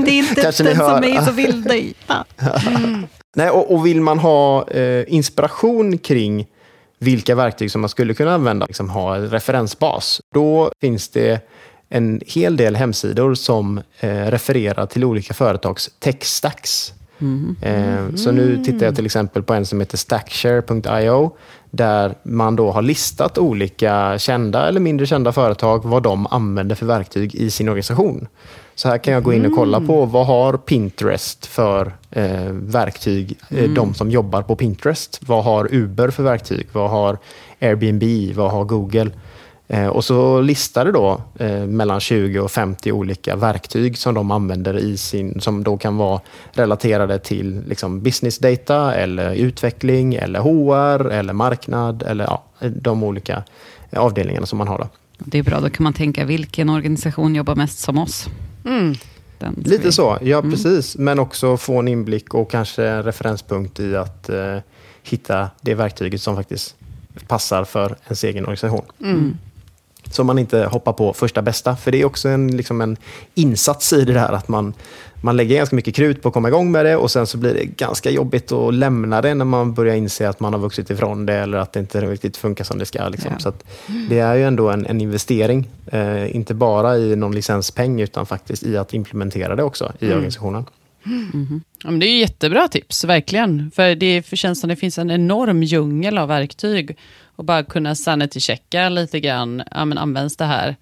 det 0.05 0.11
är 0.11 0.19
inte 0.19 0.35
kanske 0.43 0.65
den 0.65 0.77
som 0.77 1.05
är 1.05 1.23
så 1.23 1.33
vill 1.33 1.63
dejta. 1.69 2.25
Mm. 2.67 3.07
Nej, 3.37 3.51
och, 3.51 3.75
och, 3.75 3.87
vill 3.87 4.01
man 4.01 4.19
ha 4.19 4.69
eh, 4.69 5.05
inspiration 5.09 5.99
kring 5.99 6.47
vilka 6.99 7.35
verktyg 7.35 7.71
som 7.71 7.81
man 7.81 7.91
skulle 7.91 8.15
kunna 8.15 8.35
använda, 8.35 8.67
liksom 8.67 8.91
ha 8.91 9.17
en 9.17 9.31
referensbas, 9.31 10.21
då 10.35 10.73
finns 10.81 11.09
det 11.09 11.41
en 11.89 12.21
hel 12.27 12.57
del 12.57 12.77
hemsidor 12.77 13.35
som 13.35 13.79
eh, 14.01 14.11
refererar 14.11 14.87
till 14.87 15.05
olika 15.05 15.35
företags 15.35 15.91
tech 15.99 16.25
stacks. 17.23 17.63
Eh, 17.63 18.15
Så 18.15 18.33
nu 18.33 18.65
tittar 18.65 18.87
jag 18.87 18.95
till 18.95 19.07
exempel 19.07 19.43
på 19.43 19.55
en 19.55 19.67
som 19.67 19.81
heter 19.81 19.97
stackshare.io 19.97 21.31
där 21.71 22.15
man 22.23 22.57
då 22.57 22.71
har 22.71 22.83
listat 22.83 23.39
olika 23.39 24.19
kända 24.19 24.69
eller 24.69 24.81
mindre 24.81 25.07
kända 25.07 25.33
företag 25.33 25.85
vad 25.85 26.03
de 26.03 26.27
använder 26.31 26.75
för 26.75 26.87
verktyg 26.87 27.35
i 27.35 27.51
sin 27.51 27.69
organisation. 27.69 28.29
Så 28.75 28.89
här 28.89 28.99
kan 28.99 29.15
jag 29.15 29.23
gå 29.23 29.33
in 29.33 29.47
och 29.47 29.53
kolla 29.57 29.81
på 29.81 30.05
vad 30.07 30.27
har 30.27 30.57
Pinterest 30.57 31.47
för 31.47 31.93
eh, 32.11 32.53
verktyg, 32.53 33.39
eh, 33.51 33.71
de 33.71 33.95
som 33.95 34.11
jobbar 34.11 34.43
på 34.43 34.57
Pinterest. 34.57 35.21
Vad 35.27 35.45
har 35.45 35.69
Uber 35.75 36.11
för 36.11 36.23
verktyg? 36.23 36.67
Vad 36.73 36.91
har 36.91 37.19
Airbnb? 37.61 38.35
Vad 38.37 38.51
har 38.51 38.65
Google? 38.65 39.11
Eh, 39.73 39.87
och 39.87 40.05
så 40.05 40.41
listar 40.41 40.85
det 40.85 40.93
då 40.93 41.21
eh, 41.39 41.67
mellan 41.67 42.01
20 42.01 42.39
och 42.41 42.51
50 42.51 42.93
olika 42.93 43.37
verktyg 43.37 43.99
som 43.99 44.15
de 44.15 44.31
använder 44.31 44.77
i 44.79 44.97
sin, 44.97 45.41
som 45.41 45.65
då 45.65 45.77
kan 45.77 45.97
vara 45.97 46.21
relaterade 46.53 47.19
till 47.19 47.63
liksom, 47.67 48.03
business 48.03 48.39
data 48.39 48.95
eller 48.95 49.35
utveckling 49.35 50.15
eller 50.15 50.41
HR 50.41 51.11
eller 51.11 51.33
marknad 51.33 52.03
eller 52.03 52.25
ja, 52.25 52.43
de 52.69 53.03
olika 53.03 53.43
avdelningarna 53.97 54.47
som 54.47 54.59
man 54.59 54.69
har. 54.69 54.79
Då. 54.79 54.89
Det 55.19 55.39
är 55.39 55.43
bra, 55.43 55.61
då 55.61 55.71
kan 55.71 55.85
man 55.85 55.93
tänka 55.93 56.25
vilken 56.25 56.69
organisation 56.69 57.35
jobbar 57.35 57.55
mest 57.55 57.79
som 57.79 57.99
oss. 57.99 58.29
Ska 59.37 59.51
Lite 59.57 59.85
vi- 59.85 59.93
så, 59.93 60.19
ja 60.23 60.43
precis. 60.43 60.99
Men 60.99 61.19
också 61.19 61.57
få 61.57 61.79
en 61.79 61.89
inblick 61.89 62.35
och 62.35 62.51
kanske 62.51 62.87
en 62.87 63.03
referenspunkt 63.03 63.81
i 63.81 63.97
att 63.97 64.29
eh, 64.29 64.57
hitta 65.03 65.51
det 65.61 65.75
verktyget 65.75 66.23
som 66.23 66.37
faktiskt 66.37 66.75
passar 67.29 67.65
för 67.65 67.97
ens 68.05 68.25
egen 68.25 68.45
organisation. 68.45 68.83
Så 70.15 70.25
man 70.25 70.39
inte 70.39 70.65
hoppar 70.65 70.93
på 70.93 71.13
första 71.13 71.43
bästa. 71.43 71.77
För 71.77 71.93
det 71.93 72.01
är 72.01 72.05
också 72.05 72.29
en, 72.29 72.57
liksom 72.57 72.81
en 72.81 72.97
insats 73.35 73.93
i 73.93 74.05
det 74.05 74.13
där 74.13 74.33
att 74.33 74.49
man, 74.49 74.75
man 75.21 75.37
lägger 75.37 75.57
ganska 75.57 75.77
mycket 75.77 75.95
krut 75.95 76.23
på 76.23 76.29
att 76.29 76.35
komma 76.35 76.49
igång 76.49 76.73
med 76.73 76.85
det 76.85 76.97
och 76.97 77.11
sen 77.11 77.27
så 77.27 77.39
blir 77.39 77.55
det 77.55 77.65
ganska 77.65 78.11
jobbigt 78.11 78.53
att 78.53 78.75
lämna 78.75 79.23
det 79.23 79.35
när 79.35 79.45
man 79.45 79.75
börjar 79.75 79.95
inse 79.95 80.29
att 80.29 80.41
man 80.41 80.53
har 80.53 80.61
vuxit 80.61 80.91
ifrån 80.91 81.27
det 81.27 81.35
eller 81.35 81.59
att 81.59 81.73
det 81.73 81.81
inte 81.81 82.01
riktigt 82.01 82.37
funkar 82.37 82.65
som 82.65 82.79
det 82.79 82.87
ska. 82.87 83.09
Liksom. 83.09 83.31
Ja. 83.33 83.39
Så 83.39 83.53
det 84.09 84.19
är 84.19 84.35
ju 84.35 84.45
ändå 84.45 84.71
en, 84.71 84.87
en 84.87 85.01
investering. 85.01 85.69
Eh, 85.87 86.37
inte 86.37 86.55
bara 86.55 86.99
i 86.99 87.17
någon 87.17 87.35
licenspeng 87.35 88.01
utan 88.01 88.27
faktiskt 88.27 88.63
i 88.63 88.77
att 88.77 88.95
implementera 88.95 89.57
det 89.57 89.63
också 89.63 89.93
i 89.99 90.13
organisationen. 90.13 90.65
Ja, 91.85 91.91
men 91.91 91.99
det 91.99 92.07
är 92.07 92.19
jättebra 92.19 92.69
tips, 92.69 93.05
verkligen. 93.05 93.71
För 93.75 93.95
det 93.95 94.27
känns 94.27 94.61
som 94.61 94.69
det 94.69 94.77
finns 94.77 94.99
en 94.99 95.11
enorm 95.11 95.63
djungel 95.63 96.19
av 96.19 96.29
verktyg. 96.29 96.97
Och 97.37 97.45
bara 97.45 97.63
kunna 97.63 97.95
sanity-checka 97.95 98.89
lite 98.89 99.21
grann, 99.21 99.63
ja, 99.71 99.85
men 99.85 99.99
används 99.99 100.37
det 100.37 100.45
här? 100.45 100.77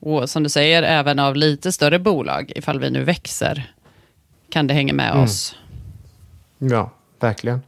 Och 0.00 0.30
som 0.30 0.42
du 0.42 0.48
säger, 0.48 0.82
även 0.82 1.18
av 1.18 1.36
lite 1.36 1.72
större 1.72 1.98
bolag, 1.98 2.52
ifall 2.56 2.80
vi 2.80 2.90
nu 2.90 3.04
växer, 3.04 3.74
kan 4.50 4.66
det 4.66 4.74
hänga 4.74 4.94
med 4.94 5.12
oss. 5.12 5.56
Ja, 6.58 6.90
verkligen. 7.20 7.60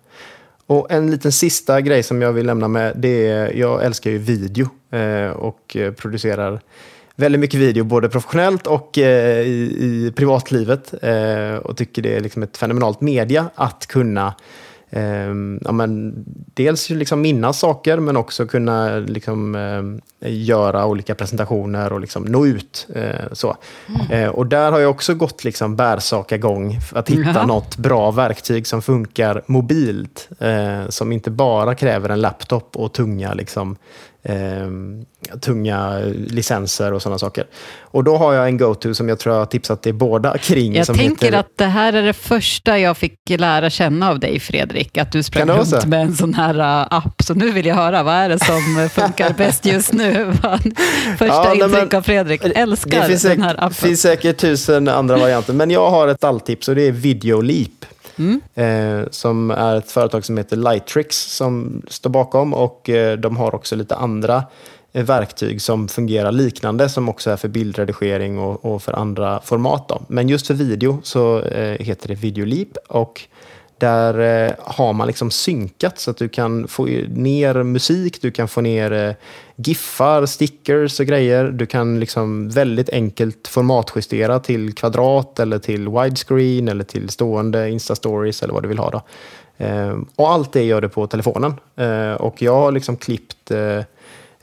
Och 0.67 0.91
en 0.91 1.11
liten 1.11 1.33
sista 1.33 1.81
grej 1.81 2.03
som 2.03 2.23
jag 2.23 2.33
vill 2.33 2.47
lämna 2.47 2.69
med, 2.69 2.93
det 2.97 3.27
är, 3.27 3.53
jag 3.53 3.85
älskar 3.85 4.11
ju 4.11 4.19
video 4.19 4.69
eh, 4.91 5.31
och 5.31 5.77
eh, 5.77 5.93
producerar 5.93 6.61
väldigt 7.17 7.41
mycket 7.41 7.61
video, 7.61 7.85
både 7.85 8.09
professionellt 8.09 8.67
och 8.67 8.99
eh, 8.99 9.41
i, 9.41 9.77
i 9.81 10.13
privatlivet. 10.17 10.95
Eh, 11.03 11.57
och 11.57 11.77
tycker 11.77 12.03
det 12.03 12.17
är 12.17 12.21
liksom 12.21 12.43
ett 12.43 12.57
fenomenalt 12.57 13.01
media 13.01 13.51
att 13.55 13.87
kunna 13.87 14.35
eh, 14.91 15.03
ja, 15.65 15.73
men 15.73 16.15
dels 16.55 16.91
liksom 16.91 17.21
minnas 17.21 17.59
saker, 17.59 17.99
men 17.99 18.17
också 18.17 18.47
kunna 18.47 18.97
liksom, 18.97 19.55
eh, 20.21 20.33
göra 20.33 20.87
olika 20.87 21.15
presentationer 21.15 21.93
och 21.93 22.01
liksom 22.01 22.23
nå 22.23 22.47
ut. 22.47 22.87
Eh, 22.95 23.33
så. 23.33 23.57
Eh, 24.11 24.29
och 24.29 24.47
där 24.47 24.73
har 24.73 24.81
jag 24.81 24.91
också 24.91 25.15
gått 25.15 25.45
liksom 25.45 25.77
bärsakagång 25.77 26.81
för 26.81 26.99
att 26.99 27.09
hitta 27.11 27.31
Ja. 27.35 27.47
något 27.47 27.77
bra 27.77 28.11
verktyg 28.11 28.67
som 28.67 28.83
funkar 28.83 29.43
mobilt. 29.47 30.29
Eh, 30.39 30.89
som 30.89 31.13
inte 31.13 31.31
bara 31.31 31.75
kräver 31.75 32.09
en 32.09 32.21
laptop 32.21 32.77
och 32.77 32.93
tunga 32.93 33.35
liksom, 33.35 33.77
eh, 34.29 35.39
tunga 35.41 35.99
licenser 36.27 36.93
och 36.93 37.03
sådana 37.03 37.19
saker. 37.19 37.47
Och 37.81 38.05
då 38.05 38.17
har 38.17 38.33
jag 38.33 38.47
en 38.47 38.59
go-to 38.59 38.95
som 38.95 39.09
jag 39.09 39.19
tror 39.19 39.35
jag 39.35 39.41
har 39.41 39.47
tipsat 39.47 39.83
till 39.83 39.95
båda 39.95 40.39
kring. 40.39 40.75
Jag 40.75 40.87
tänker 40.87 41.27
heter, 41.27 41.39
att 41.39 41.51
det 41.57 41.65
här 41.65 41.93
är 41.93 42.03
det 42.03 42.13
första 42.13 42.79
jag 42.79 42.97
fick 42.97 43.19
lära 43.29 43.71
känna 43.71 44.11
av 44.11 44.21
dig, 44.21 44.41
Fredrik. 44.41 44.99
Att 44.99 45.13
du 45.13 45.23
sprang 45.23 45.47
det 45.47 45.53
runt 45.53 45.87
med 45.87 46.01
en 46.01 46.17
sån 46.17 46.35
här 46.35 46.55
uh, 46.59 46.87
app. 46.91 47.23
Så 47.23 47.35
nu 47.35 47.51
vill 47.51 47.67
jag 47.67 47.75
höra, 47.75 48.03
vad 48.03 48.15
är 48.15 48.29
det 48.29 48.39
som 48.39 48.89
funkar 49.03 49.35
bäst 49.37 49.67
just 49.67 49.93
nu? 49.93 50.33
Första 51.19 51.27
Ja, 51.27 51.55
intryck 51.55 51.95
av 51.95 52.03
Fredrik. 52.03 52.41
Älskar 52.45 53.01
det 53.01 53.07
finns, 53.07 53.23
den 53.23 53.31
säkert, 53.31 53.45
här 53.45 53.55
appen. 53.55 53.71
finns 53.71 54.01
säkert 54.01 54.37
tusen 54.37 54.89
andra 54.89 55.17
varianter, 55.17 55.53
men 55.53 55.71
jag 55.71 55.91
har 55.91 56.09
ett 56.09 56.25
alltips 56.25 56.69
och 56.69 56.75
det 56.75 56.83
är 56.83 56.93
Videoleap. 56.93 57.87
Mm. 58.19 58.41
Eh, 58.55 59.09
som 59.11 59.51
är 59.51 59.77
ett 59.77 59.91
företag 59.91 60.25
som 60.25 60.37
heter 60.37 60.57
Lightrix 60.57 61.17
som 61.17 61.83
står 61.89 62.11
bakom 62.11 62.55
och 62.55 62.91
eh, 62.91 63.19
de 63.19 63.37
har 63.37 63.55
också 63.55 63.77
lite 63.77 63.97
andra 63.97 64.45
eh, 64.93 65.05
verktyg 65.05 65.63
som 65.63 65.89
fungerar 65.89 66.33
liknande 66.33 66.89
som 66.89 67.09
också 67.09 67.31
är 67.31 67.37
för 67.37 67.49
bildredigering 67.49 68.39
och, 68.39 68.65
och 68.65 68.83
för 68.83 68.93
andra 68.93 69.41
format. 69.41 69.89
Då. 69.89 70.03
Men 70.09 70.29
just 70.29 70.47
för 70.47 70.55
video 70.55 70.99
så 71.03 71.41
eh, 71.41 71.85
heter 71.87 72.09
det 72.09 72.15
Videoleap 72.15 72.77
och 72.89 73.23
där 73.79 74.47
eh, 74.47 74.53
har 74.59 74.93
man 74.93 75.07
liksom 75.07 75.31
synkat 75.31 75.99
så 75.99 76.11
att 76.11 76.17
du 76.17 76.29
kan 76.29 76.69
få 76.69 76.85
ner 77.09 77.63
musik, 77.63 78.23
du 78.23 78.31
kan 78.31 78.49
få 78.49 78.61
ner 78.61 78.93
eh, 78.93 79.15
giffar, 79.57 80.27
stickers 80.27 81.01
och 81.01 81.07
grejer. 81.07 81.45
Du 81.45 81.67
kan 81.67 82.01
liksom 82.01 82.49
väldigt 82.49 82.91
enkelt 82.91 83.49
formatjustera 83.49 84.41
till 84.41 84.75
kvadrat 84.75 85.41
eller 85.41 85.59
till 85.59 85.89
widescreen 85.89 86.69
eller 86.69 86.85
till 86.85 87.09
stående 87.09 87.69
Insta-stories 87.69 88.43
eller 88.43 88.55
vad 88.55 88.63
du 88.63 88.69
vill 88.69 88.79
ha. 88.79 88.91
Då. 88.91 89.03
Eh, 89.65 89.97
och 90.17 90.31
allt 90.31 90.53
det 90.53 90.63
gör 90.63 90.81
du 90.81 90.89
på 90.89 91.07
telefonen. 91.07 91.55
Eh, 91.77 92.13
och 92.13 92.43
jag 92.43 92.55
har 92.55 92.73
liksom 92.73 92.97
klippt 92.97 93.51
eh, 93.51 93.81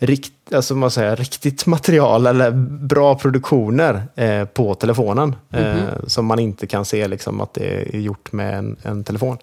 rikt, 0.05 0.53
alltså 0.53 0.75
man 0.75 0.91
säger, 0.91 1.15
riktigt 1.15 1.65
material 1.65 2.27
eller 2.27 2.51
bra 2.87 3.15
produktioner 3.15 4.03
eh, 4.15 4.45
på 4.45 4.75
telefonen. 4.75 5.35
Eh, 5.51 5.73
som 6.07 6.25
man 6.25 6.39
inte 6.39 6.67
kan 6.67 6.85
se 6.85 7.07
liksom, 7.07 7.41
att 7.41 7.53
det 7.53 7.95
är 7.95 7.99
gjort 7.99 8.31
med 8.31 8.57
en, 8.57 8.77
en 8.81 9.03
telefon. 9.03 9.37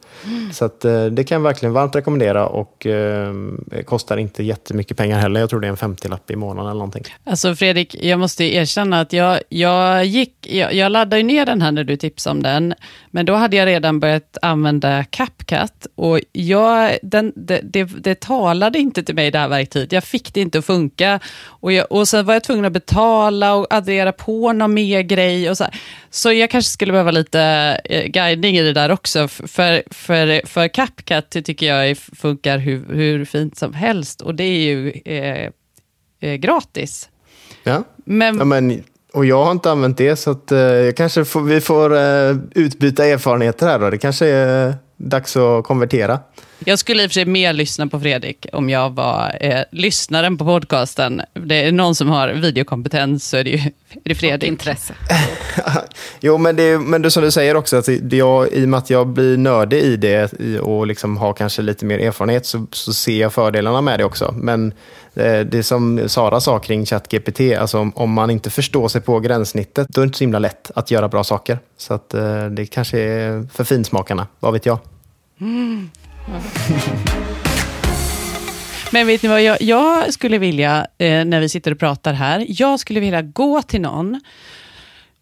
Så 0.52 0.64
att, 0.64 0.84
eh, 0.84 1.04
det 1.04 1.24
kan 1.24 1.36
jag 1.36 1.42
verkligen 1.42 1.72
varmt 1.72 1.96
rekommendera 1.96 2.46
och 2.46 2.86
eh, 2.86 3.34
kostar 3.84 4.16
inte 4.16 4.42
jättemycket 4.42 4.96
pengar 4.96 5.18
heller. 5.18 5.40
Jag 5.40 5.50
tror 5.50 5.60
det 5.60 5.66
är 5.66 5.70
en 5.70 5.76
50-lapp 5.76 6.30
i 6.30 6.36
månaden 6.36 6.70
eller 6.70 6.78
någonting. 6.78 7.04
Alltså 7.24 7.54
Fredrik, 7.54 7.96
jag 8.04 8.18
måste 8.18 8.44
erkänna 8.44 9.00
att 9.00 9.12
jag, 9.12 9.40
jag, 9.48 10.04
gick, 10.04 10.46
jag, 10.50 10.74
jag 10.74 10.92
laddade 10.92 11.22
ner 11.22 11.46
den 11.46 11.62
här 11.62 11.72
när 11.72 11.84
du 11.84 11.96
tipsade 11.96 12.36
om 12.36 12.42
den, 12.42 12.74
men 13.10 13.26
då 13.26 13.34
hade 13.34 13.56
jag 13.56 13.66
redan 13.66 14.00
börjat 14.00 14.38
använda 14.42 15.04
CapCut 15.04 15.86
och 15.94 16.20
jag, 16.32 16.98
den, 17.02 17.32
det, 17.36 17.60
det, 17.62 17.84
det 17.84 18.20
talade 18.20 18.78
inte 18.78 19.02
till 19.02 19.14
mig 19.14 19.30
det 19.30 19.38
här 19.38 19.48
verktyget. 19.48 19.92
Jag 19.92 20.04
fick 20.04 20.34
det 20.34 20.40
inte 20.40 20.49
att 20.54 20.64
funka 20.64 21.20
och, 21.46 21.72
jag, 21.72 21.92
och 21.92 22.08
sen 22.08 22.26
var 22.26 22.34
jag 22.34 22.44
tvungen 22.44 22.64
att 22.64 22.72
betala 22.72 23.54
och 23.54 23.66
addera 23.70 24.12
på 24.12 24.52
någon 24.52 24.74
mer 24.74 25.00
grej 25.00 25.50
och 25.50 25.56
så 25.56 25.64
här. 25.64 25.80
Så 26.10 26.32
jag 26.32 26.50
kanske 26.50 26.70
skulle 26.70 26.92
behöva 26.92 27.10
lite 27.10 27.40
eh, 27.84 28.06
guidning 28.06 28.56
i 28.56 28.62
det 28.62 28.72
där 28.72 28.90
också, 28.90 29.28
för, 29.28 29.82
för, 29.90 30.46
för 30.46 30.68
CapCut 30.68 31.44
tycker 31.44 31.66
jag 31.66 31.98
funkar 31.98 32.58
hur, 32.58 32.94
hur 32.94 33.24
fint 33.24 33.58
som 33.58 33.74
helst 33.74 34.20
och 34.20 34.34
det 34.34 34.44
är 34.44 34.58
ju 34.58 34.92
eh, 35.04 35.50
eh, 36.20 36.34
gratis. 36.34 37.08
Ja. 37.62 37.84
Men, 38.04 38.38
Ja, 38.38 38.44
men, 38.44 38.82
och 39.12 39.24
jag 39.24 39.44
har 39.44 39.52
inte 39.52 39.70
använt 39.70 39.98
det 39.98 40.16
så 40.16 40.30
att, 40.30 40.52
eh, 40.52 40.60
kanske 40.96 41.24
får, 41.24 41.40
vi 41.40 41.60
får 41.60 41.96
eh, 41.96 42.36
utbyta 42.54 43.04
erfarenheter 43.06 43.66
här 43.66 43.78
då. 43.78 43.90
Det 43.90 43.98
kanske 43.98 44.26
är 44.26 44.74
dags 44.96 45.36
att 45.36 45.64
konvertera. 45.64 46.18
Jag 46.64 46.78
skulle 46.78 47.02
i 47.02 47.06
och 47.06 47.10
för 47.10 47.14
sig 47.14 47.24
mer 47.24 47.52
lyssna 47.52 47.86
på 47.86 48.00
Fredrik 48.00 48.46
om 48.52 48.70
jag 48.70 48.90
var 48.90 49.36
eh, 49.40 49.60
lyssnaren 49.70 50.38
på 50.38 50.44
podcasten. 50.44 51.22
Det 51.32 51.54
är 51.54 51.72
någon 51.72 51.94
som 51.94 52.08
har 52.08 52.28
videokompetens 52.28 53.28
så 53.28 53.36
är 53.36 53.44
det 53.44 53.50
ju 53.50 53.58
är 53.94 54.08
det 54.08 54.14
Fredrik. 54.14 54.48
Intresse. 54.48 54.94
Jo, 56.20 56.38
men, 56.38 56.56
det, 56.56 56.78
men 56.78 57.02
det 57.02 57.10
som 57.10 57.22
du 57.22 57.30
säger 57.30 57.56
också, 57.56 57.76
att 57.76 57.88
jag, 58.12 58.52
i 58.52 58.64
och 58.64 58.68
med 58.68 58.78
att 58.78 58.90
jag 58.90 59.06
blir 59.06 59.36
nördig 59.36 59.82
i 59.82 59.96
det 59.96 60.32
och 60.60 60.86
liksom 60.86 61.16
har 61.16 61.32
kanske 61.32 61.62
lite 61.62 61.84
mer 61.84 61.98
erfarenhet 61.98 62.46
så, 62.46 62.66
så 62.72 62.92
ser 62.92 63.20
jag 63.20 63.32
fördelarna 63.32 63.80
med 63.80 64.00
det 64.00 64.04
också. 64.04 64.34
Men 64.36 64.72
eh, 65.14 65.40
det 65.40 65.62
som 65.62 66.08
Sara 66.08 66.40
sa 66.40 66.58
kring 66.58 66.86
ChatGPT, 66.86 67.40
alltså 67.58 67.78
om, 67.78 67.92
om 67.96 68.12
man 68.12 68.30
inte 68.30 68.50
förstår 68.50 68.88
sig 68.88 69.00
på 69.00 69.20
gränssnittet, 69.20 69.88
då 69.88 70.00
är 70.00 70.04
det 70.04 70.06
inte 70.06 70.18
så 70.18 70.24
himla 70.24 70.38
lätt 70.38 70.70
att 70.74 70.90
göra 70.90 71.08
bra 71.08 71.24
saker. 71.24 71.58
Så 71.76 71.94
att, 71.94 72.14
eh, 72.14 72.46
det 72.46 72.66
kanske 72.66 73.00
är 73.00 73.48
för 73.52 73.64
finsmakarna, 73.64 74.26
vad 74.40 74.52
vet 74.52 74.66
jag. 74.66 74.78
Mm. 76.30 76.42
Men 78.92 79.06
vet 79.06 79.22
ni 79.22 79.28
vad 79.28 79.42
jag, 79.42 79.62
jag 79.62 80.14
skulle 80.14 80.38
vilja, 80.38 80.86
eh, 80.98 81.24
när 81.24 81.40
vi 81.40 81.48
sitter 81.48 81.70
och 81.70 81.78
pratar 81.78 82.12
här, 82.12 82.46
jag 82.48 82.80
skulle 82.80 83.00
vilja 83.00 83.22
gå 83.22 83.62
till 83.62 83.80
någon 83.80 84.20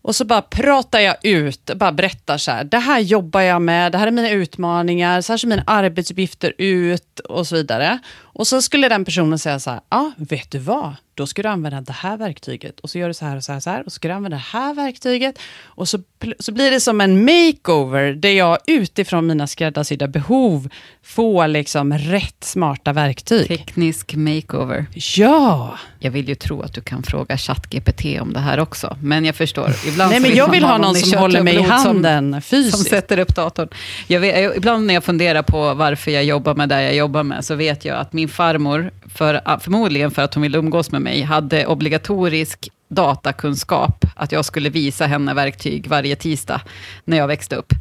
och 0.02 0.16
så 0.16 0.24
bara 0.24 0.42
pratar 0.42 1.00
jag 1.00 1.16
ut, 1.22 1.70
bara 1.76 1.92
berättar 1.92 2.38
så 2.38 2.50
här, 2.50 2.64
det 2.64 2.78
här 2.78 2.98
jobbar 3.00 3.40
jag 3.40 3.62
med, 3.62 3.92
det 3.92 3.98
här 3.98 4.06
är 4.06 4.10
mina 4.10 4.30
utmaningar, 4.30 5.20
så 5.20 5.32
här 5.32 5.38
ser 5.38 5.48
mina 5.48 5.62
arbetsuppgifter 5.66 6.52
ut 6.58 7.20
och 7.20 7.46
så 7.46 7.56
vidare. 7.56 7.98
Och 8.20 8.46
så 8.46 8.62
skulle 8.62 8.88
den 8.88 9.04
personen 9.04 9.38
säga 9.38 9.60
så 9.60 9.70
här, 9.70 9.80
ja, 9.88 10.12
vet 10.16 10.50
du 10.50 10.58
vad? 10.58 10.94
Då 11.18 11.26
ska 11.26 11.42
du 11.42 11.48
använda 11.48 11.80
det 11.80 11.92
här 11.92 12.16
verktyget. 12.16 12.80
Och 12.80 12.90
så 12.90 12.98
gör 12.98 13.08
du 13.08 13.14
så 13.14 13.24
här 13.24 13.36
och 13.36 13.44
så 13.44 13.52
här, 13.52 13.60
så 13.60 13.70
här 13.70 13.84
och 13.86 13.92
så 13.92 13.96
ska 13.96 14.08
du 14.08 14.14
använda 14.14 14.36
det 14.36 14.42
här 14.42 14.74
verktyget. 14.74 15.38
Och 15.64 15.88
så, 15.88 15.98
så 16.38 16.52
blir 16.52 16.70
det 16.70 16.80
som 16.80 17.00
en 17.00 17.24
makeover, 17.24 18.12
där 18.12 18.30
jag 18.30 18.58
utifrån 18.66 19.26
mina 19.26 19.46
skräddarsydda 19.46 20.08
behov 20.08 20.68
får 21.02 21.48
liksom 21.48 21.92
rätt 21.92 22.44
smarta 22.44 22.92
verktyg. 22.92 23.48
Teknisk 23.48 24.14
makeover. 24.14 24.86
Ja! 25.16 25.78
Jag 26.00 26.10
vill 26.10 26.28
ju 26.28 26.34
tro 26.34 26.62
att 26.62 26.72
du 26.74 26.80
kan 26.80 27.02
fråga 27.02 27.36
ChatGPT 27.36 28.04
om 28.20 28.32
det 28.32 28.40
här 28.40 28.60
också, 28.60 28.96
men 29.02 29.24
jag 29.24 29.34
förstår. 29.34 29.70
Ibland 29.88 30.10
Nej, 30.10 30.20
men 30.20 30.34
jag 30.34 30.50
vill 30.50 30.64
ha 30.64 30.78
någon 30.78 30.94
som 30.94 31.18
håller 31.18 31.42
mig 31.42 31.54
i 31.54 31.56
som- 31.58 31.66
handen 31.70 32.32
som 32.32 32.42
fysiskt. 32.42 32.88
sätter 32.90 33.18
upp 33.18 33.34
datorn. 33.34 33.68
Jag 34.06 34.20
vet, 34.20 34.42
jag, 34.42 34.56
ibland 34.56 34.86
när 34.86 34.94
jag 34.94 35.04
funderar 35.04 35.42
på 35.42 35.74
varför 35.74 36.10
jag 36.10 36.24
jobbar 36.24 36.54
med 36.54 36.68
det 36.68 36.82
jag 36.82 36.94
jobbar 36.94 37.22
med, 37.22 37.44
så 37.44 37.54
vet 37.54 37.84
jag 37.84 37.98
att 37.98 38.12
min 38.12 38.28
farmor, 38.28 38.90
för, 39.14 39.58
förmodligen 39.60 40.10
för 40.10 40.22
att 40.22 40.34
hon 40.34 40.42
ville 40.42 40.58
umgås 40.58 40.90
med 40.92 41.02
mig, 41.02 41.22
hade 41.22 41.66
obligatorisk 41.66 42.68
datakunskap, 42.88 44.04
att 44.16 44.32
jag 44.32 44.44
skulle 44.44 44.68
visa 44.68 45.06
henne 45.06 45.34
verktyg 45.34 45.86
varje 45.86 46.16
tisdag 46.16 46.60
när 47.04 47.16
jag 47.16 47.26
växte 47.26 47.56
upp. 47.56 47.72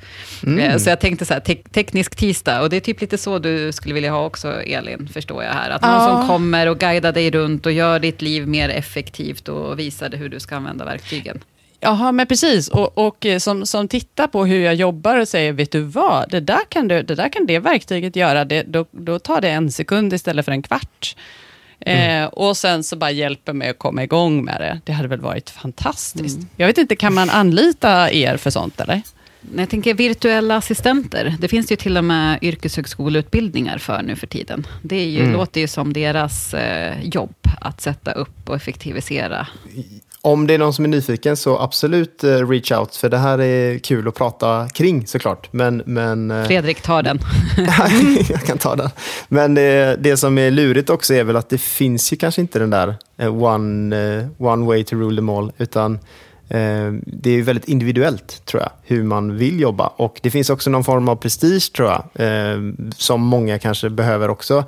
Eh, 0.59 0.77
Så 0.77 0.89
jag 0.89 0.99
tänkte 0.99 1.25
så 1.25 1.33
här, 1.33 1.41
tek, 1.41 1.69
teknisk 1.71 2.15
tisdag, 2.15 2.61
och 2.61 2.69
det 2.69 2.75
är 2.75 2.79
typ 2.81 3.01
lite 3.01 3.17
så 3.17 3.39
du 3.39 3.71
skulle 3.71 3.93
vilja 3.93 4.11
ha 4.11 4.25
också, 4.25 4.61
Elin, 4.61 5.09
förstår 5.13 5.43
jag 5.43 5.51
här. 5.53 5.69
Att 5.69 5.81
någon 5.81 5.91
Ja. 5.91 6.17
som 6.19 6.27
kommer 6.27 6.67
och 6.69 6.79
guidar 6.79 7.11
dig 7.11 7.31
runt 7.31 7.65
och 7.65 7.71
gör 7.71 7.99
ditt 7.99 8.21
liv 8.21 8.47
mer 8.47 8.69
effektivt 8.69 9.49
och 9.49 9.79
visar 9.79 10.09
dig 10.09 10.19
hur 10.19 10.29
du 10.29 10.39
ska 10.39 10.55
använda 10.55 10.85
verktygen. 10.85 11.43
Jaha, 11.79 12.11
men 12.11 12.27
precis. 12.27 12.67
Och, 12.69 12.97
och 12.97 13.25
eh, 13.25 13.39
som, 13.39 13.65
som 13.65 13.87
tittar 13.87 14.27
på 14.27 14.45
hur 14.45 14.59
jag 14.61 14.75
jobbar 14.75 15.17
och 15.19 15.27
säger, 15.27 15.53
vet 15.53 15.71
du 15.71 15.81
vad, 15.81 16.29
det 16.29 16.39
där 16.39 16.59
kan, 16.69 16.87
du, 16.87 17.03
det, 17.03 17.15
där 17.15 17.29
kan 17.29 17.45
det 17.45 17.59
verktyget 17.59 18.15
göra, 18.15 18.45
det, 18.45 18.63
då, 18.63 18.85
då 18.91 19.19
tar 19.19 19.41
det 19.41 19.49
en 19.49 19.71
sekund 19.71 20.13
istället 20.13 20.45
för 20.45 20.51
en 20.51 20.61
kvart. 20.61 21.15
Eh, 21.79 22.25
och 22.25 22.57
sen 22.57 22.83
så 22.83 22.95
bara 22.95 23.11
hjälper 23.11 23.53
mig 23.53 23.69
att 23.69 23.79
komma 23.79 24.03
igång 24.03 24.45
med 24.45 24.61
det. 24.61 24.81
Det 24.85 24.91
hade 24.91 25.07
väl 25.07 25.21
varit 25.21 25.49
fantastiskt. 25.49 26.39
Jag 26.55 26.67
vet 26.67 26.77
inte, 26.77 26.95
kan 26.95 27.13
man 27.13 27.29
anlita 27.29 28.11
er 28.11 28.37
för 28.37 28.49
sånt 28.49 28.79
eller? 28.81 29.01
Jag 29.55 29.69
tänker 29.69 29.93
virtuella 29.93 30.55
assistenter. 30.55 31.35
Det 31.39 31.47
finns 31.47 31.71
ju 31.71 31.75
till 31.75 31.97
och 31.97 32.03
med 32.03 32.39
yrkeshögskoleutbildningar 32.41 33.77
för 33.77 34.01
nu 34.01 34.15
för 34.15 34.27
tiden. 34.27 34.67
Det 34.81 34.95
är 34.95 35.07
ju, 35.07 35.31
låter 35.31 35.61
ju 35.61 35.67
som 35.67 35.93
deras 35.93 36.53
eh, 36.53 37.01
jobb 37.03 37.35
att 37.61 37.81
sätta 37.81 38.11
upp 38.11 38.49
och 38.49 38.55
effektivisera. 38.55 39.47
Om 40.27 40.47
det 40.47 40.53
är 40.53 40.57
någon 40.57 40.73
som 40.73 40.85
är 40.85 40.89
nyfiken 40.89 41.37
så 41.37 41.59
absolut 41.59 42.23
eh, 42.23 42.49
reach 42.49 42.71
out, 42.71 42.95
för 42.95 43.09
det 43.09 43.17
här 43.17 43.41
är 43.41 43.79
kul 43.79 44.07
att 44.07 44.15
prata 44.15 44.69
kring 44.69 45.07
såklart. 45.07 45.53
Men, 45.53 45.83
men 45.85 46.31
eh, 46.31 46.47
Fredrik 46.47 46.81
tar 46.81 47.03
den. 47.03 47.19
jag 48.29 48.41
kan 48.41 48.57
ta 48.57 48.75
den. 48.75 48.89
Men 49.27 49.53
det, 49.53 49.97
det 49.99 50.17
som 50.17 50.37
är 50.37 50.51
lurigt 50.51 50.89
också 50.89 51.13
är 51.13 51.23
väl 51.23 51.35
att 51.35 51.49
det 51.49 51.57
finns 51.57 52.13
ju 52.13 52.17
kanske 52.17 52.41
inte 52.41 52.59
den 52.59 52.69
där 52.69 52.95
eh, 53.17 53.43
one, 53.43 54.17
eh, 54.17 54.25
one 54.37 54.65
way 54.65 54.83
to 54.83 54.95
rule 54.95 55.15
them 55.15 55.29
all, 55.29 55.51
utan 55.57 55.93
eh, 56.49 56.91
det 57.05 57.29
är 57.29 57.41
väldigt 57.41 57.67
individuellt 57.67 58.45
tror 58.45 58.63
jag, 58.63 58.71
hur 58.83 59.03
man 59.03 59.37
vill 59.37 59.59
jobba. 59.59 59.87
Och 59.87 60.19
det 60.23 60.31
finns 60.31 60.49
också 60.49 60.69
någon 60.69 60.83
form 60.83 61.09
av 61.09 61.15
prestige 61.15 61.73
tror 61.75 61.89
jag, 61.89 62.03
eh, 62.13 62.57
som 62.95 63.21
många 63.21 63.59
kanske 63.59 63.89
behöver 63.89 64.29
också 64.29 64.63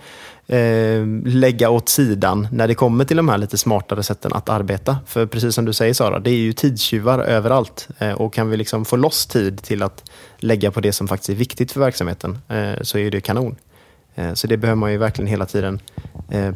eh, 0.49 1.05
lägga 1.25 1.69
åt 1.69 1.89
sidan 1.89 2.47
när 2.51 2.67
det 2.67 2.75
kommer 2.75 3.05
till 3.05 3.17
de 3.17 3.29
här 3.29 3.37
lite 3.37 3.57
smartare 3.57 4.03
sätten 4.03 4.33
att 4.33 4.49
arbeta. 4.49 4.97
För 5.05 5.25
precis 5.25 5.55
som 5.55 5.65
du 5.65 5.73
säger 5.73 5.93
Sara, 5.93 6.19
det 6.19 6.29
är 6.29 6.35
ju 6.37 6.53
tidstjuvar 6.53 7.19
överallt. 7.19 7.87
Eh, 7.99 8.11
och 8.11 8.33
kan 8.33 8.49
vi 8.49 8.57
liksom 8.57 8.85
få 8.85 8.95
loss 8.95 9.25
tid 9.25 9.61
till 9.63 9.83
att 9.83 10.03
lägga 10.37 10.71
på 10.71 10.81
det 10.81 10.91
som 10.91 11.07
faktiskt 11.07 11.29
är 11.29 11.35
viktigt 11.35 11.71
för 11.71 11.79
verksamheten 11.79 12.37
eh, 12.47 12.73
så 12.81 12.97
är 12.97 13.11
det 13.11 13.21
kanon. 13.21 13.55
Så 14.33 14.47
det 14.47 14.57
behöver 14.57 14.79
man 14.79 14.91
ju 14.91 14.97
verkligen 14.97 15.27
hela 15.27 15.45
tiden 15.45 15.79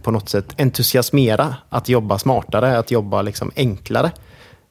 på 0.04 0.12
något 0.12 0.30
sätt 0.30 0.46
entusiasmera 0.58 1.56
att 1.70 1.90
jobba 1.90 2.20
smartare, 2.20 2.78
att 2.78 2.92
jobba 2.92 3.22
liksom 3.22 3.52
enklare. 3.56 4.12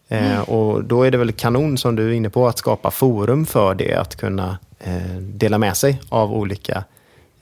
Eh, 0.09 0.41
Och 0.41 0.85
då 0.85 1.03
är 1.03 1.11
det 1.11 1.18
väl 1.18 1.33
kanon 1.33 1.79
som 1.79 1.97
du 1.97 2.09
är 2.09 2.12
inne 2.12 2.31
på 2.31 2.49
att 2.49 2.59
skapa 2.59 2.91
forum 2.91 3.47
för 3.47 3.75
det, 3.75 3.95
att 3.95 4.16
kunna 4.16 4.59
dela 5.20 5.59
med 5.59 5.77
sig 5.77 6.01
av 6.09 6.33
olika 6.33 6.85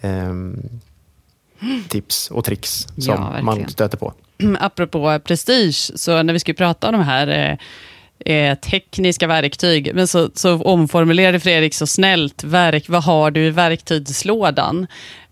ehm, 0.00 0.62
tips 1.88 2.30
och 2.30 2.44
tricks 2.44 2.86
Ja, 2.94 3.02
som 3.16 3.24
verkligen. 3.24 3.44
man 3.44 3.68
stöter 3.68 3.98
på. 3.98 4.12
apropå 4.60 5.18
prestige, 5.24 5.90
så 5.94 6.22
när 6.22 6.32
vi 6.32 6.38
skulle 6.40 6.54
prata 6.54 6.86
om 6.88 6.92
de 6.92 7.02
här 7.04 7.58
eh, 8.26 8.34
eh, 8.34 8.58
tekniska 8.58 9.26
verktyg, 9.26 9.90
men 9.94 10.06
så, 10.08 10.30
så 10.34 10.62
omformulerade 10.62 11.40
Fredrik 11.40 11.74
så 11.74 11.86
snällt, 11.86 12.44
verk, 12.44 12.88
vad 12.88 13.02
har 13.04 13.30
du 13.30 13.40
i 13.44 13.50
verktygslådan? 13.50 14.86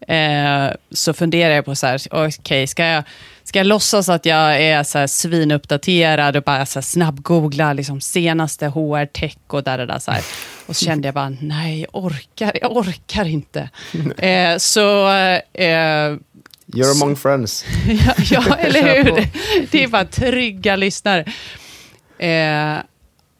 Eh, 0.08 0.66
så 0.90 1.12
funderar 1.12 1.54
jag 1.54 1.64
på 1.64 1.74
så 1.74 1.86
här, 1.86 2.00
okej, 2.10 2.66
ska, 2.66 2.84
jag, 2.84 3.04
ska 3.48 3.58
jag 3.58 3.66
låtsas 3.66 4.08
att 4.08 4.26
jag 4.26 4.62
är 4.62 4.82
så 4.82 4.98
här 4.98 5.06
svinuppdaterad 5.06 6.36
och 6.36 6.42
bara 6.42 6.66
så 6.66 6.78
här 6.78 6.82
snabbgoogla 6.82 7.72
liksom 7.72 8.00
senaste 8.00 8.66
HR-tech 8.66 9.36
och 9.46 9.62
där, 9.62 9.78
där, 9.78 9.86
där 9.86 9.98
så 9.98 10.10
här. 10.10 10.22
Och 10.66 10.76
så 10.76 10.84
kände 10.84 11.08
jag 11.08 11.14
bara, 11.14 11.36
nej, 11.40 11.80
jag 11.80 12.04
orkar, 12.04 12.58
jag 12.60 12.76
orkar 12.76 13.24
inte. 13.24 13.70
Eh, 14.18 14.56
så 14.56 15.08
eh, 15.52 16.16
You're 16.66 17.02
among 17.02 17.16
friends. 17.16 17.64
Ja, 18.06 18.14
ja 18.30 18.56
eller 18.58 19.04
hur? 19.04 19.28
Det 19.70 19.84
är 19.84 19.88
bara 19.88 20.04
trygga 20.04 20.76
lyssnare. 20.76 21.24
Eh, 22.18 22.78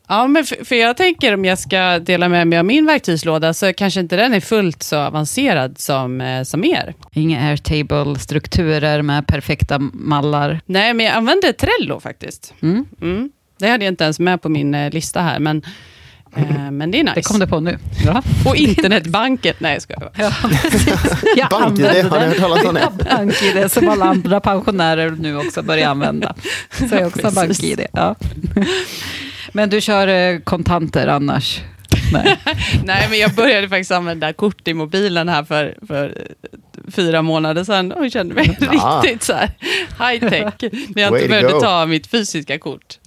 ja, 0.08 0.26
men 0.26 0.44
för, 0.44 0.64
för 0.64 0.76
jag 0.76 0.96
tänker 0.96 1.34
om 1.34 1.44
jag 1.44 1.58
ska 1.58 1.98
dela 1.98 2.28
med 2.28 2.46
mig 2.46 2.58
av 2.58 2.64
min 2.64 2.86
verktygslåda, 2.86 3.54
så 3.54 3.72
kanske 3.72 4.00
inte 4.00 4.16
den 4.16 4.34
är 4.34 4.40
fullt 4.40 4.82
så 4.82 4.98
avancerad 4.98 5.78
som, 5.78 6.20
eh, 6.20 6.42
som 6.42 6.64
er. 6.64 6.94
Inga 7.12 7.40
airtable-strukturer 7.50 9.02
med 9.02 9.26
perfekta 9.26 9.78
mallar. 9.78 10.60
Nej, 10.66 10.94
men 10.94 11.06
jag 11.06 11.14
använder 11.14 11.52
Trello 11.52 12.00
faktiskt. 12.00 12.54
Mm. 12.62 12.86
Mm. 13.02 13.30
Det 13.58 13.68
hade 13.68 13.84
jag 13.84 13.92
inte 13.92 14.04
ens 14.04 14.18
med 14.18 14.42
på 14.42 14.48
min 14.48 14.74
eh, 14.74 14.90
lista 14.90 15.20
här, 15.20 15.38
men, 15.38 15.62
eh, 16.36 16.70
men 16.70 16.90
det 16.90 17.00
är 17.00 17.04
nice. 17.04 17.14
Det 17.14 17.22
kom 17.22 17.38
du 17.38 17.46
på 17.46 17.60
nu. 17.60 17.78
Ja. 18.04 18.22
Och 18.46 18.56
internetbanken. 18.68 19.54
Nej, 19.58 19.72
jag 19.72 19.82
skojar. 19.82 20.10
Ja. 20.16 20.32
Jag 21.36 21.50
BankID, 21.50 22.04
har 22.04 22.20
ni 22.20 22.26
hört 22.26 22.36
talas 22.36 22.64
om 22.64 22.74
det? 22.74 22.80
Ja, 22.80 23.16
BankID 23.16 23.70
som 23.70 23.88
alla 23.88 24.04
andra 24.04 24.40
pensionärer 24.40 25.10
nu 25.10 25.36
också 25.36 25.62
börjar 25.62 25.90
använda. 25.90 26.34
Så 26.70 26.94
jag 26.94 27.06
också 27.06 27.20
Precis. 27.20 27.34
BankID. 27.34 27.86
Ja. 27.92 28.14
Men 29.52 29.70
du 29.70 29.80
kör 29.80 30.08
eh, 30.08 30.38
kontanter 30.38 31.06
annars? 31.06 31.60
Nej. 32.12 32.36
Nej, 32.84 33.06
men 33.10 33.18
jag 33.18 33.34
började 33.34 33.68
faktiskt 33.68 33.90
använda 33.90 34.32
kort 34.32 34.68
i 34.68 34.74
mobilen 34.74 35.28
här 35.28 35.44
för, 35.44 35.76
för 35.86 36.06
eh, 36.16 36.90
fyra 36.92 37.22
månader 37.22 37.64
sedan 37.64 37.92
och 37.92 38.10
kände 38.10 38.34
mig 38.34 38.58
Ah. 38.80 39.02
riktigt 39.02 39.22
så 39.22 39.32
här 39.32 39.50
high 40.10 40.28
tech. 40.30 40.54
när 40.94 41.02
jag 41.02 41.10
Way 41.10 41.20
inte 41.22 41.28
behövde 41.28 41.60
ta 41.60 41.86
mitt 41.86 42.06
fysiska 42.06 42.58
kort. 42.58 42.98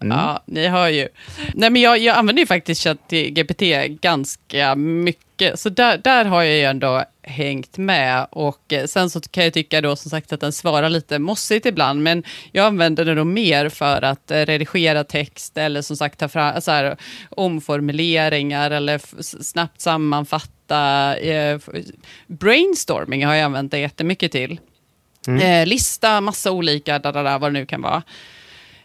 Mm. 0.00 0.18
Ja, 0.18 0.42
ni 0.46 0.68
hör 0.68 0.88
ju. 0.88 1.08
Nej, 1.54 1.70
men 1.70 1.82
jag, 1.82 1.98
jag 1.98 2.16
använder 2.16 2.40
ju 2.40 2.46
faktiskt 2.46 2.82
ChatGPT 2.82 3.62
ganska 4.00 4.74
mycket, 4.74 5.24
så 5.54 5.68
där, 5.68 5.98
där 5.98 6.24
har 6.24 6.42
jag 6.42 6.56
ju 6.56 6.62
ändå 6.62 7.04
hängt 7.22 7.78
med. 7.78 8.26
Och 8.30 8.72
eh, 8.72 8.86
sen 8.86 9.10
så 9.10 9.20
kan 9.20 9.44
jag 9.44 9.52
tycka 9.52 9.80
då 9.80 9.96
som 9.96 10.10
sagt 10.10 10.32
att 10.32 10.40
den 10.40 10.52
svarar 10.52 10.88
lite 10.88 11.18
mossigt 11.18 11.66
ibland, 11.66 12.02
men 12.02 12.24
jag 12.52 12.66
använder 12.66 13.04
den 13.04 13.16
då 13.16 13.24
mer 13.24 13.68
för 13.68 14.02
att 14.02 14.30
eh, 14.30 14.46
redigera 14.46 15.04
text 15.04 15.58
eller 15.58 15.82
som 15.82 15.96
sagt 15.96 16.18
ta 16.18 16.28
fram 16.28 16.60
så 16.60 16.70
här, 16.70 16.96
omformuleringar 17.30 18.70
eller 18.70 19.00
snabbt 19.42 19.80
sammanfatta. 19.80 21.16
Eh, 21.16 21.58
brainstorming 22.26 23.26
har 23.26 23.34
jag 23.34 23.44
använt 23.44 23.70
det 23.70 23.78
jättemycket 23.78 24.32
till. 24.32 24.60
Eh, 25.42 25.66
lista 25.66 26.20
massa 26.20 26.50
olika, 26.50 26.98
da, 26.98 27.12
da, 27.12 27.22
da, 27.22 27.38
vad 27.38 27.52
det 27.52 27.58
nu 27.58 27.66
kan 27.66 27.82
vara. 27.82 28.02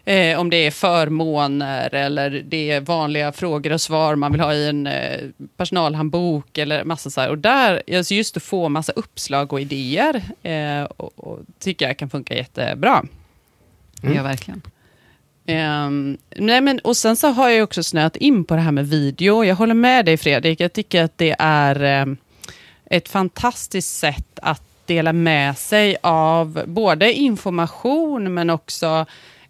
Eh, 0.08 0.40
om 0.40 0.50
det 0.50 0.56
är 0.56 0.70
förmåner 0.70 1.94
eller 1.94 2.30
det 2.30 2.70
är 2.70 2.80
vanliga 2.80 3.32
frågor 3.32 3.72
och 3.72 3.80
svar 3.80 4.16
man 4.16 4.32
vill 4.32 4.40
ha 4.40 4.54
i 4.54 4.68
en 4.68 4.86
eh, 4.86 5.20
personalhandbok 5.56 6.58
eller 6.58 6.84
massa 6.84 7.10
så 7.10 7.20
här. 7.20 7.30
Och 7.30 7.38
där, 7.38 7.82
alltså 7.96 8.14
just 8.14 8.36
att 8.36 8.42
få 8.42 8.68
massa 8.68 8.92
uppslag 8.92 9.52
och 9.52 9.60
idéer 9.60 10.22
eh, 10.42 10.82
och, 10.82 11.12
och 11.18 11.38
tycker 11.58 11.86
jag 11.86 11.96
kan 11.96 12.10
funka 12.10 12.34
jättebra. 12.34 13.04
Ja, 14.02 14.22
verkligen. 14.22 14.62
Ehm, 15.46 16.18
nej 16.36 16.60
men, 16.60 16.78
och 16.78 16.96
sen 16.96 17.16
så 17.16 17.28
har 17.28 17.48
jag 17.48 17.64
också 17.64 17.82
snöat 17.82 18.16
in 18.16 18.44
på 18.44 18.54
det 18.54 18.60
här 18.60 18.72
med 18.72 18.88
video. 18.88 19.44
Jag 19.44 19.56
håller 19.56 19.74
med 19.74 20.04
dig 20.04 20.16
Fredrik, 20.16 20.60
jag 20.60 20.72
tycker 20.72 21.04
att 21.04 21.18
det 21.18 21.36
är 21.38 21.82
ehm, 21.82 22.16
ett 22.84 23.08
fantastiskt 23.08 23.98
sätt 23.98 24.38
att 24.42 24.62
dela 24.86 25.12
med 25.12 25.58
sig 25.58 25.96
av 26.02 26.62
både 26.66 27.12
information 27.12 28.34
men 28.34 28.50
också 28.50 29.06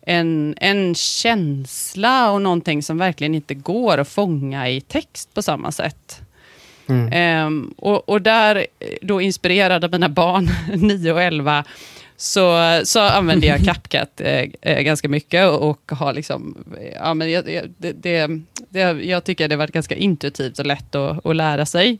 en, 0.09 0.55
en 0.57 0.95
känsla 0.95 2.31
och 2.31 2.43
någonting 2.43 2.83
som 2.83 2.99
verkligen 2.99 3.35
inte 3.35 3.55
går 3.55 3.99
att 3.99 4.09
fånga 4.09 4.69
i 4.69 4.81
text 4.81 5.35
på 5.35 5.43
samma 5.43 5.73
sätt. 5.73 6.21
Ehm, 7.13 7.75
och, 7.77 8.09
och 8.09 8.23
där, 8.23 8.67
då 9.03 9.21
inspirerad 9.21 9.85
av 9.85 9.91
mina 9.91 10.09
barn, 10.09 10.49
9 10.75 11.13
och 11.13 11.23
11, 11.23 11.65
så, 12.17 12.81
så 12.85 13.01
använder 13.01 13.49
jag 13.49 13.61
CapCut 13.65 14.21
eh, 14.21 14.45
eh, 14.63 14.83
ganska 14.83 15.09
mycket 15.09 15.49
och, 15.49 15.71
och 15.71 15.93
har 15.99 16.13
liksom, 16.13 16.65
ja, 16.95 17.15
men 17.15 17.31
jag, 17.31 17.45
det, 17.45 17.93
det, 17.93 18.31
det, 18.69 18.81
jag 18.81 19.25
tycker 19.25 19.49
det 19.49 19.57
varit 19.57 19.73
ganska 19.73 19.95
intuitivt 19.95 20.59
och 20.59 20.67
lätt 20.67 20.95
att, 20.95 21.27
att 21.27 21.37
lära 21.37 21.67
sig. 21.67 21.99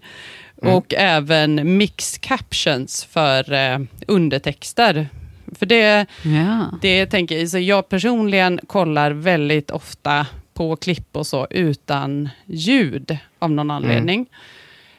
Och 0.57 0.95
även 0.95 1.77
mix 1.77 2.19
captions 2.19 3.05
för 3.05 3.53
eh, 3.53 3.79
undertexter 4.07 5.09
För 5.55 5.67
det, 5.67 6.07
Ja. 6.23 6.79
det 6.83 7.07
tänker 7.07 7.39
jag, 7.39 7.49
så 7.49 7.59
jag 7.59 7.89
personligen 7.89 8.61
kollar 8.67 9.11
väldigt 9.11 9.71
ofta 9.71 10.27
på 10.55 10.77
klipp 10.77 11.17
och 11.17 11.27
så 11.27 11.47
utan 11.51 12.29
ljud 12.47 13.19
av 13.39 13.51
någon 13.51 13.71
anledning. 13.71 14.27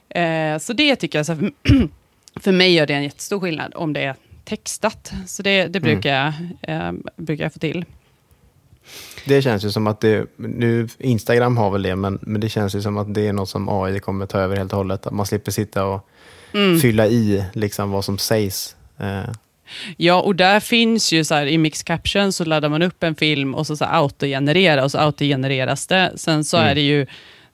Eh, 0.09 0.57
så 0.57 0.73
det 0.73 0.95
tycker 0.95 1.19
jag, 1.19 1.25
så 1.25 1.33
här, 1.33 1.51
för 2.39 2.51
mig 2.51 2.73
gör 2.73 2.85
det 2.87 2.93
en 2.93 3.03
jättestor 3.03 3.39
skillnad 3.39 3.71
om 3.75 3.93
det 3.93 4.01
är 4.03 4.15
textat. 4.43 5.11
Så 5.27 5.43
det, 5.43 5.67
det 5.67 5.79
brukar, 5.79 6.09
jag, 6.61 6.87
eh, 6.87 6.91
brukar 7.15 7.43
jag 7.45 7.53
få 7.53 7.59
till. 7.59 7.85
Det 9.25 9.41
känns 9.41 9.65
ju 9.65 9.71
som 9.71 9.87
att 9.87 9.99
det, 10.01 10.25
nu 10.35 10.87
Instagram 10.99 11.57
har 11.57 11.71
väl 11.71 11.81
det, 11.83 11.95
men, 11.95 12.19
men 12.21 12.41
det 12.41 12.49
känns 12.49 12.75
ju 12.75 12.81
som 12.81 12.97
att 12.97 13.13
det 13.13 13.27
är 13.27 13.33
något 13.33 13.49
som 13.49 13.69
AI 13.69 13.99
kommer 13.99 14.25
ta 14.25 14.39
över 14.39 14.55
helt 14.57 14.71
och 14.71 14.77
hållet. 14.77 15.07
Att 15.07 15.13
man 15.13 15.25
slipper 15.25 15.51
sitta 15.51 15.85
och 15.85 16.07
Mm. 16.53 16.79
fylla 16.79 17.07
i 17.07 17.43
liksom 17.53 17.91
vad 17.91 18.05
som 18.05 18.17
sägs. 18.17 18.75
Eh, 18.97 19.23
Ja, 19.97 20.22
och 20.22 20.36
där 20.36 20.59
finns 20.59 21.11
ju 21.13 21.24
så 21.24 21.36
här, 21.36 21.45
i 21.45 21.57
Mix 21.57 21.84
Caption 21.84 22.32
så 22.34 22.45
laddar 22.45 22.70
man 22.70 22.82
upp 22.82 23.03
en 23.03 23.15
film 23.15 23.55
och 23.55 23.68
så, 23.68 23.78
så 23.78 23.86
här, 23.86 23.99
autogenerera 24.01 24.84
och 24.84 24.91
så 24.91 24.97
autogenereras 24.97 25.88
det. 25.88 26.11
Sen 26.15 26.43
så 26.43 26.57
Mm. 26.57 26.70
är 26.70 26.76
det 26.76 26.82
ju, 26.82 27.05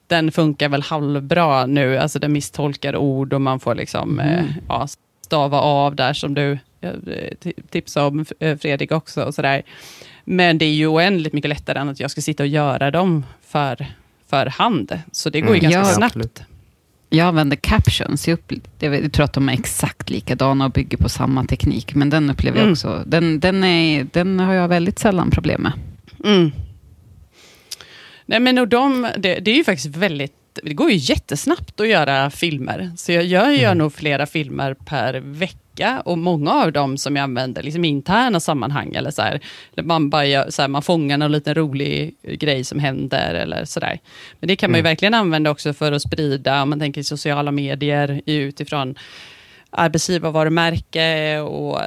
den 0.06 0.32
funkar 0.32 0.68
väl 0.68 0.82
halvbra 0.82 1.66
nu, 1.66 1.98
alltså 1.98 2.18
den 2.18 2.32
misstolkar 2.32 2.96
ord 2.96 3.32
och 3.32 3.40
man 3.40 3.60
får 3.60 3.74
liksom 3.74 4.20
eh, 4.20 4.44
ja, 4.68 4.88
stava 5.24 5.58
av 5.60 5.94
där 5.96 6.12
som 6.12 6.34
du 6.34 6.52
eh, 6.80 6.90
ti- 7.42 7.62
tipsade 7.70 8.06
om 8.06 8.24
eh, 8.40 8.56
Fredrik 8.58 8.92
också 8.92 9.22
och 9.24 9.34
sådär. 9.34 9.62
Men 10.24 10.58
det 10.58 10.64
är 10.64 10.72
ju 10.74 10.86
oändligt 10.86 11.32
mycket 11.32 11.48
lättare 11.48 11.78
än 11.78 11.88
att 11.88 12.00
jag 12.00 12.10
ska 12.10 12.20
sitta 12.20 12.42
och 12.42 12.46
göra 12.46 12.90
dem 12.90 13.26
för, 13.46 13.86
för 14.30 14.46
hand. 14.46 14.98
Så 15.12 15.30
det 15.30 15.40
går 15.40 15.54
ju 15.56 15.58
Mm. 15.60 15.70
ganska 15.70 15.90
Ja, 15.90 15.94
snabbt. 15.96 16.16
absolut. 16.16 16.42
Jag 17.08 17.26
använder 17.26 17.56
captions. 17.56 18.28
Jag, 18.28 18.34
upp, 18.34 18.52
jag 18.78 19.12
tror 19.12 19.24
att 19.24 19.32
de 19.32 19.48
är 19.48 19.52
exakt 19.52 20.10
likadana 20.10 20.64
och 20.64 20.70
bygger 20.70 20.98
på 20.98 21.08
samma 21.08 21.44
teknik. 21.44 21.94
Men 21.94 22.10
den 22.10 22.30
upplever 22.30 22.56
jag 22.58 22.62
Mm. 22.62 22.72
också. 22.72 23.02
Den, 23.06 23.40
den, 23.40 23.64
är, 23.64 24.06
den 24.12 24.40
har 24.40 24.54
jag 24.54 24.68
väldigt 24.68 24.98
sällan 24.98 25.30
problem 25.30 25.62
med. 25.62 25.72
Mm. 26.24 26.52
Nej, 28.26 28.40
men 28.40 28.58
och 28.58 28.68
de, 28.68 29.08
det, 29.18 29.38
det 29.38 29.50
är 29.50 29.54
ju 29.56 29.64
faktiskt 29.64 29.96
väldigt, 29.96 30.32
det 30.62 30.74
går 30.74 30.90
ju 30.90 30.96
jättesnabbt 30.96 31.80
att 31.80 31.88
göra 31.88 32.30
filmer. 32.30 32.92
Så 32.96 33.12
jag 33.12 33.24
gör, 33.24 33.50
gör 33.50 33.74
nog 33.74 33.92
flera 33.92 34.26
filmer 34.26 34.74
per 34.74 35.14
vecka 35.14 36.02
och 36.04 36.18
många 36.18 36.52
av 36.52 36.72
dem 36.72 36.98
som 36.98 37.16
jag 37.16 37.22
använder 37.22 37.62
liksom 37.62 37.84
i 37.84 37.88
interna 37.88 38.40
sammanhang 38.40 38.94
eller 38.94 39.10
så 39.10 39.22
här, 39.22 39.40
man, 39.82 40.10
bara 40.10 40.26
gör, 40.26 40.50
så 40.50 40.62
här, 40.62 40.68
man 40.68 40.82
fångar 40.82 41.18
någon 41.18 41.32
liten 41.32 41.54
rolig 41.54 42.16
grej 42.22 42.64
som 42.64 42.78
händer 42.78 43.34
eller 43.34 43.64
sådär. 43.64 44.00
Men 44.40 44.48
det 44.48 44.56
kan 44.56 44.70
man 44.70 44.78
ju 44.78 44.82
verkligen 44.82 45.14
använda 45.14 45.50
också 45.50 45.72
för 45.72 45.92
att 45.92 46.02
sprida, 46.02 46.62
om 46.62 46.70
man 46.70 46.80
tänker 46.80 47.02
sociala 47.02 47.50
medier 47.50 48.22
utifrån 48.26 48.94
arbetsgivarvarumärke 49.70 51.38
och 51.40 51.80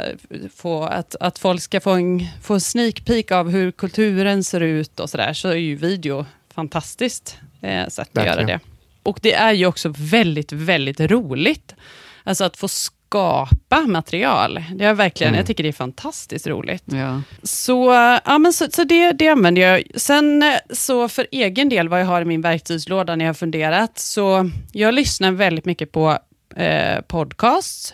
få, 0.55 0.83
att, 0.83 1.15
att 1.19 1.39
folk 1.39 1.61
ska 1.61 1.79
få 1.79 1.91
en, 1.91 2.25
få 2.41 2.53
en 2.53 2.61
sneak 2.61 3.05
peek 3.05 3.31
av 3.31 3.49
hur 3.49 3.71
kulturen 3.71 4.43
ser 4.43 4.61
ut 4.61 4.99
och 4.99 5.09
sådär, 5.09 5.33
så 5.33 5.47
är 5.47 5.55
ju 5.55 5.75
video 5.75 6.25
fantastiskt 6.53 7.37
eh, 7.61 7.87
sätt 7.87 8.17
att 8.17 8.25
göra 8.25 8.35
Verkligen. 8.35 8.59
det. 8.59 8.65
Och 9.03 9.19
det 9.21 9.33
är 9.33 9.53
ju 9.53 9.65
också 9.65 9.93
väldigt, 9.97 10.51
väldigt 10.51 10.99
roligt. 10.99 11.75
Alltså 12.23 12.43
att 12.43 12.57
få 12.57 12.67
skapa 12.67 13.81
material. 13.87 14.63
Det 14.75 14.85
är 14.85 14.93
verkligen, 14.93 15.29
Mm. 15.33 15.37
jag 15.37 15.47
tycker 15.47 15.63
det 15.63 15.69
är 15.69 15.73
fantastiskt 15.73 16.47
roligt. 16.47 16.83
Ja. 16.85 17.21
Så, 17.43 17.91
ja, 18.25 18.37
men 18.37 18.53
så, 18.53 18.67
så 18.71 18.83
det, 18.83 19.11
det 19.11 19.27
använder 19.27 19.61
jag. 19.61 19.83
Sen 19.95 20.43
eh, 20.43 20.49
så 20.69 21.09
för 21.09 21.27
egen 21.31 21.69
del, 21.69 21.89
vad 21.89 22.01
jag 22.01 22.05
har 22.05 22.21
i 22.21 22.25
min 22.25 22.41
verktygslåda 22.41 23.15
när 23.15 23.25
jag 23.25 23.29
har 23.29 23.33
funderat, 23.33 23.99
så 23.99 24.49
jag 24.71 24.93
lyssnar 24.93 25.31
väldigt 25.31 25.65
mycket 25.65 25.91
på 25.91 26.17
eh, 26.55 27.01
podcasts, 27.07 27.93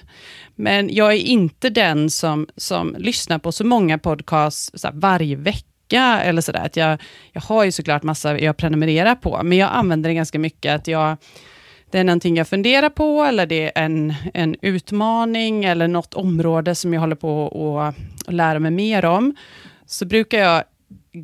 men 0.55 0.95
jag 0.95 1.13
är 1.13 1.17
inte 1.17 1.69
den 1.69 2.09
som, 2.09 2.47
som 2.57 2.95
lyssnar 2.99 3.39
på 3.39 3.51
så 3.51 3.65
många 3.65 3.97
podcasts 3.97 4.71
så 4.73 4.87
här, 4.87 4.95
varje 4.95 5.35
vecka, 5.35 5.67
eller 6.01 6.41
sådär. 6.41 6.65
Att 6.65 6.75
jag, 6.75 7.01
jag 7.31 7.41
har 7.41 7.63
ju 7.63 7.71
såklart 7.71 8.03
massa 8.03 8.39
jag 8.39 8.57
prenumererar 8.57 9.15
på, 9.15 9.39
men 9.43 9.57
jag 9.57 9.69
använder 9.73 10.09
det 10.09 10.13
ganska 10.13 10.39
mycket, 10.39 10.75
att 10.75 10.87
jag 10.87 11.17
det 11.91 11.99
är 11.99 12.03
någonting 12.03 12.37
jag 12.37 12.47
funderar 12.47 12.89
på, 12.89 13.23
eller 13.23 13.45
det 13.45 13.77
är 13.77 13.85
en, 13.85 14.13
en 14.33 14.55
utmaning, 14.61 15.65
eller 15.65 15.87
något 15.87 16.13
område 16.13 16.75
som 16.75 16.93
jag 16.93 17.01
håller 17.01 17.15
på 17.15 17.93
att 18.27 18.33
lära 18.33 18.59
mig 18.59 18.71
mer 18.71 19.05
om, 19.05 19.35
så 19.85 20.05
brukar 20.05 20.39
jag 20.39 20.63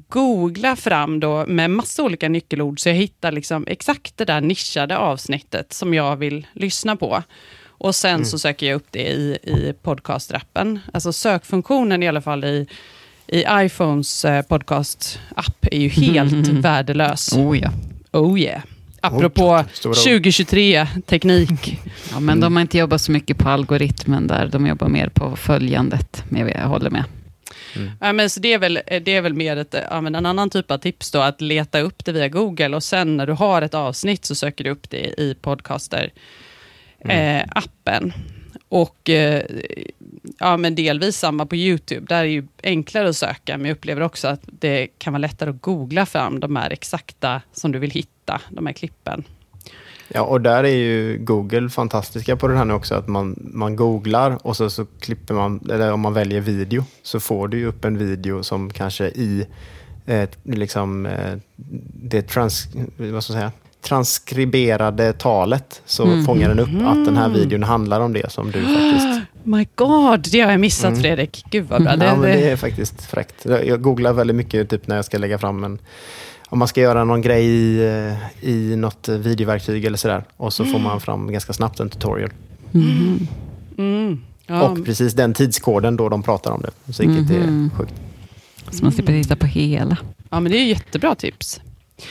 googla 0.07 0.76
fram 0.76 1.20
då 1.20 1.45
med 1.47 1.72
massa 1.72 2.03
olika 2.03 2.30
nyckelord, 2.30 2.80
så 2.80 2.89
jag 2.89 2.95
hittar 2.95 3.32
liksom 3.32 3.65
exakt 3.67 4.17
det 4.17 4.26
där 4.26 4.41
nischade 4.41 4.97
avsnittet 4.97 5.74
som 5.74 5.93
jag 5.93 6.15
vill 6.15 6.47
lyssna 6.53 6.95
på. 6.95 7.24
Och 7.67 7.95
sen 7.95 8.26
så 8.26 8.39
söker 8.39 8.67
jag 8.67 8.76
upp 8.76 8.88
det 8.91 9.07
i, 9.07 9.38
i 9.43 9.74
podcastrappen. 9.82 10.80
Alltså 10.93 11.13
sökfunktionen 11.13 12.03
i 12.03 12.07
alla 12.07 12.22
fall 12.22 12.43
i, 12.43 12.67
i 13.32 13.45
iPhones 13.49 14.25
eh, 14.25 14.41
podcast-app 14.41 15.67
är 15.71 15.80
ju 15.80 15.89
helt 15.89 16.47
värdelös. 16.65 17.34
Oh 17.34 17.59
ja. 17.59 17.71
Oh 18.11 18.39
yeah. 18.39 18.61
Apropå 19.01 19.65
stora 19.73 19.91
ord. 19.91 19.97
2023-teknik. 19.97 21.80
ja. 22.11 22.19
Men 22.19 22.39
de 22.39 22.55
har 22.55 22.61
inte 22.61 22.77
jobbat 22.77 23.01
så 23.01 23.11
mycket 23.11 23.38
på 23.38 23.49
algoritmen 23.49 24.27
där. 24.27 24.47
De 24.47 24.67
jobbar 24.67 24.88
mer 24.88 25.09
på 25.09 25.36
följandet. 25.36 26.23
Men 26.30 26.47
jag 26.47 26.67
håller 26.67 26.89
med. 26.89 27.03
Ja, 27.99 28.13
men 28.13 28.30
så 28.30 28.39
det, 28.39 28.53
är 28.53 28.57
väl, 28.57 28.80
det 28.86 29.15
är 29.15 29.21
väl 29.21 29.34
mer 29.34 29.57
ett, 29.57 29.75
ja, 29.89 30.01
men 30.01 30.15
en 30.15 30.25
annan 30.25 30.49
typ 30.49 30.71
av 30.71 30.77
tips 30.77 31.11
då, 31.11 31.19
att 31.19 31.41
leta 31.41 31.80
upp 31.80 32.05
det 32.05 32.11
via 32.11 32.27
Google 32.27 32.75
och 32.75 32.84
sen 32.84 33.17
när 33.17 33.27
du 33.27 33.34
har 33.34 33.61
ett 33.61 33.73
avsnitt 33.73 34.25
så 34.25 34.36
söker 34.36 34.63
du 34.63 34.69
upp 34.69 34.89
det 34.89 35.21
i 35.21 35.36
podcaster-appen 35.41 38.13
och 38.70 39.09
eh, 39.09 39.43
ja, 40.39 40.57
men 40.57 40.76
delvis 40.76 41.17
samma 41.17 41.45
på 41.45 41.55
YouTube. 41.55 42.05
Där 42.09 42.20
är 42.20 42.24
det 42.24 42.30
ju 42.30 42.47
enklare 42.63 43.09
att 43.09 43.15
söka, 43.15 43.57
men 43.57 43.65
jag 43.65 43.76
upplever 43.76 44.01
också 44.01 44.28
att 44.28 44.41
det 44.45 44.88
kan 44.97 45.13
vara 45.13 45.22
lättare 45.22 45.49
att 45.49 45.61
googla 45.61 46.05
fram 46.05 46.39
de 46.39 46.55
här 46.55 46.70
exakta 46.70 47.41
som 47.53 47.72
du 47.72 47.80
vill 47.80 47.91
hitta, 47.91 48.41
de 48.49 48.65
här 48.65 48.74
klippen. 48.74 49.24
Ja, 50.07 50.22
och 50.22 50.41
där 50.41 50.63
är 50.63 50.78
ju 50.78 51.17
Google 51.17 51.70
fantastiska 51.70 52.36
på 52.36 52.47
det 52.47 52.57
här 52.57 52.65
nu 52.65 52.74
också, 52.74 52.95
att 52.95 53.07
man, 53.07 53.36
man 53.53 53.76
googlar 53.76 54.47
och 54.47 54.57
så, 54.57 54.70
så 54.70 54.86
klipper 54.99 55.34
man, 55.34 55.70
eller 55.72 55.91
om 55.91 55.99
man 55.99 56.13
väljer 56.13 56.41
video, 56.41 56.84
så 57.03 57.20
får 57.20 57.47
du 57.47 57.57
ju 57.57 57.65
upp 57.65 57.86
en 57.86 57.97
video 57.97 58.43
som 58.43 58.74
kanske 58.74 59.05
i 59.05 59.45
eh, 60.05 60.30
liksom, 60.43 61.05
eh, 61.05 61.38
det 62.01 62.22
trans, 62.22 62.67
vad 62.97 63.24
ska 63.24 63.34
jag 63.34 63.39
säga, 63.39 63.51
transkriberade 63.82 65.13
talet 65.13 65.82
så 65.86 66.23
fångar 66.25 66.49
den 66.49 66.59
upp 66.59 66.88
att 66.88 67.05
den 67.05 67.17
här 67.17 67.30
videon 67.30 67.63
handlar 67.63 68.01
om 68.01 68.13
det 68.13 68.32
som 68.32 68.51
du 68.51 68.61
faktiskt... 68.61 69.21
My 69.43 69.67
God, 69.75 70.27
det 70.32 70.41
har 70.41 70.51
jag 70.51 70.59
missat 70.59 71.01
Fredrik. 71.01 71.45
Gud 71.51 71.65
vad 71.67 71.84
bra. 71.84 71.95
Det, 71.95 72.05
ja, 72.05 72.15
det, 72.15 72.27
det 72.27 72.49
är 72.49 72.55
faktiskt 72.55 73.01
fräckt. 73.01 73.45
Jag 73.45 73.82
googlar 73.82 74.13
väldigt 74.13 74.36
mycket 74.36 74.69
typ 74.69 74.88
när 74.88 74.95
jag 74.95 75.05
ska 75.05 75.17
lägga 75.17 75.38
fram 75.38 75.63
en 75.63 75.80
om 76.49 76.59
man 76.59 76.67
ska 76.67 76.82
göra 76.82 77.03
någon 77.03 77.21
grej 77.21 77.45
i, 77.45 77.86
eh, 77.88 78.49
i 78.49 78.75
något 78.75 79.09
videoverktyg 79.09 79.86
eller 79.86 79.97
sådär. 79.97 80.23
Och 80.38 80.53
så 80.53 80.65
får 80.65 80.80
man 80.80 81.01
fram 81.01 81.32
ganska 81.32 81.53
snabbt 81.53 81.80
en 81.80 81.89
tutorial. 81.89 82.30
mm, 83.77 84.21
ja. 84.47 84.61
Och 84.61 84.86
precis 84.86 85.13
den 85.13 85.34
tidskoden 85.34 85.97
då 85.97 86.09
de 86.09 86.23
pratar 86.23 86.51
om 86.51 86.61
det. 86.61 86.93
Så 86.93 87.03
vilket 87.03 87.38
är 87.38 87.69
sjukt. 87.77 87.93
Så 88.71 88.84
man 88.84 88.91
slipper 88.91 89.13
titta 89.23 89.36
på 89.36 89.45
hela. 89.45 89.97
Ja, 90.30 90.39
men 90.39 90.51
det 90.51 90.57
är 90.57 90.65
jättebra 90.65 91.15
tips. 91.15 91.61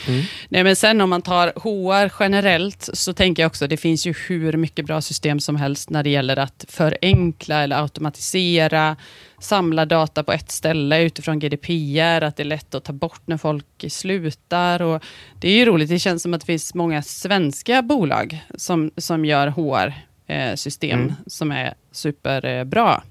Mm. 0.07 0.21
Nej, 0.49 0.63
men 0.63 0.75
sen 0.75 1.01
om 1.01 1.09
man 1.09 1.21
tar 1.21 1.47
HR 1.47 2.11
generellt, 2.19 2.89
så 2.93 3.13
tänker 3.13 3.43
jag 3.43 3.47
också, 3.47 3.67
det 3.67 3.77
finns 3.77 4.07
ju 4.07 4.13
hur 4.27 4.53
mycket 4.57 4.85
bra 4.85 5.01
system 5.01 5.39
som 5.39 5.55
helst 5.55 5.89
när 5.89 6.03
det 6.03 6.09
gäller 6.09 6.37
att 6.37 6.65
förenkla 6.67 7.63
eller 7.63 7.81
automatisera, 7.81 8.95
samla 9.39 9.85
data 9.85 10.23
på 10.23 10.31
ett 10.31 10.51
ställe 10.51 11.01
utifrån 11.01 11.39
GDPR, 11.39 12.23
att 12.23 12.35
det 12.37 12.43
är 12.43 12.45
lätt 12.45 12.75
att 12.75 12.83
ta 12.83 12.93
bort 12.93 13.21
när 13.25 13.37
folk 13.37 13.65
slutar. 13.89 14.81
Och 14.81 15.03
det 15.39 15.47
är 15.49 15.55
ju 15.55 15.65
roligt, 15.65 15.89
det 15.89 15.99
känns 15.99 16.23
som 16.23 16.33
att 16.33 16.41
det 16.41 16.45
finns 16.45 16.73
många 16.73 17.01
svenska 17.01 17.81
bolag 17.81 18.39
som, 18.57 18.91
som 18.97 19.25
gör 19.25 19.47
HR-system 19.47 20.99
Mm. 20.99 21.13
som 21.27 21.51
är 21.51 21.73
superbra. 21.91 23.03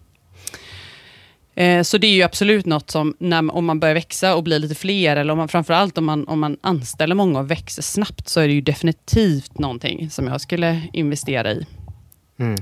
Eh, 1.59 1.83
Så 1.83 1.99
det 1.99 2.07
är 2.07 2.15
ju 2.15 2.23
absolut 2.23 2.67
något 2.67 2.91
som, 2.91 3.15
när, 3.19 3.55
om 3.55 3.65
man 3.65 3.81
börjar 3.81 3.95
växa 3.95 4.35
och 4.35 4.43
blir 4.43 4.59
lite 4.59 4.75
fler, 4.75 5.17
eller 5.17 5.33
om 5.33 5.39
man, 5.39 5.49
framförallt 5.49 5.99
om 5.99 6.05
man, 6.05 6.29
om 6.29 6.41
man 6.41 6.57
anställer 6.61 7.15
många 7.15 7.39
och 7.39 7.51
växer 7.51 7.83
snabbt, 7.83 8.29
så 8.29 8.41
är 8.41 8.49
det 8.49 8.55
ju 8.55 8.61
definitivt 8.61 9.59
någonting 9.59 10.11
som 10.11 10.27
jag 10.27 10.41
skulle 10.41 10.83
investera 10.93 11.53
i. 11.53 11.67
Mm. 12.39 12.57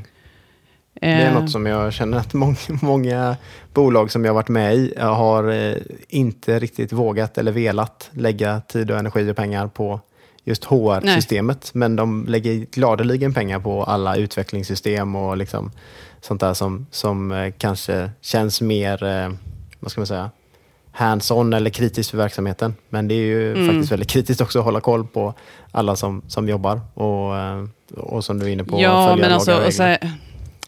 Det 1.00 1.06
är 1.06 1.28
Eh, 1.28 1.40
något 1.40 1.50
som 1.50 1.66
jag 1.66 1.92
känner 1.92 2.18
att 2.18 2.34
många, 2.34 2.56
många 2.68 3.36
bolag 3.74 4.10
som 4.10 4.24
jag 4.24 4.34
varit 4.34 4.48
med 4.48 4.74
i 4.74 4.94
eh, 4.96 5.14
har 5.14 5.74
inte 6.08 6.58
riktigt 6.58 6.92
vågat 6.92 7.38
eller 7.38 7.52
velat 7.52 8.10
lägga 8.12 8.60
tid 8.60 8.90
och 8.90 8.98
energi 8.98 9.30
och 9.30 9.36
pengar 9.36 9.66
på 9.68 10.00
just 10.46 10.64
HR-systemet. 10.64 11.70
Men 11.74 11.96
de 11.96 12.26
lägger 12.28 12.52
gladeligen 12.54 13.34
pengar 13.34 13.60
på 13.60 13.84
alla 13.84 14.16
utvecklingssystem 14.16 15.16
och 15.16 15.36
liksom 15.36 15.70
sånt 16.20 16.40
där 16.40 16.54
som, 16.54 16.86
som 16.90 17.32
eh, 17.32 17.52
kanske 17.58 18.10
känns 18.20 18.60
mer, 18.60 19.04
eh, 19.04 19.30
vad 19.80 19.90
ska 19.90 20.00
man 20.00 20.06
säga, 20.06 20.30
hands-on 20.92 21.52
eller 21.52 21.70
kritiskt 21.70 22.10
för 22.10 22.18
verksamheten. 22.18 22.74
Men 22.88 23.08
det 23.08 23.14
är 23.14 23.26
ju 23.26 23.52
Mm. 23.52 23.66
faktiskt 23.68 23.92
väldigt 23.92 24.08
kritiskt 24.08 24.40
också 24.40 24.58
att 24.58 24.64
hålla 24.64 24.80
koll 24.80 25.06
på 25.06 25.34
alla 25.72 25.96
som, 25.96 26.22
som 26.28 26.48
jobbar 26.48 26.80
och, 26.94 27.36
eh, 27.36 27.64
och 27.96 28.24
som 28.24 28.38
du 28.38 28.46
är 28.46 28.50
inne 28.50 28.64
på, 28.64 28.80
Ja, 28.80 29.08
följa 29.08 29.24
men 29.26 29.34
alltså, 29.34 29.64
och 29.66 29.74
så, 29.74 29.82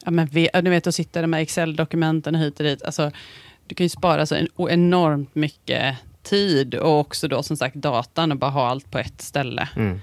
ja, 0.05 0.11
men, 0.11 0.29
ja, 0.33 0.63
du 0.63 0.71
vet, 0.71 0.87
att 0.87 0.95
sitta 0.95 1.27
med 1.27 1.43
Excel-dokumenten 1.43 2.35
hit 2.35 2.61
och 2.61 2.65
dit. 2.65 2.83
Alltså, 2.83 3.11
du 3.67 3.75
kan 3.75 3.85
ju 3.85 3.89
spara 3.89 4.27
så 4.27 4.35
en, 4.35 4.49
enormt 4.71 5.35
mycket 5.35 5.97
tid 6.29 6.75
och 6.75 6.99
också 6.99 7.29
då 7.29 7.43
som 7.43 7.57
sagt 7.57 7.75
datan 7.75 8.33
och 8.33 8.39
bara 8.39 8.51
ha 8.51 8.69
allt 8.69 8.91
på 8.91 8.99
ett 8.99 9.21
ställe. 9.21 9.69
Mm. 9.77 10.01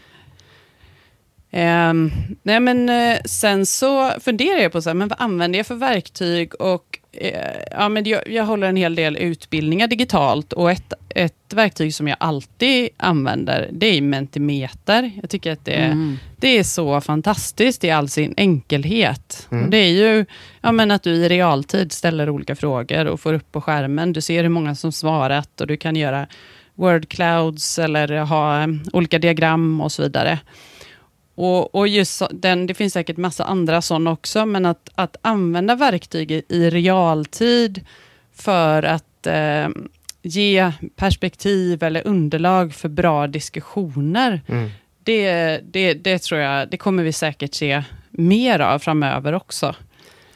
Ehm, 1.51 2.11
nej 2.43 2.59
men 2.59 2.89
eh, 2.89 3.17
sen 3.25 3.65
så 3.65 4.11
funderar 4.19 4.59
jag 4.59 4.71
på 4.71 4.81
så 4.81 4.89
här, 4.89 4.93
men 4.93 5.07
vad 5.07 5.21
använder 5.21 5.59
jag 5.59 5.67
för 5.67 5.75
verktyg 5.75 6.61
och 6.61 6.94
ja, 7.71 7.89
men 7.89 8.03
jag, 8.05 8.21
jag 8.27 8.45
håller 8.45 8.67
en 8.67 8.75
hel 8.75 8.95
del 8.95 9.17
utbildningar 9.17 9.87
digitalt 9.87 10.53
och 10.53 10.71
ett, 10.71 10.93
ett 11.09 11.53
verktyg 11.53 11.93
som 11.93 12.07
jag 12.07 12.17
alltid 12.19 12.89
använder 12.97 13.69
det 13.71 13.85
är 13.87 14.01
Mentimeter. 14.01 15.11
Jag 15.21 15.29
tycker 15.29 15.51
att 15.51 15.65
det, 15.65 15.71
Mm. 15.75 16.17
det 16.37 16.57
är 16.57 16.63
så 16.63 17.01
fantastiskt 17.01 17.83
i 17.83 17.91
all 17.91 18.09
sin 18.09 18.33
enkelhet. 18.37 19.47
Och 19.49 19.69
det 19.69 19.77
är 19.77 19.89
ju 19.91 20.25
ja, 20.61 20.71
men 20.71 20.91
att 20.91 21.03
du 21.03 21.11
i 21.11 21.29
realtid 21.29 21.91
ställer 21.91 22.29
olika 22.29 22.55
frågor 22.55 23.05
och 23.05 23.19
får 23.19 23.33
upp 23.33 23.51
på 23.51 23.61
skärmen. 23.61 24.13
Du 24.13 24.21
ser 24.21 24.43
hur 24.43 24.49
många 24.49 24.75
som 24.75 24.91
svarat 24.91 25.61
och 25.61 25.67
du 25.67 25.77
kan 25.77 25.95
göra 25.95 26.27
word 26.75 27.09
clouds 27.09 27.79
eller 27.79 28.17
ha 28.17 28.61
eh, 28.63 28.67
olika 28.93 29.19
diagram 29.19 29.81
och 29.81 29.91
så 29.91 30.01
vidare. 30.03 30.39
Och, 31.35 31.75
och 31.75 31.87
just 31.87 32.21
den, 32.31 32.67
det 32.67 32.73
finns 32.73 32.93
säkert 32.93 33.17
massa 33.17 33.43
andra 33.43 33.81
sådana 33.81 34.11
också, 34.11 34.45
men 34.45 34.65
att, 34.65 34.89
att 34.95 35.17
använda 35.21 35.75
verktyg 35.75 36.31
i, 36.31 36.43
i 36.49 36.69
realtid 36.69 37.85
för 38.35 38.83
att 38.83 39.27
eh, 39.27 39.67
ge 40.21 40.71
perspektiv 40.95 41.83
eller 41.83 42.07
underlag 42.07 42.73
för 42.73 42.89
bra 42.89 43.27
diskussioner, 43.27 44.41
Mm. 44.47 44.69
det, 45.03 45.59
det, 45.63 45.93
det 45.93 46.19
tror 46.19 46.41
jag, 46.41 46.69
det 46.69 46.77
kommer 46.77 47.03
vi 47.03 47.13
säkert 47.13 47.53
se 47.53 47.83
mer 48.11 48.59
av 48.59 48.79
framöver 48.79 49.33
också. 49.33 49.75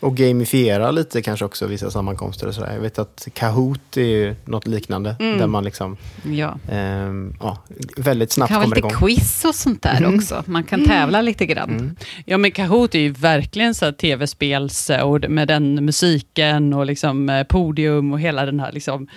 Och 0.02 0.16
gamifiera 0.18 0.92
lite 0.92 1.22
kanske 1.22 1.46
också 1.46 1.68
vissa 1.68 1.92
sammankomster 1.92 2.48
och 2.48 2.56
sådär. 2.56 2.74
Jag 2.74 2.82
vet 2.82 3.00
att 3.00 3.28
Kahoot 3.34 3.98
är 3.98 4.02
ju 4.02 4.36
något 4.46 4.68
liknande. 4.68 5.16
Mm. 5.20 5.38
Där 5.38 5.48
man 5.48 5.64
liksom 5.64 5.98
Ja. 6.24 6.60
ehm, 6.72 7.36
ja, 7.40 7.58
väldigt 7.98 8.32
snabbt 8.32 8.48
kan 8.48 8.56
ha 8.58 8.64
kommer 8.64 8.76
lite 8.76 8.88
igång. 8.88 9.00
quiz 9.08 9.46
och 9.46 9.56
sånt 9.56 9.84
där 9.84 9.98
Mm. 9.98 10.16
också. 10.16 10.44
Man 10.46 10.64
kan 10.64 10.86
tävla 10.86 11.22
lite 11.22 11.46
grann. 11.46 11.70
Mm. 11.70 11.96
Ja, 12.26 12.38
men 12.38 12.52
Kahoot 12.52 12.96
är 12.96 13.00
ju 13.00 13.12
verkligen 13.12 13.76
så 13.76 13.86
här 13.86 13.92
tv-spelsord 13.92 15.30
med 15.30 15.48
den 15.48 15.86
musiken 15.86 16.74
och 16.74 16.86
liksom 16.86 17.30
eh, 17.30 17.44
podium 17.44 18.14
och 18.14 18.20
hela 18.20 18.46
den 18.46 18.60
här 18.60 18.72
liksom 18.72 19.04
eh, 19.04 19.10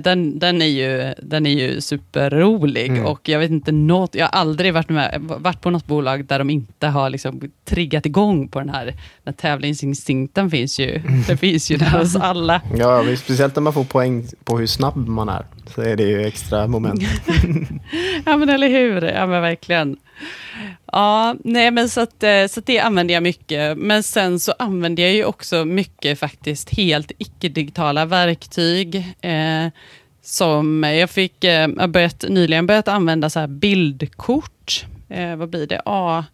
den, 0.00 0.38
den, 0.38 0.62
är 0.62 0.66
ju, 0.66 1.14
den 1.22 1.46
är 1.46 1.50
ju 1.50 1.80
superrolig 1.80 2.88
Mm. 2.90 3.06
och 3.06 3.28
jag 3.28 3.38
vet 3.38 3.50
inte 3.50 3.72
något, 3.72 4.14
jag 4.14 4.24
har 4.26 4.40
aldrig 4.40 4.74
varit, 4.74 4.88
med, 4.88 5.18
varit 5.20 5.60
på 5.60 5.70
något 5.70 5.86
bolag 5.86 6.24
där 6.24 6.38
de 6.38 6.50
inte 6.50 6.86
har 6.86 7.10
liksom 7.10 7.40
triggat 7.64 8.06
igång 8.06 8.48
på 8.48 8.58
den 8.58 8.68
här, 8.68 8.84
den 8.86 8.94
här 9.24 9.32
tävlingsinstinkten 9.32 10.50
finns 10.50 10.78
ju, 10.80 11.02
det 11.26 11.36
finns 11.36 11.70
ju 11.70 11.76
där 11.76 11.98
hos 11.98 12.16
alla. 12.16 12.60
Ja, 12.76 13.04
speciellt 13.16 13.56
när 13.56 13.62
man 13.62 13.72
får 13.72 13.84
poäng 13.84 14.26
på 14.44 14.58
hur 14.58 14.66
snabb 14.66 15.08
man 15.08 15.28
är. 15.28 15.46
Så 15.74 15.82
är 15.82 15.96
det 15.96 16.02
ju 16.04 16.22
extra 16.22 16.66
moment. 16.66 17.02
Ja 18.26 18.36
men 18.36 18.48
eller 18.48 18.68
hur, 18.68 19.02
ja 19.02 19.26
men 19.26 19.42
verkligen. 19.42 19.96
Ja, 20.92 21.34
nej 21.44 21.70
men 21.70 21.88
så 21.88 22.00
att, 22.00 22.22
eh, 22.22 22.46
så 22.46 22.60
att 22.60 22.66
det 22.66 22.80
använder 22.80 23.14
jag 23.14 23.22
mycket. 23.22 23.78
Men 23.78 24.02
sen 24.02 24.40
så 24.40 24.54
använder 24.58 25.02
jag 25.02 25.12
ju 25.12 25.24
också 25.24 25.64
mycket 25.64 26.18
faktiskt 26.18 26.70
helt 26.70 27.12
icke-digitala 27.18 28.04
verktyg. 28.04 28.96
Eh, 29.20 29.68
som 30.22 30.82
jag 30.82 31.10
fick, 31.10 31.44
eh, 31.44 31.68
jag 31.78 31.90
börjat, 31.90 32.24
nyligen 32.28 32.66
börjat 32.66 32.88
använda 32.88 33.30
så 33.30 33.40
här 33.40 33.46
bildkort. 33.46 34.86
Eh, 35.08 35.36
vad 35.36 35.48
blir 35.48 35.66
det? 35.66 35.82
A, 35.84 36.24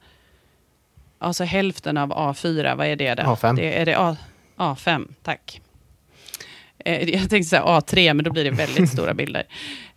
alltså 1.18 1.45
hälften 1.45 1.97
av 1.97 2.12
A4, 2.12 2.76
vad 2.76 2.86
är 2.86 2.97
det? 2.97 3.14
Där? 3.14 3.24
A5. 3.24 3.57
Det, 3.57 3.78
är 3.78 3.86
det 3.86 3.99
A, 3.99 4.16
A5, 4.57 5.09
tack. 5.22 5.61
Eh, 6.84 7.09
jag 7.09 7.30
tänkte 7.30 7.49
säga 7.49 7.62
A3, 7.62 8.14
men 8.14 8.24
då 8.24 8.32
blir 8.32 8.45
det 8.45 8.51
väldigt 8.51 8.91
stora 8.93 9.14
bilder. 9.14 9.43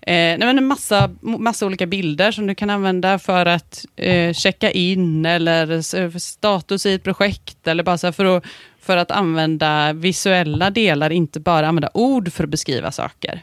Eh, 0.07 0.13
nej, 0.13 0.37
men 0.39 0.57
en 0.57 0.65
massa, 0.67 1.09
massa 1.21 1.65
olika 1.65 1.85
bilder 1.85 2.31
som 2.31 2.47
du 2.47 2.55
kan 2.55 2.69
använda 2.69 3.19
för 3.19 3.45
att 3.45 3.85
eh, 3.95 4.33
checka 4.33 4.71
in 4.71 5.25
eller 5.25 5.71
s- 5.71 6.23
status 6.23 6.85
i 6.85 6.93
ett 6.93 7.03
projekt. 7.03 7.67
Eller 7.67 7.83
bara 7.83 8.11
för, 8.13 8.25
att, 8.37 8.43
för 8.81 8.97
att 8.97 9.11
använda 9.11 9.93
visuella 9.93 10.69
delar, 10.69 11.09
inte 11.09 11.39
bara 11.39 11.67
använda 11.67 11.89
ord 11.93 12.31
för 12.33 12.43
att 12.43 12.49
beskriva 12.49 12.91
saker. 12.91 13.41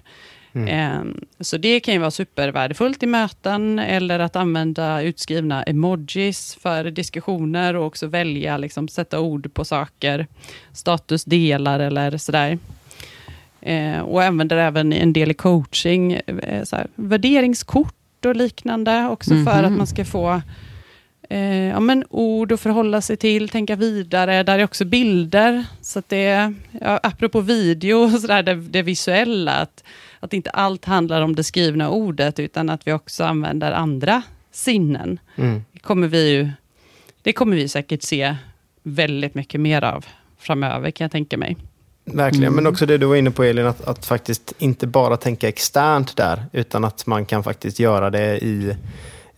Eh, 0.69 1.01
så 1.41 1.57
det 1.57 1.81
kan 1.81 1.95
ju 1.95 2.01
vara 2.01 2.11
supervärdefullt 2.11 3.03
i 3.03 3.07
möten 3.07 3.79
eller 3.79 4.19
att 4.19 4.37
använda 4.37 5.03
utskrivna 5.03 5.63
emojis 5.63 6.59
för 6.63 6.85
diskussioner 6.85 7.77
och 7.77 7.87
också 7.87 8.07
välja, 8.07 8.57
liksom, 8.59 8.89
sätta 8.89 9.21
ord 9.21 9.55
på 9.55 9.65
saker, 9.65 10.27
statusdelar 10.73 11.81
eller 11.81 12.17
sådär. 12.17 12.59
Eh, 13.63 14.01
och 14.01 14.23
använder 14.23 14.57
även 14.57 14.93
en 14.93 15.13
del 15.13 15.31
i 15.31 15.35
coaching, 15.35 16.13
eh, 16.13 16.65
så 16.65 16.77
här, 16.77 16.87
värderingskort 16.95 18.25
och 18.25 18.37
liknande, 18.37 19.09
också 19.09 19.31
för 19.45 19.63
att 19.63 19.73
man 19.73 19.87
ska 19.87 20.05
få 20.05 20.43
eh, 21.31 21.65
ja, 21.69 21.81
men 21.81 22.05
ord 22.11 22.53
att 22.53 22.61
förhålla 22.61 23.01
sig 23.01 23.17
till, 23.17 23.49
tänka 23.49 23.77
vidare. 23.77 24.43
Där 24.43 24.59
är 24.59 24.65
också 24.65 24.85
bilder, 24.85 25.65
så 25.81 25.99
att 25.99 26.09
det, 26.09 26.55
ja, 26.81 27.01
apropå 27.03 27.41
video, 27.41 28.11
så 28.11 28.27
där, 28.27 28.43
det, 28.43 28.55
det 28.55 28.83
visuella, 28.83 29.53
att, 29.53 29.85
att 30.21 30.33
inte 30.33 30.51
allt 30.51 30.85
handlar 30.85 31.23
om 31.23 31.35
det 31.35 31.45
skrivna 31.45 31.91
ordet, 31.91 32.39
utan 32.39 32.71
att 32.71 32.87
vi 32.87 32.93
också 32.93 33.25
använder 33.25 33.73
andra 33.73 34.23
sinnen. 34.53 35.19
Mm. 35.37 35.65
Det 35.73 35.79
kommer 35.79 36.09
vi 36.09 36.31
ju, 36.31 36.51
det 37.23 37.33
kommer 37.33 37.57
vi 37.57 37.69
säkert 37.69 38.03
se 38.03 38.37
väldigt 38.83 39.35
mycket 39.35 39.61
mer 39.61 39.85
av 39.85 40.07
framöver, 40.39 40.91
kan 40.91 41.05
jag 41.05 41.13
tänka 41.13 41.37
mig. 41.37 41.57
Verkligen, 42.15 42.53
men 42.53 42.67
också 42.67 42.87
det 42.87 42.99
du 42.99 43.07
var 43.07 43.17
inne 43.17 43.31
på 43.31 43.45
Elin, 43.45 43.67
att, 43.67 43.85
att 43.85 44.07
faktiskt 44.07 44.53
inte 44.59 44.87
bara 44.87 45.17
tänka 45.17 45.49
externt 45.49 46.17
där, 46.17 46.45
utan 46.53 46.85
att 46.85 47.07
man 47.07 47.25
kan 47.25 47.43
faktiskt 47.43 47.79
göra 47.79 48.11
det 48.11 48.39
i 48.39 48.77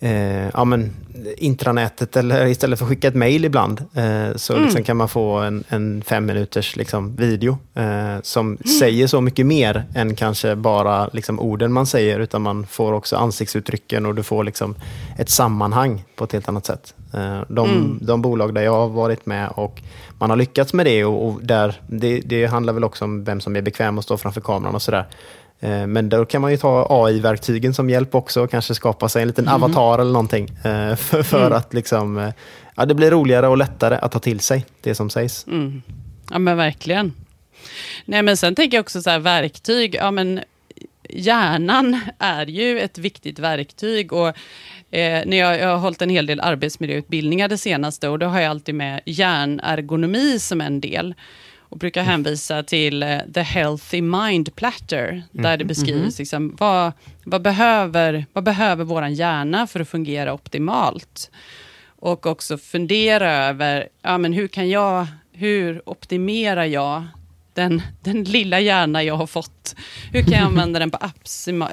eh, 0.03 0.49
ja, 0.55 0.65
men, 0.65 0.91
intranätet 1.37 2.17
eller 2.17 2.47
istället 2.47 2.79
för 2.79 2.87
att 2.87 2.89
skicka 2.89 3.09
ett 3.09 3.15
mejl 3.15 3.45
ibland. 3.45 3.85
Eh, 3.95 4.37
så 4.37 4.59
liksom 4.59 4.83
kan 4.83 4.97
man 4.97 5.09
få 5.09 5.39
en, 5.39 5.65
en 5.69 6.03
fem 6.03 6.27
minuters 6.27 6.77
liksom, 6.77 7.17
video 7.17 7.59
eh, 7.75 8.17
som 8.23 8.59
säger 8.79 9.07
så 9.07 9.21
mycket 9.21 9.47
mer 9.47 9.85
än 9.95 10.17
kanske 10.17 10.57
bara 10.57 11.09
liksom, 11.13 11.41
orden 11.41 11.73
man 11.73 11.87
säger, 11.87 12.21
utan 12.21 12.43
man 12.43 12.67
får 12.67 12.93
också 12.93 13.17
ansiktsuttrycken 13.17 14.07
och 14.07 14.15
du 14.15 14.23
får 14.23 14.45
liksom, 14.45 14.75
ett 15.19 15.31
sammanhang 15.31 16.05
på 16.17 16.25
ett 16.25 16.33
helt 16.33 16.49
annat 16.49 16.67
sätt. 16.67 16.95
Eh, 17.15 17.41
de, 17.49 17.99
de 18.03 18.23
bolag 18.23 18.55
där 18.55 18.63
jag 18.63 18.73
har 18.73 18.89
varit 18.89 19.27
med 19.27 19.49
och 19.49 19.83
man 20.19 20.31
har 20.31 20.37
lyckats 20.37 20.73
med 20.73 20.87
det 20.87 21.05
och, 21.05 21.29
och 21.29 21.41
där, 21.43 21.81
det, 21.87 22.21
det 22.21 22.47
handlar 22.47 22.73
väl 22.73 22.85
också 22.85 23.05
om 23.05 23.25
vem 23.25 23.41
som 23.41 23.57
är 23.57 23.63
bekväm 23.63 23.99
att 23.99 24.05
stå 24.05 24.17
framför 24.17 24.41
kameran 24.41 24.75
och 24.75 24.83
sådär. 24.83 25.07
Eh, 25.63 25.87
Men 25.87 26.09
då 26.09 26.25
kan 26.25 26.41
man 26.41 26.51
ju 26.51 26.57
ta 26.57 26.87
AI-verktygen 26.91 27.75
som 27.75 27.91
hjälp 27.91 28.15
också 28.15 28.43
och 28.43 28.51
kanske 28.51 28.75
skapa 28.75 29.09
sig 29.09 29.23
en 29.23 29.29
liten 29.29 29.49
avatar 29.49 29.99
eller 29.99 30.13
någonting. 30.13 30.49
eh, 30.65 30.97
För, 30.97 31.23
för 31.23 31.51
att 31.51 31.75
liksom, 31.75 32.19
eh, 32.19 32.33
ja, 32.77 32.87
det 32.87 32.95
blir 32.95 33.11
roligare 33.11 33.49
och 33.49 33.57
lättare 33.59 33.95
att 34.03 34.13
ta 34.13 34.19
till 34.19 34.41
sig 34.41 34.65
det 34.81 34.95
som 34.95 35.11
sägs. 35.11 35.47
Mm. 35.47 35.83
Ja 36.31 36.39
men 36.39 36.57
verkligen. 36.57 37.13
Nej 38.05 38.23
men 38.23 38.37
sen 38.37 38.55
tänker 38.55 38.77
jag 38.77 38.83
också 38.83 39.03
så 39.03 39.11
här 39.11 39.19
verktyg, 39.19 39.95
ja 39.95 40.11
men 40.11 40.41
hjärnan 41.09 42.01
är 42.19 42.47
ju 42.47 42.81
ett 42.81 42.99
viktigt 42.99 43.39
verktyg 43.39 44.13
och 44.13 44.29
eh, 44.91 45.23
när 45.27 45.37
jag, 45.37 45.59
jag 45.59 45.69
har 45.69 45.77
hållit 45.77 46.03
en 46.03 46.11
hel 46.11 46.27
del 46.27 46.41
arbetsmiljöutbildningar 46.41 47.49
det 47.49 47.59
senaste 47.59 48.09
och 48.09 48.19
då 48.19 48.27
har 48.27 48.41
jag 48.41 48.51
alltid 48.51 48.75
med 48.75 49.01
hjärnergonomi 49.07 50.39
som 50.39 50.61
en 50.61 50.81
del 50.81 51.15
och 51.73 51.79
brukar 51.79 52.03
hänvisa 52.03 52.63
till 52.63 53.03
eh, 53.03 53.19
The 53.35 53.41
Healthy 53.41 54.03
Mind 54.03 54.57
Platter, 54.57 55.23
där 55.31 55.57
det 55.57 55.65
beskrivs 55.65 56.19
liksom, 56.19 56.57
vad, 56.59 56.93
vad, 57.25 57.43
behöver, 57.43 58.27
vad 58.33 58.45
behöver 58.45 58.85
vår 58.85 59.07
hjärna 59.07 59.67
för 59.67 59.81
att 59.81 59.89
fungera 59.89 60.33
optimalt? 60.33 61.31
Och 61.87 62.27
också 62.27 62.59
fundera 62.59 63.33
över, 63.33 63.89
ja, 64.03 64.19
men 64.19 64.33
hur 64.33 64.49
kan 64.49 64.71
jag, 64.71 65.07
hur 65.33 65.89
optimerar 65.89 66.65
jag 66.65 67.05
den, 67.55 67.83
den 68.03 68.25
lilla 68.25 68.61
hjärna 68.61 69.03
jag 69.03 69.17
har 69.17 69.27
fått? 69.27 69.75
Hur 70.13 70.23
kan 70.23 70.33
jag 70.33 70.43
använda 70.47 70.79
den 70.79 70.91
på 70.91 70.99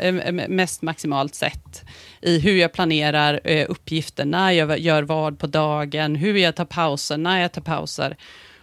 eh, 0.02 0.32
mest 0.48 0.82
maximalt 0.82 1.36
sätt? 1.36 1.86
I 2.22 2.40
hur 2.40 2.56
jag 2.56 2.74
planerar 2.74 3.40
eh, 3.44 3.66
uppgifter, 3.70 4.26
när 4.26 4.52
jag 4.52 4.80
gör 4.80 5.04
vad 5.04 5.40
på 5.40 5.48
dagen, 5.48 6.16
hur 6.16 6.38
jag 6.38 6.56
tar 6.56 6.66
pauser, 6.66 7.18
när 7.18 7.42
jag 7.42 7.52
tar 7.52 7.62
pauser 7.62 8.18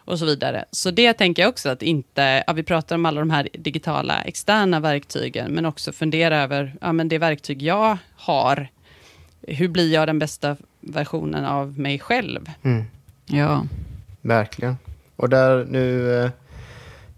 och 0.06 0.18
så 0.18 0.26
vidare. 0.26 0.64
Så 0.70 0.90
det 0.90 1.12
tänker 1.12 1.42
jag 1.42 1.48
också 1.48 1.68
att 1.68 1.82
inte, 1.82 2.44
ja, 2.46 2.52
vi 2.52 2.62
pratar 2.62 2.96
om 2.96 3.06
alla 3.06 3.20
de 3.20 3.30
här 3.30 3.48
digitala 3.52 4.22
externa 4.22 4.80
verktygen, 4.80 5.52
men 5.52 5.66
också 5.66 5.92
fundera 5.92 6.42
över, 6.42 6.74
ja 6.80 6.92
men 6.92 7.08
det 7.08 7.18
verktyg 7.18 7.62
jag 7.62 7.98
har, 8.16 8.68
hur 9.42 9.68
blir 9.68 9.92
jag 9.92 10.08
den 10.08 10.18
bästa 10.18 10.56
versionen 10.80 11.44
av 11.44 11.78
mig 11.78 11.98
själv? 11.98 12.50
Mm. 12.62 12.84
Ja. 13.26 13.66
Verkligen. 14.20 14.76
Och 15.16 15.28
där 15.28 15.64
nu, 15.64 16.30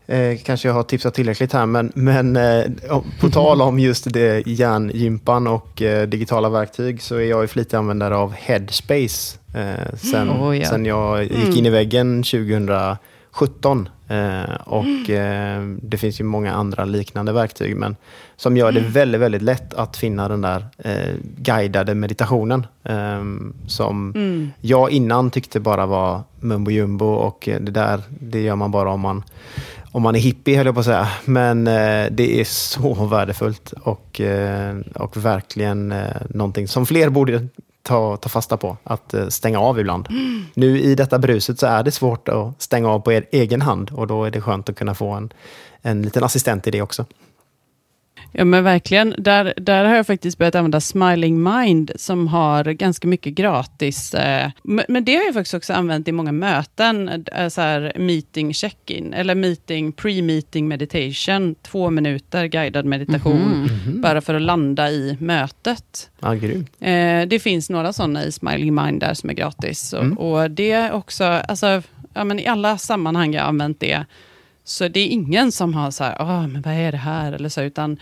eh, 0.08 0.38
kanske 0.44 0.68
jag 0.68 0.74
har 0.74 0.82
tipsat 0.82 1.14
tillräckligt 1.14 1.52
här, 1.52 1.66
men, 1.66 1.92
men 1.94 2.36
eh, 2.36 2.64
på 3.20 3.30
tal 3.30 3.62
om 3.62 3.78
just 3.78 4.12
det 4.12 4.46
järngympan 4.46 5.46
och 5.46 5.82
eh, 5.82 6.08
digitala 6.08 6.48
verktyg 6.48 7.02
så 7.02 7.16
är 7.16 7.24
jag 7.24 7.42
ju 7.42 7.48
flitig 7.48 7.76
användare 7.76 8.16
av 8.16 8.32
Headspace 8.32 9.38
eh, 9.54 9.96
sen, 9.96 10.30
Oh, 10.30 10.58
ja. 10.58 10.68
sen 10.68 10.86
jag 10.86 11.24
gick 11.24 11.56
in 11.56 11.66
i 11.66 11.70
väggen 11.70 12.22
2017. 12.22 13.88
Eh, 14.08 14.54
och 14.64 15.10
eh, 15.10 15.62
det 15.82 15.96
finns 15.96 16.20
ju 16.20 16.24
många 16.24 16.54
andra 16.54 16.84
liknande 16.84 17.32
verktyg, 17.32 17.76
men 17.76 17.96
som 18.36 18.56
gör 18.56 18.72
det 18.72 18.80
väldigt, 18.80 19.20
väldigt 19.20 19.42
lätt 19.42 19.74
att 19.74 19.96
finna 19.96 20.28
den 20.28 20.40
där 20.40 20.66
eh, 20.78 21.14
guidade 21.36 21.94
meditationen. 21.94 22.66
Som 23.66 24.14
jag 24.60 24.90
innan 24.90 25.30
tyckte 25.30 25.60
bara 25.60 25.86
var 25.86 26.22
mumbo 26.40 26.70
jumbo 26.70 27.06
och 27.06 27.48
det 27.60 27.70
där, 27.70 28.00
det 28.08 28.40
gör 28.40 28.56
man 28.56 28.70
bara 28.70 28.90
om 28.90 29.00
man 29.00 29.22
om 29.92 30.02
man 30.02 30.16
är 30.16 30.20
hippie 30.20 30.56
höll 30.56 30.66
jag 30.66 30.74
på 30.74 30.80
att 30.80 30.86
säga. 30.86 31.08
Men 31.24 31.66
eh, 31.66 32.06
det 32.10 32.40
är 32.40 32.44
så 32.44 32.94
värdefullt 32.94 33.72
och, 33.72 34.20
eh, 34.20 34.76
och 34.94 35.16
verkligen 35.16 35.92
eh, 35.92 36.16
någonting 36.28 36.68
som 36.68 36.86
fler 36.86 37.08
borde 37.08 37.48
ta, 37.82 38.16
ta 38.16 38.28
fasta 38.28 38.56
på. 38.56 38.76
Att 38.84 39.14
eh, 39.14 39.28
stänga 39.28 39.60
av 39.60 39.80
ibland. 39.80 40.08
Nu 40.54 40.80
i 40.80 40.94
detta 40.94 41.18
bruset 41.18 41.58
så 41.58 41.66
är 41.66 41.82
det 41.82 41.90
svårt 41.90 42.28
att 42.28 42.62
stänga 42.62 42.88
av 42.88 43.00
på 43.00 43.12
er 43.12 43.24
egen 43.32 43.62
hand 43.62 43.90
och 43.90 44.06
då 44.06 44.24
är 44.24 44.30
det 44.30 44.40
skönt 44.40 44.68
att 44.68 44.76
kunna 44.76 44.94
få 44.94 45.10
en, 45.10 45.32
en 45.82 46.02
liten 46.02 46.24
assistent 46.24 46.66
i 46.66 46.70
det 46.70 46.82
också. 46.82 47.04
Ja 48.32 48.44
men 48.44 48.64
verkligen. 48.64 49.14
Där, 49.18 49.54
där 49.56 49.84
har 49.84 49.96
jag 49.96 50.06
faktiskt 50.06 50.38
börjat 50.38 50.54
använda 50.54 50.80
Smiling 50.80 51.42
Mind 51.42 51.92
som 51.96 52.28
har 52.28 52.64
ganska 52.64 53.08
mycket 53.08 53.32
gratis. 53.32 54.14
Eh, 54.14 54.50
men 54.62 55.04
det 55.04 55.16
har 55.16 55.24
jag 55.24 55.34
faktiskt 55.34 55.54
också 55.54 55.72
använt 55.72 56.08
i 56.08 56.12
många 56.12 56.32
möten. 56.32 57.24
Eh, 57.32 57.48
så 57.48 57.60
här 57.60 57.92
meeting 57.96 58.54
check-in 58.54 59.12
eller 59.12 59.34
meeting 59.34 59.92
pre-meeting 59.92 60.68
meditation. 60.68 61.54
Två 61.62 61.90
minuter 61.90 62.46
guidad 62.46 62.84
meditation. 62.84 63.68
Bara 64.02 64.20
för 64.20 64.34
att 64.34 64.42
landa 64.42 64.90
i 64.90 65.16
mötet. 65.20 66.10
Grymt. 66.40 66.70
Eh, 66.80 67.28
det 67.28 67.42
finns 67.42 67.70
några 67.70 67.92
sådana 67.92 68.24
i 68.24 68.32
Smiling 68.32 68.74
Mind 68.74 69.00
där 69.00 69.14
som 69.14 69.30
är 69.30 69.34
gratis. 69.34 69.92
Och, 69.92 70.32
och 70.32 70.50
det 70.50 70.72
är 70.72 70.92
också, 70.92 71.24
alltså, 71.24 71.82
ja, 72.14 72.24
men 72.24 72.38
i 72.38 72.46
alla 72.46 72.78
sammanhang 72.78 73.34
jag 73.34 73.42
har 73.42 73.48
använt 73.48 73.80
det, 73.80 74.04
så 74.68 74.88
det 74.88 75.00
är 75.00 75.06
ingen 75.06 75.52
som 75.52 75.74
har 75.74 75.90
så 75.90 76.04
här, 76.04 76.16
Åh, 76.20 76.46
men 76.46 76.62
vad 76.62 76.74
är 76.74 76.92
det 76.92 76.98
här? 76.98 77.32
Eller 77.32 77.48
så, 77.48 77.62
utan 77.62 77.98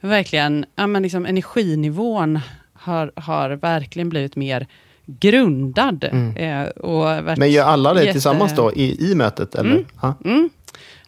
verkligen, 0.00 0.64
ja, 0.76 0.86
men 0.86 1.02
liksom 1.02 1.26
energinivån 1.26 2.38
har, 2.72 3.12
har 3.16 3.50
verkligen 3.50 4.08
blivit 4.08 4.36
mer 4.36 4.66
grundad. 5.06 6.04
Eh, 6.36 6.62
och 6.62 7.24
Men 7.38 7.50
gör 7.50 7.64
alla 7.64 7.94
det 7.94 8.00
jätte- 8.00 8.12
tillsammans 8.12 8.56
då 8.56 8.72
i, 8.72 9.10
i 9.10 9.14
mötet? 9.14 9.54
Eller? 9.54 9.84
Ja. 10.02 10.14
Mm. 10.24 10.50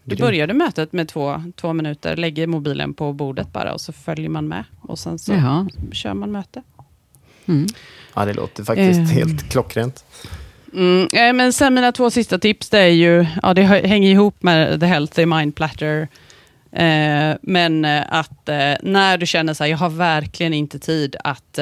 Du 0.04 0.16
började 0.16 0.54
mötet 0.54 0.92
med 0.92 1.08
två, 1.08 1.42
två 1.56 1.72
minuter, 1.72 2.16
lägger 2.16 2.46
mobilen 2.46 2.94
på 2.94 3.12
bordet 3.12 3.52
bara 3.52 3.72
och 3.72 3.80
så 3.80 3.92
följer 3.92 4.28
man 4.28 4.48
med. 4.48 4.64
Och 4.80 4.98
sen 4.98 5.18
så 5.18 5.32
Jaha. 5.32 5.68
kör 5.92 6.14
man 6.14 6.32
möte. 6.32 6.62
ja, 8.14 8.24
det 8.24 8.32
låter 8.34 8.64
faktiskt 8.64 9.00
Eh. 9.00 9.06
helt 9.06 9.50
klockrent. 9.50 10.04
Mm, 10.74 11.08
eh, 11.12 11.32
men 11.32 11.52
sen 11.52 11.74
mina 11.74 11.92
två 11.92 12.10
sista 12.10 12.38
tips, 12.38 12.70
det 12.70 12.78
är 12.78 12.88
ju, 12.88 13.26
ja 13.42 13.54
det 13.54 13.62
hänger 13.62 14.10
ihop 14.10 14.42
med 14.42 14.80
The 14.80 14.86
Healthy 14.86 15.26
Mind 15.26 15.54
Platter. 15.54 16.08
Eh, 16.72 17.36
men 17.42 17.84
eh, 17.84 18.02
att 18.08 18.48
eh, 18.48 18.74
när 18.82 19.18
du 19.18 19.26
känner 19.26 19.54
så 19.54 19.64
här, 19.64 19.70
jag 19.70 19.78
har 19.78 19.90
verkligen 19.90 20.54
inte 20.54 20.78
tid 20.78 21.16
att 21.24 21.58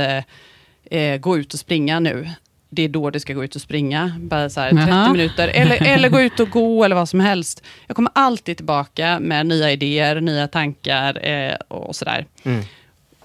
eh, 0.91 1.17
gå 1.17 1.39
ut 1.39 1.55
och 1.55 1.61
springa 1.61 2.01
nu. 2.01 2.31
Det 2.73 2.83
är 2.83 2.89
då 2.89 3.11
du 3.11 3.21
ska 3.21 3.33
gå 3.33 3.45
ut 3.45 3.57
och 3.57 3.63
springa, 3.63 4.13
bara 4.21 4.51
så 4.51 4.61
här 4.61 4.71
30 4.71 4.85
Jaha. 4.89 5.13
minuter. 5.13 5.49
Eller, 5.49 5.83
eller 5.83 6.09
gå 6.09 6.21
ut 6.21 6.41
och 6.41 6.51
gå 6.51 6.85
eller 6.85 6.97
vad 6.97 7.09
som 7.09 7.21
helst. 7.21 7.63
Jag 7.87 7.97
kommer 7.97 8.13
alltid 8.15 8.57
tillbaka 8.57 9.19
med 9.21 9.47
nya 9.47 9.73
idéer, 9.73 10.21
nya 10.21 10.49
tankar 10.49 11.27
eh, 11.27 11.55
och 11.69 11.97
sådär. 11.97 12.27
Mm. 12.43 12.65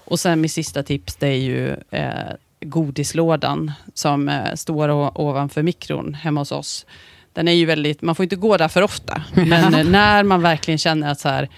Och 0.04 0.20
sen 0.20 0.40
mitt 0.40 0.52
sista 0.52 0.82
tips, 0.82 1.16
det 1.16 1.28
är 1.28 1.38
ju 1.38 1.70
eh, 1.90 2.32
godislådan 2.68 3.72
som 3.94 4.28
eh, 4.28 4.54
står 4.54 4.88
ovanför 5.20 5.62
mikron 5.62 6.14
hemma 6.14 6.40
hos 6.40 6.52
oss. 6.52 6.86
Den 7.32 7.48
är 7.48 7.52
ju 7.52 7.64
väldigt, 7.66 8.02
man 8.02 8.14
får 8.14 8.22
inte 8.22 8.36
gå 8.36 8.56
där 8.56 8.68
för 8.68 8.82
ofta, 8.82 9.22
men 9.34 9.92
när 9.92 10.22
man 10.24 10.42
verkligen 10.42 10.78
känner 10.78 11.10
att 11.12 11.20
så 11.20 11.28
här, 11.28 11.48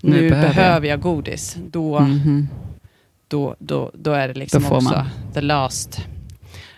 nu, 0.00 0.20
Nu 0.20 0.30
behöver, 0.30 0.88
jag. 0.88 1.00
godis, 1.00 1.56
då, 1.70 2.00
Mhm. 2.00 2.48
då, 3.28 3.56
då, 3.58 3.90
då 3.94 4.12
är 4.12 4.28
det 4.28 4.34
liksom 4.34 4.64
också 4.66 4.80
man. 4.94 5.06
the 5.34 5.40
last 5.40 6.00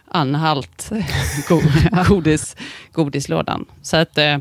anhalt, 0.08 0.90
go, 1.48 1.60
godis, 2.08 2.56
godislådan. 2.92 3.64
Så 3.82 3.96
att 3.96 4.18
eh, 4.18 4.38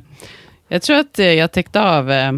jag 0.68 0.82
tror 0.82 0.98
att 1.00 1.20
eh, 1.20 1.26
jag 1.34 1.52
täckte 1.52 1.82
av 1.82 2.12
eh, 2.12 2.32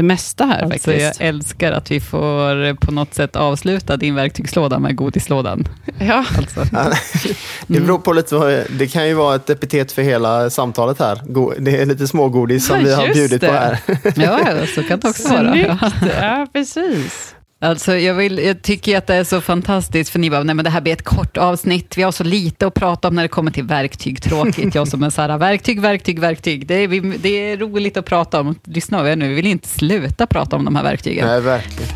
det 0.00 0.04
mesta 0.06 0.44
här 0.44 0.62
Alltså, 0.62 0.92
jag 0.92 1.00
faktiskt. 1.02 1.20
älskar 1.20 1.72
att 1.72 1.90
vi 1.90 2.00
får 2.00 2.74
på 2.74 2.92
något 2.92 3.14
sätt 3.14 3.36
avsluta 3.36 3.96
din 3.96 4.14
verktygslåda 4.14 4.78
med 4.78 4.96
godislådan. 4.96 5.68
Ja. 5.98 6.24
Alltså. 6.38 6.64
Det 7.66 7.80
beror 7.80 7.98
på 7.98 8.12
lite 8.12 8.34
vad, 8.34 8.62
det 8.78 8.86
kan 8.86 9.08
ju 9.08 9.14
vara 9.14 9.34
ett 9.36 9.50
epitet 9.50 9.92
för 9.92 10.02
hela 10.02 10.50
samtalet 10.50 10.98
här. 10.98 11.20
Det 11.58 11.80
är 11.80 11.86
lite 11.86 12.06
smågodis 12.08 12.66
som 12.66 12.76
Ja, 12.76 12.82
vi 12.84 12.92
har 12.94 13.14
bjudit 13.14 13.40
på 13.40 13.46
det. 13.46 13.52
här. 13.52 13.78
Ja, 14.16 14.66
så 14.74 14.82
kan 14.82 15.00
det 15.00 15.08
också 15.08 15.28
vara. 15.28 15.52
Snyggt! 15.52 15.94
Ja, 16.20 16.46
precis. 16.52 17.34
Alltså, 17.62 17.96
jag, 17.96 18.14
vill, 18.14 18.38
jag 18.38 18.62
tycker 18.62 18.98
att 18.98 19.06
det 19.06 19.14
är 19.14 19.24
så 19.24 19.40
fantastiskt, 19.40 20.10
för 20.10 20.18
ni 20.18 20.30
bara, 20.30 20.42
nej 20.42 20.54
men 20.54 20.64
det 20.64 20.70
här 20.70 20.80
blir 20.80 20.92
ett 20.92 21.04
kort 21.04 21.36
avsnitt, 21.36 21.98
vi 21.98 22.02
har 22.02 22.12
så 22.12 22.24
lite 22.24 22.66
att 22.66 22.74
prata 22.74 23.08
om 23.08 23.14
när 23.14 23.22
det 23.22 23.28
kommer 23.28 23.50
till 23.50 23.64
verktyg, 23.64 24.22
tråkigt. 24.22 24.74
Jag 24.74 24.88
som 24.88 25.02
är 25.02 25.10
så 25.10 25.22
här, 25.22 25.38
verktyg, 25.38 25.80
verktyg, 25.80 26.18
verktyg. 26.18 26.66
Det 26.66 26.74
är, 26.74 26.88
vi, 26.88 27.00
det 27.00 27.28
är 27.28 27.56
roligt 27.56 27.96
att 27.96 28.04
prata 28.04 28.40
om. 28.40 28.54
Lyssna 28.64 28.98
av 29.00 29.08
er 29.08 29.16
nu, 29.16 29.28
vi 29.28 29.34
vill 29.34 29.46
inte 29.46 29.68
sluta 29.68 30.26
prata 30.26 30.56
om 30.56 30.64
de 30.64 30.76
här 30.76 30.82
verktygen. 30.82 31.26
Nej, 31.26 31.40
verkligen. 31.40 31.92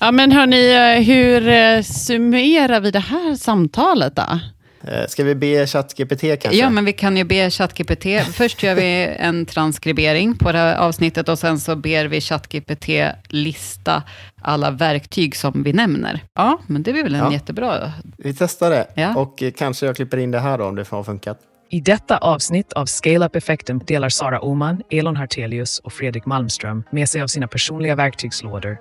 Ja, 0.00 0.12
men 0.12 0.32
hörni, 0.32 0.72
eh, 0.72 1.04
hur 1.04 1.48
eh, 1.48 1.82
summerar 1.82 2.80
vi 2.80 2.90
det 2.90 2.98
här 2.98 3.34
samtalet 3.34 4.16
då? 4.16 4.40
Eh, 4.88 5.06
Ska 5.08 5.24
vi 5.24 5.34
be 5.34 5.66
ChatGPT 5.66 6.20
kanske? 6.20 6.50
Ja, 6.54 6.70
men 6.70 6.84
vi 6.84 6.92
kan 6.92 7.16
ju 7.16 7.24
be 7.24 7.50
ChatGPT. 7.50 8.06
Först 8.32 8.62
gör 8.62 8.74
vi 8.74 9.14
en 9.18 9.46
transkribering 9.46 10.36
på 10.36 10.52
det 10.52 10.58
här 10.58 10.76
avsnittet 10.76 11.28
och 11.28 11.38
sen 11.38 11.60
så 11.60 11.76
ber 11.76 12.04
vi 12.04 12.20
ChatGPT 12.20 12.88
lista 13.28 14.02
alla 14.42 14.70
verktyg 14.70 15.36
som 15.36 15.62
vi 15.62 15.72
nämner. 15.72 16.20
Ja, 16.34 16.58
men 16.66 16.82
det 16.82 16.90
är 16.90 17.02
väl 17.02 17.14
en 17.14 17.20
Ja. 17.20 17.32
jättebra... 17.32 17.92
Vi 18.18 18.34
testar 18.34 18.70
det. 18.70 18.86
Ja. 18.94 19.14
Och 19.16 19.42
eh, 19.42 19.50
kanske 19.52 19.86
jag 19.86 19.96
klipper 19.96 20.16
in 20.16 20.30
det 20.30 20.40
här 20.40 20.58
då 20.58 20.64
om 20.64 20.74
det 20.76 20.88
har 20.88 21.04
funkat. 21.04 21.38
I 21.70 21.80
detta 21.80 22.16
avsnitt 22.18 22.72
av 22.72 22.86
Scale 22.86 23.26
Up-effekten 23.26 23.78
delar 23.86 24.08
Sara 24.08 24.40
Oman, 24.40 24.82
Elon 24.90 25.16
Hartelius 25.16 25.78
och 25.78 25.92
Fredrik 25.92 26.26
Malmström 26.26 26.84
med 26.90 27.08
sig 27.08 27.22
av 27.22 27.26
sina 27.26 27.46
personliga 27.48 27.94
verktygslådor 27.94 28.78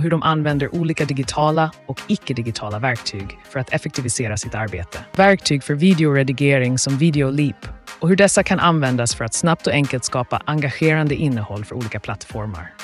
och 0.00 0.04
hur 0.04 0.10
de 0.10 0.22
använder 0.22 0.74
olika 0.74 1.04
digitala 1.04 1.72
och 1.86 2.00
icke-digitala 2.06 2.78
verktyg 2.78 3.38
för 3.50 3.60
att 3.60 3.72
effektivisera 3.72 4.36
sitt 4.36 4.54
arbete. 4.54 4.98
Verktyg 5.16 5.64
för 5.64 5.74
videoredigering 5.74 6.78
som 6.78 6.98
Videoleap 6.98 7.66
och 8.00 8.08
hur 8.08 8.16
dessa 8.16 8.42
kan 8.42 8.60
användas 8.60 9.14
för 9.14 9.24
att 9.24 9.34
snabbt 9.34 9.66
och 9.66 9.72
enkelt 9.72 10.04
skapa 10.04 10.42
engagerande 10.44 11.14
innehåll 11.14 11.64
för 11.64 11.76
olika 11.76 12.00
plattformar. 12.00 12.74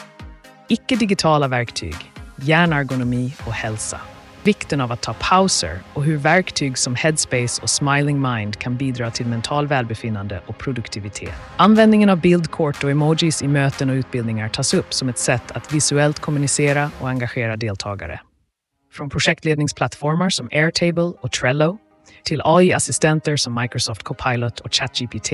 Icke-digitala 0.68 1.48
verktyg, 1.48 1.96
hjärnergonomi 2.36 3.34
och 3.46 3.52
hälsa. 3.52 4.00
Vikten 4.46 4.80
av 4.80 4.92
att 4.92 5.02
ta 5.02 5.14
pauser 5.14 5.78
och 5.94 6.04
hur 6.04 6.16
verktyg 6.16 6.78
som 6.78 6.94
Headspace 6.94 7.62
och 7.62 7.70
Smiling 7.70 8.20
Mind 8.20 8.58
kan 8.58 8.76
bidra 8.76 9.10
till 9.10 9.26
mental 9.26 9.66
välbefinnande 9.66 10.40
och 10.46 10.58
produktivitet. 10.58 11.34
Användningen 11.56 12.08
av 12.08 12.20
bildkort 12.20 12.84
och 12.84 12.90
emojis 12.90 13.42
i 13.42 13.48
möten 13.48 13.90
och 13.90 13.94
utbildningar 13.94 14.48
tas 14.48 14.74
upp 14.74 14.94
som 14.94 15.08
ett 15.08 15.18
sätt 15.18 15.50
att 15.50 15.72
visuellt 15.72 16.18
kommunicera 16.18 16.90
och 17.00 17.08
engagera 17.08 17.56
deltagare. 17.56 18.20
Från 18.92 19.10
projektledningsplattformar 19.10 20.30
som 20.30 20.48
Airtable 20.52 21.12
och 21.20 21.32
Trello 21.32 21.78
till 22.24 22.42
AI-assistenter 22.44 23.36
som 23.36 23.54
Microsoft 23.54 24.02
Copilot 24.02 24.60
och 24.60 24.74
ChatGPT 24.74 25.32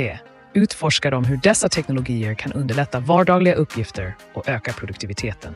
utforskar 0.54 1.10
de 1.10 1.24
hur 1.24 1.36
dessa 1.36 1.68
teknologier 1.68 2.34
kan 2.34 2.52
underlätta 2.52 3.00
vardagliga 3.00 3.54
uppgifter 3.54 4.16
och 4.34 4.48
öka 4.48 4.72
produktiviteten. 4.72 5.54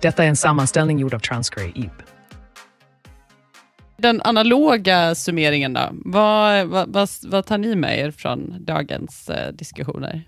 Detta 0.00 0.24
är 0.24 0.28
en 0.28 0.36
sammanställning 0.36 0.98
gjord 0.98 1.14
av 1.14 1.18
Transcray 1.18 1.72
EAP. 1.74 2.15
Den 3.98 4.22
analoga 4.22 5.14
summeringen 5.14 5.72
då? 5.72 5.88
Vad, 5.92 6.66
vad, 6.66 6.88
vad, 6.92 7.08
vad 7.22 7.46
tar 7.46 7.58
ni 7.58 7.74
med 7.76 7.98
er 7.98 8.10
från 8.10 8.54
dagens 8.64 9.28
eh, 9.28 9.52
diskussioner? 9.52 10.22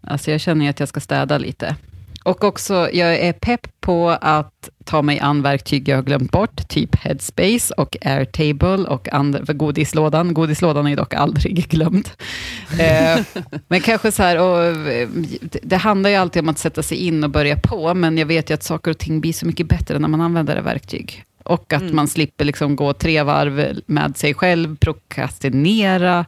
Alltså 0.00 0.30
jag 0.30 0.40
känner 0.40 0.64
ju 0.64 0.70
att 0.70 0.80
jag 0.80 0.88
ska 0.88 1.00
städa 1.00 1.38
lite. 1.38 1.76
Och 2.24 2.44
också, 2.44 2.88
jag 2.92 3.16
är 3.18 3.32
pepp 3.32 3.80
på 3.80 4.10
att 4.20 4.68
ta 4.84 5.02
mig 5.02 5.20
an 5.20 5.42
verktyg 5.42 5.88
jag 5.88 5.96
har 5.96 6.02
glömt 6.02 6.30
bort, 6.30 6.68
typ 6.68 6.96
Headspace 6.96 7.74
och 7.76 7.96
Airtable 8.06 8.76
och 8.88 9.08
and- 9.12 9.56
godislådan. 9.58 10.34
Godislådan 10.34 10.86
är 10.86 10.96
dock 10.96 11.14
aldrig 11.14 11.68
glömd. 11.68 12.08
eh, 12.80 13.20
men 13.68 13.80
kanske 13.80 14.12
så 14.12 14.22
här, 14.22 14.38
och, 14.40 14.74
det- 14.76 15.58
det 15.62 15.76
handlar 15.76 16.10
ju 16.10 16.16
alltid 16.16 16.40
om 16.42 16.48
att 16.48 16.58
sätta 16.58 16.82
sig 16.82 16.96
in 16.98 17.24
och 17.24 17.30
börja 17.30 17.56
på, 17.56 17.94
men 17.94 18.18
jag 18.18 18.26
vet 18.26 18.50
ju 18.50 18.54
att 18.54 18.62
saker 18.62 18.90
och 18.90 18.98
ting 18.98 19.20
blir 19.20 19.32
så 19.32 19.46
mycket 19.46 19.68
bättre 19.68 19.98
när 19.98 20.08
man 20.08 20.20
använder 20.20 20.54
det 20.54 20.60
verktyg. 20.62 21.24
Och 21.44 21.72
att 21.72 21.92
man 21.92 22.08
slipper 22.08 22.44
liksom 22.44 22.76
gå 22.76 22.92
tre 22.92 23.22
varv 23.22 23.80
med 23.86 24.16
sig 24.16 24.34
själv, 24.34 24.76
prokrastinera, 24.76 26.26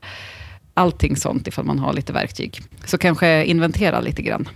allting 0.74 1.16
sånt 1.16 1.46
ifall 1.46 1.64
man 1.64 1.78
har 1.78 1.92
lite 1.92 2.12
verktyg. 2.12 2.60
Så 2.84 2.98
kanske 2.98 3.44
inventera 3.44 4.00
lite 4.00 4.22
grann. 4.22 4.48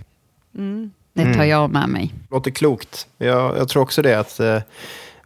Mm. 0.57 0.91
Det 1.13 1.33
tar 1.33 1.43
jag 1.43 1.71
med 1.71 1.89
mig. 1.89 2.13
Låter 2.31 2.51
klokt. 2.51 3.07
Jag, 3.17 3.57
jag 3.57 3.69
tror 3.69 3.83
också 3.83 4.01
det 4.01 4.19
att 4.19 4.39
eh, 4.39 4.59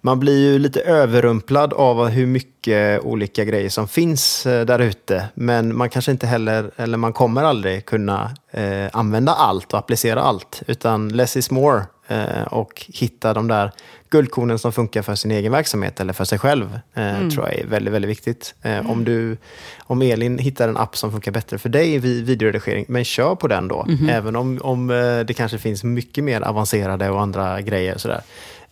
man 0.02 0.20
blir 0.20 0.52
ju 0.52 0.60
lite 0.60 0.82
överrumplad 0.82 1.74
av 1.74 2.08
hur 2.08 2.26
mycket 2.26 3.02
olika 3.02 3.44
grejer 3.46 3.70
som 3.70 3.88
finns 3.88 4.46
eh, 4.46 4.66
där 4.66 4.80
ute. 4.80 5.26
Men 5.34 5.78
man 5.78 5.90
kanske 5.90 6.12
inte 6.12 6.28
heller, 6.28 6.72
eller 6.76 6.98
man 6.98 7.14
kommer 7.14 7.44
aldrig 7.44 7.86
kunna 7.86 8.32
eh, 8.52 8.88
använda 8.94 9.32
allt 9.32 9.74
och 9.74 9.80
applicera 9.80 10.22
allt. 10.22 10.64
Utan 10.68 11.10
less 11.10 11.38
is 11.38 11.52
more. 11.52 11.84
Eh, 12.08 12.44
och 12.44 12.86
hitta 12.88 13.34
de 13.34 13.48
där 13.48 13.72
guldkornen 14.14 14.60
som 14.60 14.72
funkar 14.72 15.02
för 15.02 15.16
sin 15.16 15.32
egen 15.32 15.52
verksamhet 15.52 16.00
eller 16.00 16.14
för 16.14 16.26
sig 16.26 16.40
själv. 16.40 16.80
Eh, 16.94 17.30
tror 17.30 17.46
jag 17.50 17.60
är 17.60 17.68
väldigt, 17.68 17.94
väldigt 17.94 18.12
viktigt. 18.12 18.56
Eh, 18.62 18.90
om, 18.92 19.04
du, 19.04 19.38
om 19.80 20.02
Elin 20.02 20.38
hittar 20.38 20.70
en 20.70 20.78
app 20.78 20.98
som 20.98 21.12
funkar 21.12 21.32
bättre 21.32 21.58
för 21.58 21.70
dig 21.70 22.00
vid 22.00 22.26
videoredigering, 22.26 22.86
men 22.88 23.04
kör 23.04 23.36
på 23.36 23.48
den 23.48 23.68
då. 23.68 23.88
Även 24.10 24.36
om, 24.36 24.60
om 24.64 24.90
eh, 24.90 25.20
det 25.20 25.34
kanske 25.34 25.58
finns 25.58 25.84
mycket 25.84 26.24
mer 26.24 26.42
avancerade 26.42 27.10
och 27.10 27.22
andra 27.22 27.62
grejer. 27.62 27.98
Sådär. 27.98 28.22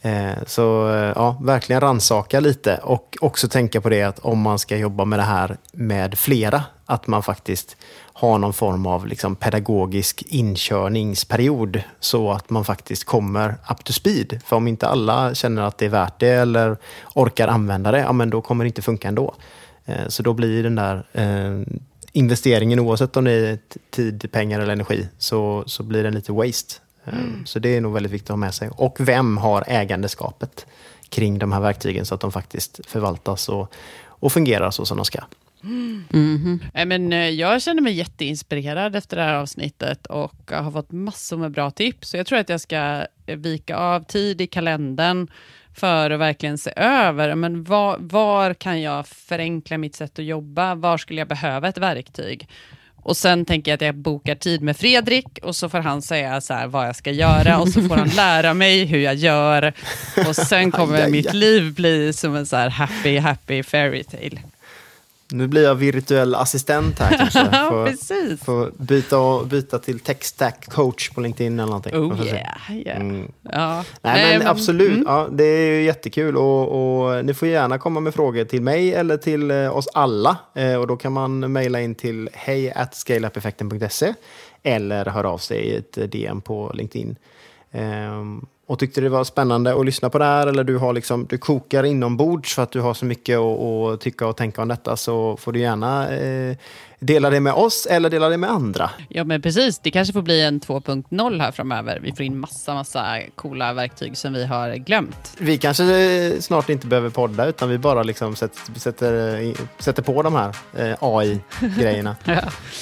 Eh, 0.01 0.31
Så 0.47 0.89
eh, 0.89 1.11
ja, 1.15 1.37
verkligen 1.41 1.81
ransaka 1.81 2.39
lite 2.39 2.77
och 2.83 3.17
också 3.21 3.47
tänka 3.47 3.81
på 3.81 3.89
det 3.89 4.03
att 4.03 4.19
om 4.19 4.39
man 4.39 4.59
ska 4.59 4.77
jobba 4.77 5.05
med 5.05 5.19
det 5.19 5.23
här 5.23 5.57
med 5.73 6.17
flera, 6.17 6.63
att 6.85 7.07
man 7.07 7.23
faktiskt 7.23 7.77
har 8.21 8.37
någon 8.37 8.53
form 8.53 8.85
av 8.85 9.07
liksom 9.07 9.35
pedagogisk 9.35 10.23
inkörningsperiod 10.27 11.83
så 11.99 12.31
att 12.31 12.49
man 12.49 12.65
faktiskt 12.65 13.03
kommer 13.03 13.55
up 13.71 13.83
to 13.83 13.93
speed. 13.93 14.41
För 14.45 14.55
om 14.55 14.67
inte 14.67 14.87
alla 14.87 15.33
känner 15.35 15.61
att 15.61 15.77
det 15.77 15.85
är 15.85 15.89
värt 15.89 16.19
det 16.19 16.29
eller 16.29 16.77
orkar 17.15 17.47
använda 17.47 17.91
det, 17.91 17.99
ja 17.99 18.11
men 18.13 18.29
då 18.29 18.41
kommer 18.41 18.63
det 18.63 18.67
inte 18.67 18.81
funka 18.81 19.07
ändå. 19.07 19.33
Eh, 19.85 20.07
Så 20.07 20.23
då 20.23 20.33
blir 20.33 20.63
den 20.63 20.75
där 20.75 21.03
eh, 21.13 21.75
investeringen, 22.11 22.79
oavsett 22.79 23.17
om 23.17 23.23
det 23.23 23.31
är 23.31 23.59
tid, 23.89 24.31
pengar 24.31 24.59
eller 24.59 24.73
energi, 24.73 25.07
så, 25.17 25.63
så 25.65 25.83
blir 25.83 26.03
den 26.03 26.13
lite 26.13 26.31
waste. 26.31 26.75
Eh, 27.05 27.13
Så 27.45 27.59
det 27.59 27.77
är 27.77 27.81
nog 27.81 27.93
väldigt 27.93 28.11
viktigt 28.11 28.29
att 28.29 28.33
ha 28.33 28.45
med 28.45 28.53
sig. 28.53 28.69
Och 28.69 28.95
vem 28.99 29.37
har 29.37 29.63
ägandeskapet 29.67 30.65
kring 31.09 31.39
de 31.39 31.51
här 31.51 31.59
verktygen 31.61 32.05
så 32.05 32.15
att 32.15 32.21
de 32.21 32.31
faktiskt 32.31 32.79
förvaltas 32.87 33.49
och, 33.49 33.73
och 34.05 34.31
fungerar 34.31 34.71
så 34.71 34.85
som 34.85 34.97
de 34.97 35.05
ska. 35.05 35.19
Nej, 36.73 36.85
men, 36.85 37.13
eh, 37.13 37.29
jag 37.29 37.61
känner 37.61 37.81
mig 37.81 37.93
jätteinspirerad 37.93 38.95
efter 38.95 39.17
det 39.17 39.23
här 39.23 39.33
avsnittet 39.33 40.05
och 40.05 40.51
har 40.51 40.71
fått 40.71 40.91
massor 40.91 41.37
med 41.37 41.51
bra 41.51 41.71
tips. 41.71 42.09
Så 42.09 42.17
jag 42.17 42.27
tror 42.27 42.39
att 42.39 42.49
jag 42.49 42.61
ska 42.61 43.05
eh, 43.25 43.37
vika 43.37 43.77
av 43.77 44.03
tid 44.03 44.41
i 44.41 44.47
kalendern 44.47 45.27
för 45.75 46.11
att 46.11 46.19
verkligen 46.19 46.57
se 46.57 46.73
över 46.75 47.35
men 47.35 47.63
var, 47.63 47.97
var 47.99 48.53
kan 48.53 48.81
jag 48.81 49.07
förenkla 49.07 49.77
mitt 49.77 49.95
sätt 49.95 50.19
att 50.19 50.25
jobba? 50.25 50.75
Var 50.75 50.97
skulle 50.97 51.21
jag 51.21 51.27
behöva 51.27 51.67
ett 51.67 51.77
verktyg? 51.77 52.47
Och 53.03 53.17
sen 53.17 53.45
tänker 53.45 53.71
jag 53.71 53.75
att 53.75 53.81
jag 53.81 53.95
bokar 53.95 54.35
tid 54.35 54.61
med 54.61 54.77
Fredrik 54.77 55.39
och 55.43 55.55
så 55.55 55.69
får 55.69 55.79
han 55.79 56.01
säga 56.01 56.41
så 56.41 56.67
vad 56.67 56.87
jag 56.87 56.95
ska 56.95 57.11
göra 57.11 57.59
och 57.59 57.69
så 57.69 57.81
får 57.81 57.95
han 57.95 58.09
lära 58.15 58.53
mig 58.53 58.85
hur 58.85 58.99
jag 58.99 59.15
gör. 59.15 59.73
Och 60.27 60.35
sen 60.35 60.71
kommer 60.71 61.09
mitt 61.09 61.33
liv 61.33 61.73
bli 61.73 62.13
som 62.13 62.35
en 62.35 62.45
så 62.45 62.69
happy, 62.69 63.17
happy 63.17 63.63
fairy 63.63 64.03
tale. 64.03 64.41
Nu 65.31 65.47
blir 65.47 65.63
jag 65.63 65.75
virtuell 65.75 66.35
assistent 66.35 66.99
här 66.99 67.17
kanske. 67.17 67.39
Får, 67.69 67.85
precis. 67.85 68.43
får 68.43 68.71
byta, 68.77 69.43
byta 69.45 69.79
till 69.79 69.99
tech 69.99 70.23
stack 70.23 70.69
coach 70.69 71.09
på 71.09 71.21
LinkedIn 71.21 71.59
eller 71.59 71.65
någonting. 71.65 71.95
Oh 71.95 72.25
yeah. 72.25 72.71
yeah. 72.71 73.01
Mm. 73.01 73.31
Ja. 73.41 73.83
Nej, 74.01 74.37
men 74.37 74.47
absolut, 74.47 74.91
mm. 74.91 75.03
ja, 75.07 75.27
det 75.31 75.43
är 75.43 75.81
jättekul 75.81 76.37
och, 76.37 77.03
och 77.05 77.25
ni 77.25 77.33
får 77.33 77.47
gärna 77.47 77.77
komma 77.77 77.99
med 77.99 78.13
frågor 78.13 78.45
till 78.45 78.61
mig 78.61 78.93
eller 78.93 79.17
till 79.17 79.51
eh, 79.51 79.77
oss 79.77 79.87
alla. 79.93 80.37
Eh, 80.55 80.75
och 80.75 80.87
då 80.87 80.97
kan 80.97 81.11
man 81.11 81.51
mejla 81.51 81.81
in 81.81 81.95
till 81.95 82.29
hej 82.33 82.73
eller 84.63 85.05
höra 85.05 85.29
av 85.29 85.37
sig 85.37 85.57
i 85.57 85.75
ett 85.75 86.11
DM 86.11 86.41
på 86.41 86.71
LinkedIn. 86.73 87.15
Ehm, 87.71 88.45
och 88.71 88.79
tyckte 88.79 89.01
det 89.01 89.09
var 89.09 89.23
spännande 89.23 89.79
att 89.79 89.85
lyssna 89.85 90.09
på 90.09 90.17
det 90.17 90.25
här 90.25 90.47
eller 90.47 90.63
du, 90.63 90.77
har 90.77 90.93
liksom, 90.93 91.25
du 91.29 91.37
kokar 91.37 91.83
inombords 91.83 92.55
för 92.55 92.63
att 92.63 92.71
du 92.71 92.81
har 92.81 92.93
så 92.93 93.05
mycket 93.05 93.39
att, 93.39 93.59
att 93.59 94.01
tycka 94.01 94.27
och 94.27 94.37
tänka 94.37 94.61
om 94.61 94.67
detta 94.67 94.97
så 94.97 95.37
får 95.37 95.51
du 95.51 95.59
gärna 95.59 96.09
eh, 96.09 96.57
dela 97.03 97.29
det 97.29 97.39
med 97.39 97.53
oss 97.53 97.85
eller 97.85 98.09
dela 98.09 98.29
det 98.29 98.37
med 98.37 98.49
andra. 98.51 98.89
Ja, 99.09 99.23
men 99.23 99.41
precis. 99.41 99.79
Det 99.79 99.91
kanske 99.91 100.13
får 100.13 100.21
bli 100.21 100.41
en 100.41 100.59
2.0 100.61 101.41
här 101.41 101.51
framöver. 101.51 101.99
Vi 102.01 102.11
får 102.11 102.21
in 102.21 102.39
massa, 102.39 102.73
massa 102.73 103.17
coola 103.35 103.73
verktyg 103.73 104.17
som 104.17 104.33
vi 104.33 104.45
har 104.45 104.75
glömt. 104.75 105.33
Vi 105.37 105.57
kanske 105.57 105.83
eh, 105.83 106.39
snart 106.39 106.69
inte 106.69 106.87
behöver 106.87 107.09
podda 107.09 107.45
utan 107.45 107.69
vi 107.69 107.77
bara 107.77 108.03
liksom 108.03 108.35
sätter, 108.35 108.79
sätter, 108.79 109.39
i- 109.39 109.55
sätter 109.79 110.01
på 110.03 110.21
de 110.23 110.35
här 110.35 110.55
eh, 110.77 110.95
AI-grejerna. 110.99 112.15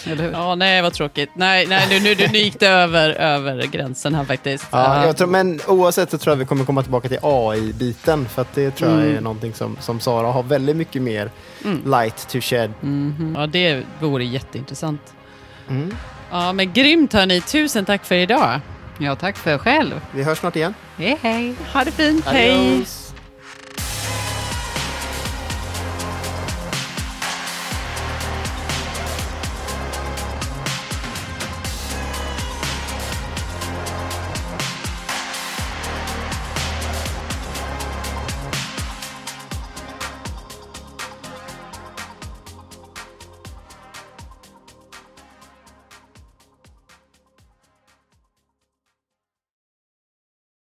Hur? 0.06 0.32
Ja, 0.32 0.56
nej, 0.56 0.82
vad 0.82 0.94
tråkigt. 0.94 1.30
Nej, 1.36 1.66
nej 1.68 1.88
nu, 1.90 2.00
nu, 2.16 2.28
nu 2.32 2.38
gick 2.38 2.60
det 2.60 2.68
över, 2.68 3.10
över 3.10 3.66
gränsen 3.68 4.16
här 4.16 4.24
faktiskt. 4.26 4.66
Ja, 4.72 4.96
Ja. 4.96 5.06
jag 5.06 5.18
tror, 5.18 5.28
men 5.28 5.60
oavsett 5.68 6.12
så 6.12 6.18
tror 6.18 6.32
jag 6.32 6.38
vi 6.38 6.46
kommer 6.46 6.66
komma 6.66 6.82
tillbaka 6.84 7.08
till 7.08 7.20
AI-biten 7.22 8.26
för 8.30 8.42
att 8.42 8.56
det 8.56 8.72
tror 8.72 8.92
jag 8.92 9.00
Mm. 9.00 9.16
är 9.18 9.22
någonting 9.22 9.54
som, 9.54 9.78
som 9.80 10.00
Sara 10.00 10.28
har 10.32 10.44
väldigt 10.44 10.76
mycket 10.76 11.02
mer 11.02 11.30
light 11.86 12.28
to 12.30 12.41
shed. 12.41 12.74
Ja, 13.36 13.47
det 13.47 13.84
vore 13.99 14.24
jätteintressant. 14.24 15.14
Mm. 15.70 15.95
Ja, 16.32 16.53
men 16.53 16.74
grymt 16.74 17.14
hörni. 17.14 17.41
Tusen 17.41 17.86
tack 17.86 18.05
för 18.05 18.16
idag. 18.16 18.60
Ja, 18.97 19.16
tack 19.16 19.38
för 19.38 19.57
själv. 19.57 20.01
Vi 20.12 20.24
hörs 20.24 20.38
snart 20.38 20.55
igen. 20.55 20.74
Hej, 20.97 21.18
hej. 21.22 21.55
Ha 21.74 21.84
det 21.84 21.91
fint. 21.91 22.26
Hej! 22.26 22.72
Adios. 22.76 23.09